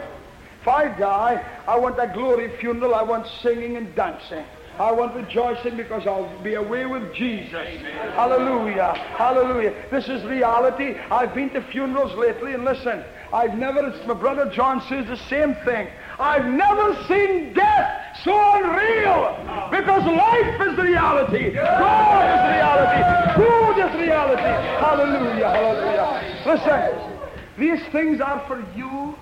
if 0.61 0.68
I 0.68 0.88
die, 0.99 1.43
I 1.68 1.80
want 1.80 1.99
a 1.99 2.07
glory 2.14 2.55
funeral. 2.57 2.93
I 2.93 3.01
want 3.01 3.26
singing 3.41 3.76
and 3.76 3.93
dancing. 3.95 4.45
I 4.77 4.91
want 4.91 5.15
rejoicing 5.15 5.76
because 5.76 6.05
I'll 6.05 6.30
be 6.43 6.53
away 6.53 6.85
with 6.85 7.11
Jesus. 7.15 7.55
Amen. 7.55 8.11
Hallelujah. 8.11 8.93
Hallelujah. 9.18 9.73
This 9.89 10.07
is 10.07 10.23
reality. 10.26 10.95
I've 11.09 11.34
been 11.34 11.49
to 11.51 11.61
funerals 11.72 12.14
lately 12.14 12.53
and 12.53 12.64
listen, 12.64 13.03
I've 13.34 13.57
never, 13.57 13.81
my 14.05 14.14
brother 14.14 14.51
John 14.51 14.81
says 14.88 15.07
the 15.07 15.18
same 15.18 15.55
thing. 15.65 15.88
I've 16.19 16.45
never 16.45 16.95
seen 17.07 17.53
death 17.53 18.18
so 18.23 18.34
unreal 18.56 19.69
because 19.72 20.03
life 20.03 20.61
is 20.68 20.77
reality. 20.77 21.53
God 21.53 22.23
is 22.34 22.41
reality. 22.57 23.02
Food 23.35 23.77
is 23.85 24.07
reality. 24.07 24.41
Hallelujah. 24.41 25.49
Hallelujah. 25.49 26.44
Listen, 26.45 27.19
these 27.57 27.85
things 27.91 28.19
are 28.19 28.44
for 28.48 28.65
you 28.76 29.15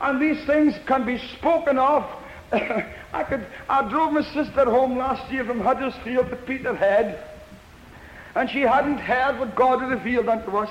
and 0.00 0.20
these 0.20 0.44
things 0.46 0.74
can 0.86 1.04
be 1.04 1.18
spoken 1.36 1.78
of 1.78 2.04
I 2.52 3.22
could. 3.28 3.46
I 3.68 3.88
drove 3.88 4.12
my 4.12 4.22
sister 4.22 4.64
home 4.64 4.98
last 4.98 5.30
year 5.32 5.44
from 5.44 5.60
Huddersfield 5.60 6.30
to 6.30 6.36
Peterhead, 6.36 7.22
and 8.34 8.50
she 8.50 8.62
hadn't 8.62 8.98
heard 8.98 9.38
what 9.38 9.54
God 9.54 9.80
had 9.80 9.90
revealed 9.90 10.28
unto 10.28 10.56
us. 10.56 10.70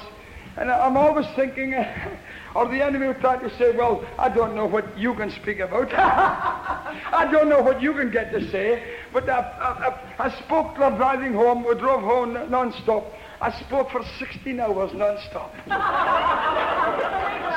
And 0.57 0.69
I'm 0.69 0.97
always 0.97 1.25
thinking, 1.37 1.73
or 2.55 2.67
the 2.67 2.83
enemy 2.83 3.07
would 3.07 3.19
try 3.19 3.37
to 3.37 3.57
say, 3.57 3.75
well, 3.75 4.03
I 4.17 4.29
don't 4.29 4.55
know 4.55 4.65
what 4.65 4.97
you 4.97 5.13
can 5.13 5.29
speak 5.31 5.59
about. 5.59 5.93
I 5.93 7.29
don't 7.31 7.49
know 7.49 7.61
what 7.61 7.81
you 7.81 7.93
can 7.93 8.11
get 8.11 8.31
to 8.31 8.49
say. 8.49 8.83
But 9.13 9.29
I, 9.29 9.39
I, 9.39 10.25
I 10.25 10.29
spoke 10.45 10.77
while 10.77 10.95
driving 10.95 11.33
home. 11.33 11.63
We 11.63 11.75
drove 11.75 12.01
home 12.01 12.33
non-stop. 12.49 13.05
I 13.41 13.51
spoke 13.61 13.91
for 13.91 14.03
16 14.17 14.59
hours 14.59 14.91
non-stop. 14.93 15.53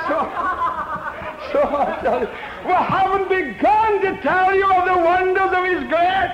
so, 0.09 0.17
so 1.53 1.61
I 1.77 1.99
tell 2.03 2.21
you, 2.21 2.29
we 2.67 2.73
haven't 2.73 3.29
begun 3.29 4.01
to 4.03 4.23
tell 4.23 4.55
you 4.55 4.71
of 4.73 4.85
the 4.85 4.99
wonders 4.99 5.53
of 5.53 5.65
His 5.65 5.83
grace. 5.89 6.33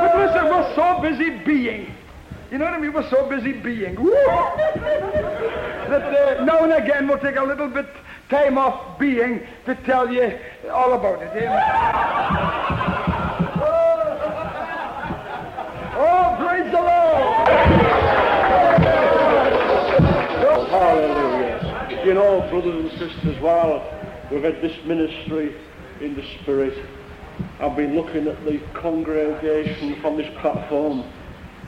But 0.00 0.16
listen, 0.16 0.44
we're 0.46 0.74
so 0.74 1.00
busy 1.00 1.30
being. 1.44 1.94
You 2.50 2.58
know 2.58 2.64
what 2.64 2.74
I 2.74 2.80
mean? 2.80 2.92
We're 2.92 3.08
so 3.08 3.28
busy 3.28 3.52
being. 3.52 3.94
that 5.94 6.38
uh, 6.38 6.44
now 6.44 6.64
and 6.64 6.72
again 6.72 7.06
we'll 7.06 7.20
take 7.20 7.36
a 7.36 7.44
little 7.44 7.68
bit 7.68 7.86
time 8.28 8.58
off 8.58 8.98
being 8.98 9.46
to 9.66 9.76
tell 9.86 10.10
you 10.10 10.36
all 10.72 10.94
about 10.94 11.22
it. 11.22 11.30
Amen. 11.30 11.62
oh, 15.94 16.36
praise 16.40 16.72
the 16.72 16.80
Lord! 16.80 17.48
Hallelujah. 20.70 22.02
You 22.04 22.14
know, 22.14 22.40
brothers 22.50 22.90
and 22.90 22.90
sisters, 22.98 23.40
while 23.40 23.80
we've 24.32 24.42
had 24.42 24.60
this 24.60 24.76
ministry 24.84 25.54
in 26.00 26.16
the 26.16 26.24
Spirit, 26.40 26.84
I've 27.60 27.76
been 27.76 27.94
looking 27.94 28.26
at 28.26 28.44
the 28.44 28.58
congregation 28.74 30.00
from 30.00 30.16
this 30.16 30.32
platform 30.40 31.04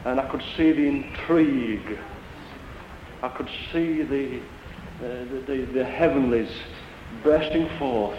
and 0.04 0.20
I 0.20 0.28
could 0.28 0.42
see 0.56 0.72
the 0.72 0.86
intrigue. 0.86 1.98
I 3.22 3.28
could 3.28 3.48
see 3.72 4.02
the, 4.02 4.38
uh, 4.38 5.24
the, 5.24 5.44
the, 5.46 5.64
the 5.72 5.84
heavenlies 5.84 6.50
bursting 7.22 7.68
forth. 7.78 8.18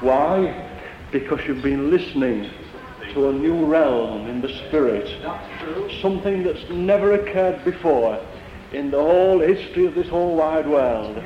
Why? 0.00 0.68
Because 1.12 1.40
you've 1.46 1.62
been 1.62 1.90
listening 1.90 2.50
to 3.12 3.28
a 3.28 3.32
new 3.32 3.66
realm 3.66 4.28
in 4.28 4.40
the 4.40 4.48
Spirit. 4.66 5.08
Something 6.00 6.42
that's 6.42 6.70
never 6.70 7.12
occurred 7.12 7.64
before 7.64 8.24
in 8.72 8.90
the 8.90 8.98
whole 8.98 9.40
history 9.40 9.86
of 9.86 9.94
this 9.94 10.08
whole 10.08 10.36
wide 10.36 10.68
world. 10.68 11.22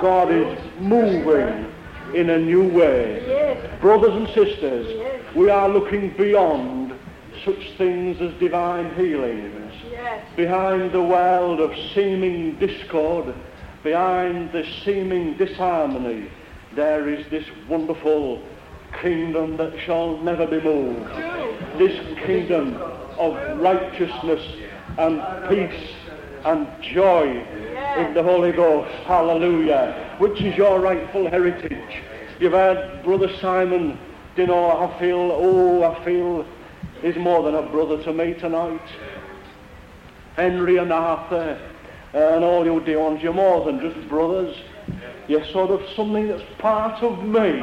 God 0.00 0.30
is 0.30 0.58
moving 0.78 1.72
in 2.14 2.30
a 2.30 2.38
new 2.38 2.68
way. 2.68 3.78
Brothers 3.80 4.14
and 4.14 4.28
sisters, 4.28 4.86
we 5.34 5.48
are 5.50 5.68
looking 5.68 6.10
beyond 6.16 6.81
such 7.44 7.76
things 7.76 8.20
as 8.20 8.32
divine 8.34 8.94
healings. 8.94 9.72
Yes. 9.90 10.24
Behind 10.36 10.92
the 10.92 11.02
world 11.02 11.60
of 11.60 11.72
seeming 11.94 12.56
discord, 12.58 13.34
behind 13.82 14.52
the 14.52 14.64
seeming 14.84 15.36
disharmony, 15.36 16.28
there 16.74 17.08
is 17.08 17.26
this 17.30 17.44
wonderful 17.68 18.42
kingdom 19.00 19.56
that 19.56 19.72
shall 19.84 20.18
never 20.18 20.46
be 20.46 20.60
moved. 20.60 21.08
This 21.78 21.98
kingdom 22.24 22.76
of 23.18 23.34
righteousness 23.58 24.42
and 24.98 25.48
peace 25.48 25.90
and 26.44 26.66
joy 26.82 27.28
in 27.98 28.14
the 28.14 28.22
Holy 28.22 28.52
Ghost. 28.52 28.92
Hallelujah. 29.04 30.16
Which 30.18 30.40
is 30.40 30.56
your 30.56 30.80
rightful 30.80 31.28
heritage. 31.28 32.02
You've 32.40 32.52
heard 32.52 33.02
Brother 33.04 33.30
Simon, 33.40 33.98
you 34.36 34.46
know, 34.46 34.70
I 34.70 34.98
feel, 34.98 35.30
oh, 35.32 35.84
I 35.84 36.04
feel 36.04 36.46
he's 37.02 37.16
more 37.16 37.42
than 37.42 37.54
a 37.54 37.62
brother 37.62 38.02
to 38.04 38.12
me 38.12 38.34
tonight. 38.34 38.80
Henry 40.36 40.78
and 40.78 40.92
Arthur 40.92 41.60
uh, 42.14 42.18
and 42.18 42.44
all 42.44 42.64
you 42.64 42.80
dear 42.80 43.00
ones, 43.00 43.22
you're 43.22 43.32
more 43.32 43.64
than 43.64 43.80
just 43.80 44.08
brothers. 44.08 44.56
You're 45.28 45.44
sort 45.46 45.70
of 45.70 45.80
something 45.94 46.28
that's 46.28 46.42
part 46.58 47.02
of 47.02 47.24
me. 47.24 47.58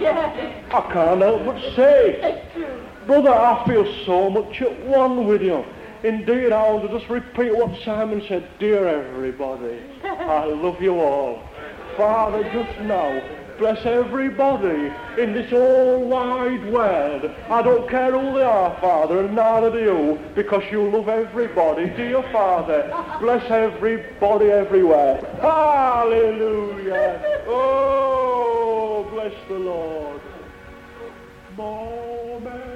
Yes. 0.00 0.64
I 0.72 0.80
can't 0.92 1.20
help 1.20 1.44
but 1.44 1.60
say, 1.74 2.44
brother, 3.06 3.30
I 3.30 3.66
feel 3.66 4.04
so 4.06 4.30
much 4.30 4.60
at 4.62 4.78
one 4.86 5.26
with 5.26 5.42
you. 5.42 5.64
Indeed, 6.04 6.52
I 6.52 6.70
want 6.70 6.90
to 6.90 6.98
just 6.98 7.10
repeat 7.10 7.54
what 7.54 7.78
Simon 7.84 8.24
said. 8.26 8.48
Dear 8.58 8.88
everybody, 8.88 9.80
I 10.04 10.44
love 10.46 10.80
you 10.80 10.98
all. 11.00 11.42
Father, 11.96 12.42
just 12.44 12.80
now, 12.80 13.20
bless 13.62 13.86
everybody 13.86 14.92
in 15.22 15.34
this 15.34 15.52
all 15.52 16.00
wide 16.00 16.68
world. 16.72 17.30
I 17.48 17.62
don't 17.62 17.88
care 17.88 18.10
who 18.10 18.36
they 18.36 18.42
are, 18.42 18.76
Father, 18.80 19.20
and 19.20 19.36
neither 19.36 19.70
do 19.70 19.78
you, 19.78 20.20
because 20.34 20.64
you 20.72 20.90
love 20.90 21.08
everybody. 21.08 21.86
Dear 21.90 22.24
Father, 22.32 22.82
bless 23.20 23.48
everybody 23.52 24.46
everywhere. 24.46 25.24
Hallelujah. 25.40 27.42
Oh, 27.46 29.08
bless 29.12 29.34
the 29.46 29.60
Lord. 29.60 30.20
Moments 31.56 32.71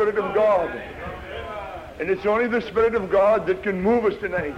Spirit 0.00 0.16
of 0.16 0.34
God. 0.34 0.74
And 2.00 2.08
it's 2.08 2.24
only 2.24 2.46
the 2.46 2.62
Spirit 2.62 2.94
of 2.94 3.10
God 3.10 3.46
that 3.46 3.62
can 3.62 3.82
move 3.82 4.06
us 4.06 4.18
tonight. 4.18 4.56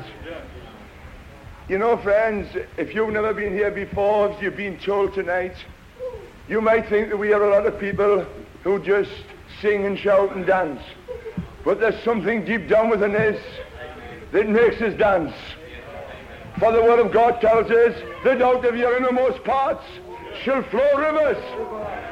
You 1.69 1.78
know, 1.78 1.97
friends, 1.97 2.47
if 2.77 2.94
you've 2.94 3.12
never 3.12 3.35
been 3.35 3.52
here 3.52 3.73
before, 3.73 4.31
if 4.31 4.40
you've 4.40 4.56
been 4.56 4.78
told 4.78 5.14
tonight, 5.14 5.56
you 6.48 6.60
might 6.60 6.89
think 6.89 7.09
that 7.09 7.16
we 7.16 7.32
are 7.32 7.43
a 7.43 7.51
lot 7.51 7.66
of 7.66 7.81
people 7.81 8.24
who 8.62 8.78
just 8.85 9.10
sing 9.60 9.85
and 9.85 9.98
shout 9.98 10.31
and 10.36 10.47
dance. 10.47 10.81
But 11.64 11.81
there's 11.81 12.01
something 12.05 12.44
deep 12.44 12.69
down 12.69 12.89
within 12.89 13.16
us 13.16 13.40
that 14.31 14.48
makes 14.48 14.81
us 14.81 14.97
dance. 14.97 15.35
For 16.60 16.70
the 16.70 16.82
Word 16.82 17.05
of 17.05 17.10
God 17.10 17.40
tells 17.40 17.69
us 17.69 18.01
that 18.23 18.40
out 18.40 18.64
of 18.64 18.77
your 18.77 18.97
innermost 18.97 19.43
parts 19.43 19.85
shall 20.44 20.62
flow 20.62 20.97
rivers, 20.97 21.43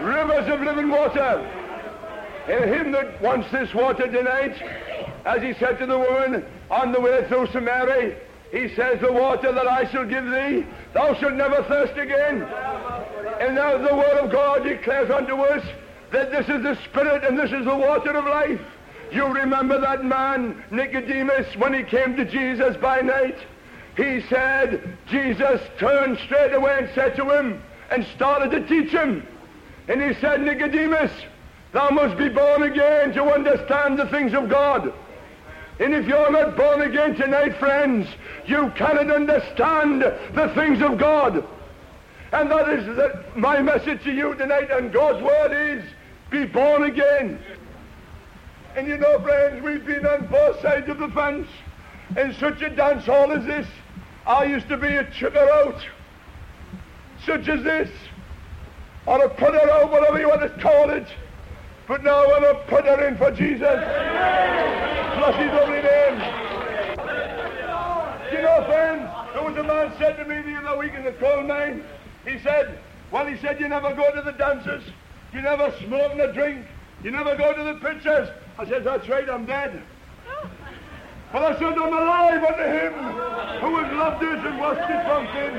rivers 0.03 0.49
of 0.49 0.63
living 0.63 0.91
water. 0.91 1.60
Him 2.51 2.93
that 2.93 3.21
wants 3.23 3.51
this 3.53 3.73
water 3.75 4.11
tonight, 4.11 4.61
as 5.25 5.43
he 5.43 5.55
said 5.55 5.79
to 5.79 5.87
the 5.87 5.99
woman 5.99 6.45
on 6.71 6.93
the 6.93 7.01
way 7.01 7.25
through 7.29 7.47
Samaria, 7.49 8.17
he 8.51 8.75
says, 8.75 9.01
the 9.01 9.13
water 9.13 9.53
that 9.53 9.69
I 9.69 9.89
shall 9.91 10.05
give 10.05 10.25
thee, 10.25 10.67
thou 10.93 11.15
shalt 11.15 11.35
never 11.35 11.63
thirst 11.65 11.97
again. 11.97 12.43
And 13.41 13.55
now 13.55 13.79
the 13.79 13.95
Word 13.95 14.19
of 14.19 14.33
God 14.33 14.65
declares 14.65 15.11
unto 15.11 15.37
us 15.37 15.65
that 16.11 16.33
this 16.33 16.49
is 16.49 16.63
the 16.63 16.77
Spirit 16.87 17.23
and 17.23 17.39
this 17.39 17.53
is 17.53 17.65
the 17.65 17.77
water 17.77 18.11
of 18.11 18.25
life. 18.25 18.61
You 19.13 19.27
remember 19.27 19.81
that 19.81 20.05
man, 20.05 20.65
Nicodemus, 20.71 21.57
when 21.57 21.73
he 21.73 21.85
came 21.85 22.17
to 22.17 22.25
Jesus 22.25 22.77
by 22.77 23.01
night? 23.01 23.39
He 23.97 24.23
said, 24.23 24.97
Jesus 25.07 25.61
turned 25.79 26.19
straight 26.19 26.53
away 26.53 26.79
and 26.79 26.91
said 26.95 27.15
to 27.17 27.31
him, 27.31 27.63
and 27.91 28.05
started 28.15 28.51
to 28.51 28.67
teach 28.67 28.91
him. 28.91 29.27
And 29.89 30.03
he 30.03 30.15
said, 30.21 30.43
Nicodemus, 30.43 31.13
thou 31.73 31.91
must 31.91 32.17
be 32.17 32.29
born 32.29 32.63
again 32.63 33.13
to 33.15 33.25
understand 33.25 33.99
the 33.99 34.07
things 34.07 34.35
of 34.35 34.49
God. 34.49 34.93
And 35.79 35.95
if 35.95 36.07
you're 36.07 36.31
not 36.31 36.57
born 36.57 36.83
again 36.83 37.15
tonight, 37.15 37.57
friends, 37.59 38.07
you 38.47 38.71
cannot 38.77 39.11
understand 39.11 40.03
the 40.03 40.53
things 40.55 40.83
of 40.83 40.99
God. 40.99 41.43
And 42.33 42.51
that 42.51 42.69
is 42.69 42.85
the, 42.85 43.25
my 43.35 43.61
message 43.63 44.05
to 44.05 44.13
you 44.13 44.35
tonight, 44.35 44.71
and 44.71 44.93
God's 44.93 45.23
word 45.23 45.53
is, 45.53 45.85
be 46.31 46.45
born 46.45 46.85
again. 46.85 47.39
And 48.77 48.87
you 48.87 48.99
know, 48.99 49.19
friends, 49.21 49.63
we've 49.65 49.85
been 49.85 50.07
on 50.07 50.27
both 50.27 50.61
sides 50.61 50.89
of 50.89 50.99
the 50.99 51.09
fence 51.09 51.49
in 52.17 52.35
such 52.35 52.63
a 52.63 52.71
dance 52.71 53.07
hall 53.07 53.33
as 53.33 53.45
this. 53.47 53.67
I 54.27 54.45
used 54.45 54.69
to 54.69 54.77
be 54.77 54.89
a 54.89 55.11
chicker 55.11 55.39
out, 55.39 55.83
such 57.25 57.49
as 57.49 57.65
this, 57.65 57.91
or 59.07 59.25
a 59.25 59.29
putter 59.29 59.71
out, 59.71 59.91
whatever 59.91 60.21
you 60.21 60.29
want 60.29 60.43
to 60.43 60.63
call 60.63 60.91
it. 60.91 61.07
But 61.91 62.05
now 62.05 62.23
I'm 62.33 62.45
a 62.45 62.55
putter 62.69 63.05
in 63.05 63.17
for 63.17 63.33
Jesus. 63.33 63.59
Bless 63.59 65.35
his 65.35 65.51
lovely 65.51 65.83
name. 65.83 66.21
You 68.31 68.43
know, 68.43 68.65
friends, 68.69 69.11
there 69.35 69.43
was 69.43 69.57
a 69.57 69.65
man 69.65 69.93
said 69.99 70.17
to 70.19 70.25
me 70.25 70.41
the 70.41 70.57
other 70.59 70.79
week 70.79 70.95
in 70.95 71.03
the 71.03 71.11
coal 71.11 71.43
mine, 71.43 71.83
he 72.25 72.39
said, 72.39 72.79
well, 73.11 73.27
he 73.27 73.37
said, 73.39 73.59
you 73.59 73.67
never 73.67 73.93
go 73.93 74.09
to 74.15 74.23
the 74.23 74.31
dances, 74.31 74.85
you 75.33 75.43
never 75.43 75.75
smoke 75.85 76.13
and 76.13 76.33
drink, 76.33 76.65
you 77.03 77.11
never 77.11 77.35
go 77.35 77.55
to 77.55 77.65
the 77.65 77.75
pictures. 77.81 78.29
I 78.57 78.69
said, 78.69 78.85
that's 78.85 79.09
right, 79.09 79.29
I'm 79.29 79.45
dead. 79.45 79.83
But 81.33 81.43
I 81.43 81.59
said, 81.59 81.77
I'm 81.77 81.93
alive 81.93 82.45
unto 82.45 82.63
him 82.63 82.93
who 83.59 83.83
has 83.83 83.93
loved 83.95 84.23
us 84.23 84.47
and 84.47 84.61
washed 84.61 84.89
his 84.89 85.03
pumpkin. 85.07 85.57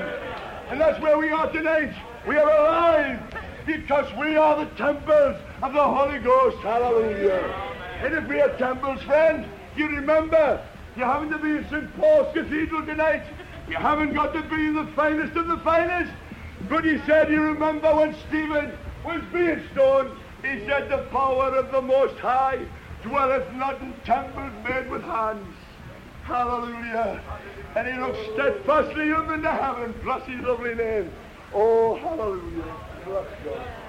And 0.70 0.80
that's 0.80 0.98
where 1.02 1.18
we 1.18 1.28
are 1.28 1.52
tonight. 1.52 1.94
We 2.26 2.38
are 2.38 2.50
alive 2.50 3.20
because 3.66 4.10
we 4.18 4.38
are 4.38 4.64
the 4.64 4.72
temples 4.78 5.36
of 5.62 5.74
the 5.74 5.84
Holy 5.84 6.20
Ghost. 6.20 6.58
Hallelujah. 6.58 7.54
And 8.02 8.14
if 8.16 8.58
temples, 8.58 9.02
friend, 9.04 9.46
you 9.76 9.88
remember, 9.88 10.66
you 10.96 11.04
haven't 11.04 11.30
to 11.30 11.38
be 11.38 11.52
in 11.52 11.70
St. 11.70 11.96
Paul's 11.98 12.34
Cathedral 12.34 12.86
tonight. 12.86 13.24
You 13.70 13.76
haven't 13.76 14.14
got 14.14 14.34
to 14.34 14.42
be 14.42 14.72
the 14.72 14.88
finest 14.96 15.36
of 15.38 15.48
the 15.48 15.58
finest. 15.58 16.12
But 16.68 16.84
he 16.84 17.00
said, 17.06 17.30
you 17.30 17.42
remember 17.42 17.96
when 17.96 18.16
Stephen 18.28 18.72
was 19.06 19.22
being 19.32 19.62
stoned, 19.72 20.12
he 20.42 20.66
said, 20.66 20.90
the 20.90 21.06
power 21.12 21.56
of 21.56 21.72
the 21.72 21.82
Most 21.82 22.18
High 22.18 22.66
dwelleth 23.04 23.52
not 23.54 23.80
in 23.82 23.94
temples 24.04 24.52
made 24.68 24.90
with 24.90 25.04
hands. 25.04 25.56
Hallelujah. 26.24 27.22
And 27.76 27.88
he 27.88 28.00
looked 28.00 28.34
steadfastly 28.34 29.12
up 29.12 29.30
into 29.30 29.52
heaven. 29.52 29.94
Bless 30.04 30.26
his 30.28 30.42
lovely 30.42 30.76
name. 30.76 31.12
Oh, 31.54 31.96
hallelujah. 31.98 32.76
Bless 33.06 33.28
God. 33.44 33.81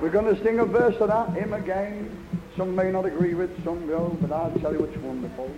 We're 0.00 0.10
going 0.10 0.32
to 0.32 0.40
sing 0.44 0.60
a 0.60 0.64
verse 0.64 0.94
of 1.00 1.08
that 1.08 1.30
hymn 1.30 1.52
again. 1.52 2.24
Some 2.56 2.76
may 2.76 2.92
not 2.92 3.04
agree 3.04 3.34
with, 3.34 3.64
some 3.64 3.84
will, 3.88 4.16
but 4.20 4.30
I'll 4.30 4.52
tell 4.60 4.72
you 4.72 4.84
it's 4.84 4.96
wonderful. 4.98 5.50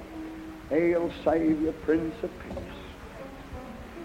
Hail, 0.70 1.12
Saviour, 1.22 1.74
Prince 1.84 2.14
of 2.22 2.30
Peace. 2.44 2.64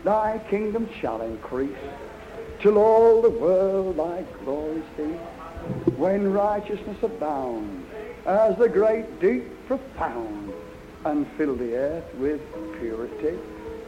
Thy 0.04 0.40
kingdom 0.50 0.90
shall 1.00 1.22
increase 1.22 1.78
till 2.60 2.78
all 2.78 3.22
the 3.22 3.30
world 3.30 3.98
thy 3.98 4.24
glory 4.44 4.84
see. 4.98 5.14
When 5.96 6.34
righteousness 6.34 6.98
abound 7.02 7.86
as 8.26 8.58
the 8.58 8.68
great 8.68 9.22
deep 9.22 9.46
profound 9.68 10.54
and 11.06 11.26
fill 11.38 11.56
the 11.56 11.76
earth 11.76 12.14
with 12.16 12.42
purity. 12.80 13.40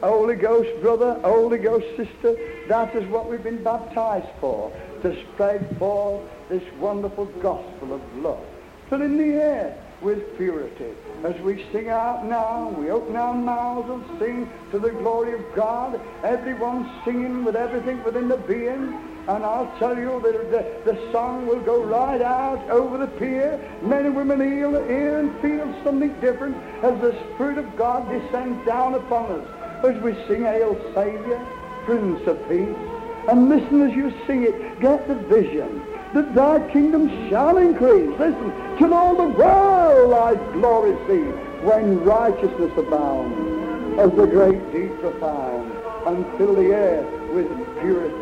Holy 0.02 0.36
Ghost 0.36 0.70
brother, 0.82 1.20
Holy 1.24 1.58
Ghost 1.58 1.88
sister, 1.98 2.38
that 2.70 2.96
is 2.96 3.06
what 3.10 3.30
we've 3.30 3.44
been 3.44 3.64
baptized 3.64 4.30
for, 4.40 4.72
to 5.02 5.22
spread 5.34 5.76
forth 5.78 6.24
this 6.50 6.64
wonderful 6.80 7.26
gospel 7.42 7.94
of 7.94 8.02
love. 8.18 8.46
Filling 8.90 9.18
the 9.18 9.34
air 9.42 9.78
with 10.02 10.38
purity. 10.38 10.94
As 11.24 11.36
we 11.42 11.66
sing 11.72 11.90
out 11.90 12.26
now, 12.26 12.70
we 12.70 12.90
open 12.90 13.16
our 13.16 13.34
mouths 13.34 13.90
and 13.90 14.20
sing 14.20 14.50
to 14.72 14.80
the 14.80 14.92
glory 14.92 15.34
of 15.34 15.42
God. 15.56 16.00
Everyone 16.24 16.90
singing 17.04 17.44
with 17.44 17.56
everything 17.56 18.04
within 18.04 18.28
the 18.28 18.38
being. 18.38 18.94
And 19.28 19.44
I'll 19.44 19.78
tell 19.78 19.98
you 19.98 20.22
that 20.22 20.86
the, 20.86 20.94
the 20.94 21.12
song 21.12 21.48
will 21.48 21.60
go 21.60 21.84
right 21.84 22.22
out 22.22 22.70
over 22.70 22.98
the 22.98 23.08
pier. 23.08 23.60
Men 23.82 24.06
and 24.06 24.16
women 24.16 24.40
heal, 24.40 24.72
hear 24.88 25.20
and 25.20 25.38
feel 25.42 25.84
something 25.84 26.18
different 26.22 26.56
as 26.82 27.00
the 27.02 27.18
Spirit 27.34 27.58
of 27.58 27.76
God 27.76 28.08
descends 28.10 28.66
down 28.66 28.94
upon 28.94 29.42
us. 29.42 29.48
As 29.84 30.02
we 30.02 30.14
sing, 30.28 30.44
Hail 30.44 30.80
Savior, 30.96 31.46
Prince 31.84 32.26
of 32.26 32.38
Peace. 32.48 32.76
And 33.28 33.50
listen 33.50 33.82
as 33.82 33.94
you 33.94 34.14
sing 34.26 34.44
it, 34.44 34.80
get 34.80 35.08
the 35.10 35.16
vision 35.16 35.82
that 36.14 36.34
thy 36.34 36.60
kingdom 36.72 37.30
shall 37.30 37.58
increase. 37.58 38.10
Listen, 38.20 38.78
till 38.78 38.94
all 38.94 39.16
the 39.16 39.28
world 39.38 40.12
thy 40.12 40.36
glory 40.54 40.96
see, 41.08 41.30
when 41.66 42.04
righteousness 42.04 42.72
abounds, 42.78 44.00
as 44.00 44.12
the 44.12 44.28
great 44.28 44.72
deep 44.72 45.00
profound, 45.00 45.72
and 46.06 46.26
fill 46.38 46.56
the 46.56 46.68
air 46.74 47.04
with 47.34 47.48
purity. 47.82 48.16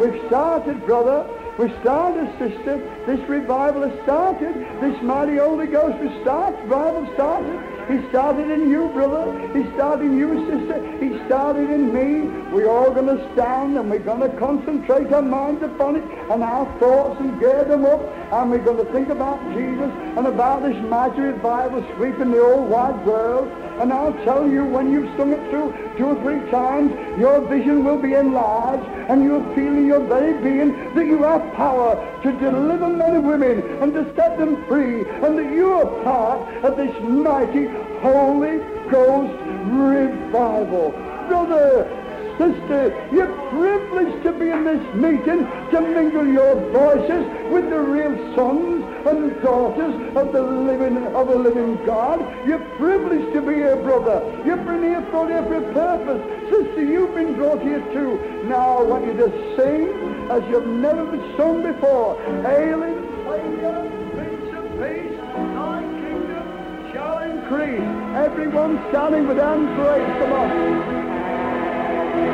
We've 0.00 0.26
started, 0.26 0.84
brother. 0.86 1.28
We've 1.58 1.72
started, 1.80 2.26
sister. 2.38 2.78
This 3.06 3.20
revival 3.28 3.88
has 3.88 4.02
started. 4.02 4.54
This 4.80 5.00
mighty 5.02 5.36
Holy 5.36 5.66
Ghost 5.66 5.98
has 5.98 6.22
started. 6.22 6.60
Revival 6.62 7.12
started. 7.14 7.71
He 7.88 8.08
started 8.08 8.50
in 8.50 8.70
you, 8.70 8.88
brother. 8.88 9.32
He 9.52 9.70
started 9.74 10.06
in 10.06 10.16
you, 10.16 10.28
sister. 10.46 10.78
He 10.98 11.24
started 11.26 11.70
in 11.70 11.92
me. 11.92 12.28
We're 12.52 12.70
all 12.70 12.90
going 12.92 13.06
to 13.06 13.32
stand 13.32 13.76
and 13.76 13.90
we're 13.90 13.98
going 13.98 14.20
to 14.20 14.36
concentrate 14.38 15.12
our 15.12 15.22
minds 15.22 15.62
upon 15.62 15.96
it 15.96 16.04
and 16.30 16.42
our 16.42 16.66
thoughts 16.78 17.20
and 17.20 17.38
gird 17.40 17.68
them 17.68 17.84
up. 17.84 18.00
And 18.32 18.50
we're 18.50 18.64
going 18.64 18.84
to 18.84 18.92
think 18.92 19.08
about 19.08 19.40
Jesus 19.52 19.90
and 20.16 20.26
about 20.26 20.62
this 20.62 20.76
mighty 20.88 21.20
revival 21.20 21.84
sweeping 21.96 22.30
the 22.30 22.40
old 22.40 22.70
wide 22.70 23.04
world. 23.04 23.50
And 23.82 23.92
I'll 23.92 24.12
tell 24.24 24.48
you, 24.48 24.64
when 24.64 24.92
you've 24.92 25.10
sung 25.16 25.32
it 25.32 25.50
through 25.50 25.74
two 25.98 26.06
or 26.06 26.22
three 26.22 26.48
times, 26.52 26.92
your 27.18 27.40
vision 27.48 27.84
will 27.84 28.00
be 28.00 28.14
enlarged 28.14 28.88
and 29.10 29.24
you'll 29.24 29.42
feel 29.56 29.74
in 29.74 29.86
your 29.86 29.98
very 29.98 30.40
being 30.40 30.94
that 30.94 31.04
you 31.04 31.24
have 31.24 31.42
power 31.54 31.96
to 32.22 32.30
deliver 32.30 32.88
men 32.88 33.16
and 33.16 33.26
women 33.26 33.60
and 33.82 33.92
to 33.92 34.04
set 34.14 34.38
them 34.38 34.64
free 34.68 35.00
and 35.04 35.36
that 35.36 35.52
you 35.52 35.72
are 35.72 36.04
part 36.04 36.64
of 36.64 36.76
this 36.76 36.94
mighty 37.02 37.66
Holy 37.98 38.58
Ghost 38.88 39.34
revival. 39.66 40.92
Brother, 41.26 42.01
sister, 42.38 43.08
you're 43.12 43.32
privileged 43.50 44.22
to 44.24 44.32
be 44.32 44.50
in 44.50 44.64
this 44.64 44.94
meeting 44.94 45.46
to 45.70 45.80
mingle 45.80 46.26
your 46.26 46.54
voices 46.70 47.24
with 47.52 47.68
the 47.70 47.80
real 47.80 48.14
sons 48.34 48.84
and 49.06 49.42
daughters 49.42 49.94
of 50.16 50.32
the 50.32 50.42
living 50.42 50.96
of 51.14 51.28
the 51.28 51.36
living 51.36 51.84
God. 51.84 52.20
You're 52.46 52.64
privileged 52.76 53.32
to 53.34 53.42
be 53.42 53.54
here, 53.54 53.76
brother. 53.76 54.22
You've 54.44 54.64
been 54.64 54.82
here 54.82 55.04
for 55.10 55.30
every 55.30 55.62
purpose. 55.72 56.22
Sister, 56.50 56.84
you've 56.84 57.14
been 57.14 57.34
brought 57.34 57.62
here 57.62 57.80
too. 57.92 58.44
Now 58.44 58.78
I 58.78 58.82
want 58.82 59.06
you 59.06 59.14
to 59.14 59.56
sing 59.56 59.88
as 60.30 60.42
you've 60.48 60.66
never 60.66 61.04
been 61.04 61.36
sung 61.36 61.62
before. 61.62 62.20
Hailing 62.42 63.02
Savior, 63.26 63.90
Prince 64.14 64.56
of 64.56 64.64
Peace, 64.78 65.18
thy 65.18 65.80
kingdom 66.02 66.92
shall 66.92 67.18
increase. 67.18 67.80
Everyone 68.16 68.78
standing 68.90 69.26
with 69.26 69.38
hands 69.38 69.70
raised. 69.78 70.18
Come 70.20 70.32
on 70.32 71.01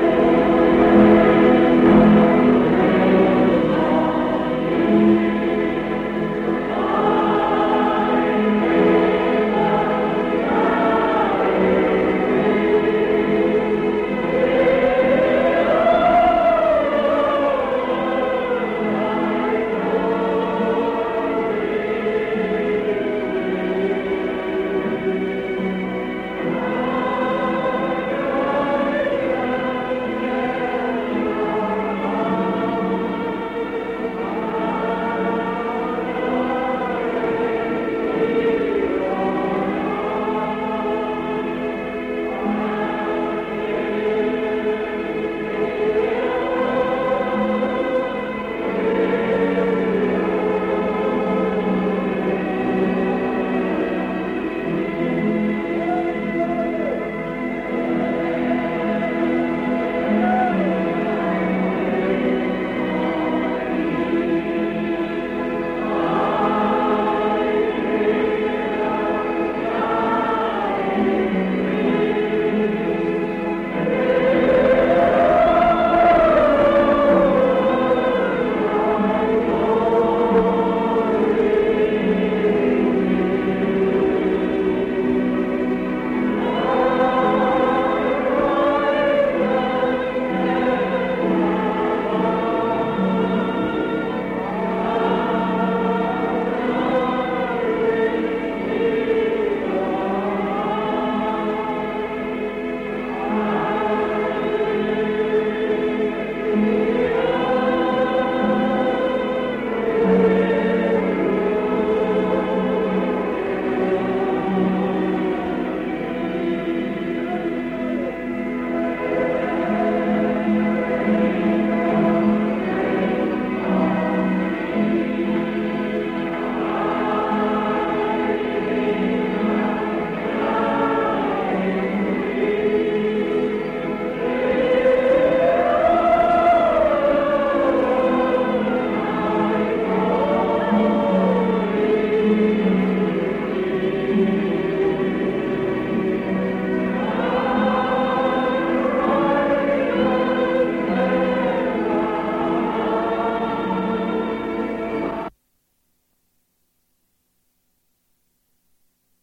thank 0.00 0.22
you 0.22 0.47